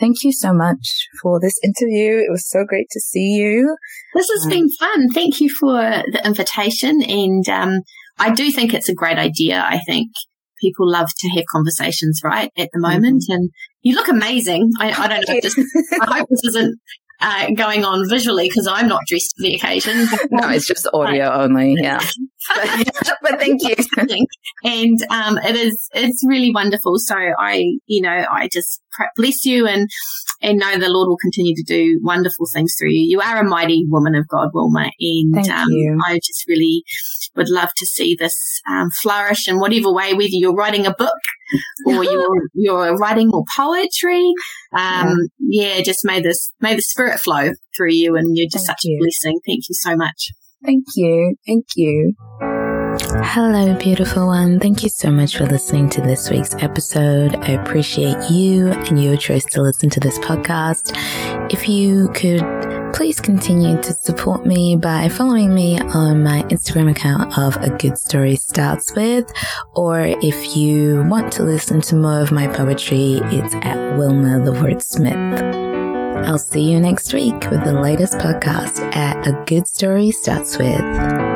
Thank 0.00 0.24
you 0.24 0.32
so 0.32 0.52
much 0.52 1.08
for 1.22 1.38
this 1.40 1.54
interview. 1.62 2.16
It 2.18 2.30
was 2.30 2.48
so 2.48 2.64
great 2.66 2.86
to 2.90 3.00
see 3.00 3.34
you. 3.36 3.76
This 4.14 4.28
has 4.28 4.44
um, 4.44 4.50
been 4.50 4.68
fun. 4.80 5.08
Thank 5.10 5.40
you 5.40 5.48
for 5.48 5.72
the 5.72 6.22
invitation. 6.24 7.02
And 7.02 7.48
um, 7.48 7.80
I 8.18 8.32
do 8.34 8.50
think 8.50 8.74
it's 8.74 8.88
a 8.88 8.94
great 8.94 9.18
idea. 9.18 9.62
I 9.62 9.80
think 9.86 10.08
people 10.60 10.90
love 10.90 11.10
to 11.16 11.28
have 11.36 11.44
conversations, 11.52 12.22
right, 12.24 12.50
at 12.56 12.70
the 12.72 12.80
moment. 12.80 13.24
Mm-hmm. 13.24 13.34
And 13.34 13.50
you 13.84 13.94
look 13.94 14.08
amazing. 14.08 14.70
I, 14.80 14.90
I 14.90 15.08
don't 15.08 15.28
know. 15.28 15.40
Just, 15.40 15.58
I 16.00 16.18
hope 16.18 16.28
this 16.28 16.42
isn't 16.48 16.80
uh, 17.20 17.50
going 17.56 17.84
on 17.84 18.08
visually 18.08 18.48
because 18.48 18.66
I'm 18.66 18.88
not 18.88 19.02
dressed 19.06 19.34
for 19.36 19.42
the 19.42 19.54
occasion. 19.54 20.06
no, 20.30 20.48
it's 20.48 20.66
just 20.66 20.88
audio 20.92 21.30
only. 21.32 21.74
Yeah. 21.78 22.00
but, 22.54 22.92
but, 23.22 23.40
thank 23.40 23.62
you. 23.62 23.74
and 24.64 24.98
um, 25.10 25.38
it 25.38 25.54
is 25.54 25.88
it's 25.94 26.24
really 26.26 26.52
wonderful. 26.52 26.98
So 26.98 27.14
I, 27.16 27.78
you 27.86 28.02
know, 28.02 28.26
I 28.30 28.48
just 28.52 28.82
bless 29.16 29.44
you 29.44 29.66
and 29.66 29.88
and 30.42 30.58
know 30.58 30.78
the 30.78 30.88
Lord 30.88 31.08
will 31.08 31.16
continue 31.16 31.54
to 31.54 31.64
do 31.66 32.00
wonderful 32.02 32.46
things 32.52 32.74
through 32.78 32.90
you. 32.90 33.06
You 33.08 33.20
are 33.20 33.40
a 33.40 33.48
mighty 33.48 33.84
woman 33.88 34.14
of 34.14 34.28
God, 34.28 34.50
Wilma, 34.52 34.90
and 35.00 35.48
um, 35.48 35.68
I 36.06 36.16
just 36.16 36.44
really 36.46 36.84
would 37.36 37.48
love 37.48 37.70
to 37.76 37.86
see 37.86 38.16
this 38.18 38.60
um, 38.68 38.88
flourish 39.02 39.48
in 39.48 39.58
whatever 39.58 39.92
way, 39.92 40.12
whether 40.12 40.28
you're 40.30 40.54
writing 40.54 40.86
a 40.86 40.94
book 40.94 41.18
or 41.86 42.04
you're 42.04 42.42
you're 42.52 42.96
writing 42.96 43.28
more 43.28 43.44
poetry. 43.56 44.32
Um, 44.72 45.16
yeah. 45.38 45.76
yeah. 45.76 45.82
just 45.82 46.00
may 46.04 46.20
this 46.20 46.52
may 46.60 46.74
the 46.74 46.82
spirit 46.82 47.20
flow 47.20 47.50
through 47.76 47.92
you, 47.92 48.16
and 48.16 48.36
you're 48.36 48.48
just 48.50 48.66
Thank 48.66 48.78
such 48.78 48.84
you. 48.84 48.98
a 48.98 49.02
blessing. 49.02 49.40
Thank 49.46 49.64
you 49.68 49.74
so 49.74 49.96
much. 49.96 50.30
Thank 50.64 50.84
you. 50.96 51.36
Thank 51.46 51.66
you. 51.76 52.14
Hello, 53.26 53.74
beautiful 53.78 54.26
one. 54.26 54.60
Thank 54.60 54.84
you 54.84 54.88
so 54.88 55.10
much 55.10 55.36
for 55.36 55.46
listening 55.46 55.88
to 55.90 56.00
this 56.00 56.30
week's 56.30 56.54
episode. 56.56 57.34
I 57.36 57.52
appreciate 57.52 58.30
you 58.30 58.70
and 58.70 59.02
your 59.02 59.16
choice 59.16 59.44
to 59.46 59.62
listen 59.62 59.90
to 59.90 59.98
this 59.98 60.18
podcast. 60.20 60.92
If 61.52 61.68
you 61.68 62.10
could 62.10 62.42
please 62.92 63.20
continue 63.20 63.80
to 63.82 63.92
support 63.92 64.46
me 64.46 64.76
by 64.76 65.08
following 65.08 65.52
me 65.52 65.80
on 65.80 66.22
my 66.22 66.42
Instagram 66.44 66.90
account 66.90 67.36
of 67.36 67.56
A 67.56 67.70
Good 67.70 67.98
Story 67.98 68.36
Starts 68.36 68.94
With, 68.94 69.32
or 69.74 70.00
if 70.00 70.56
you 70.56 71.02
want 71.04 71.32
to 71.32 71.42
listen 71.42 71.80
to 71.80 71.96
more 71.96 72.20
of 72.20 72.30
my 72.30 72.46
poetry, 72.46 73.20
it's 73.24 73.54
at 73.62 73.96
Wilma 73.98 74.44
the 74.44 74.52
Wordsmith. 74.52 75.64
I'll 76.24 76.38
see 76.38 76.70
you 76.70 76.78
next 76.78 77.12
week 77.12 77.50
with 77.50 77.64
the 77.64 77.80
latest 77.80 78.14
podcast 78.14 78.78
at 78.94 79.26
A 79.26 79.32
Good 79.46 79.66
Story 79.66 80.12
Starts 80.12 80.56
With. 80.56 81.33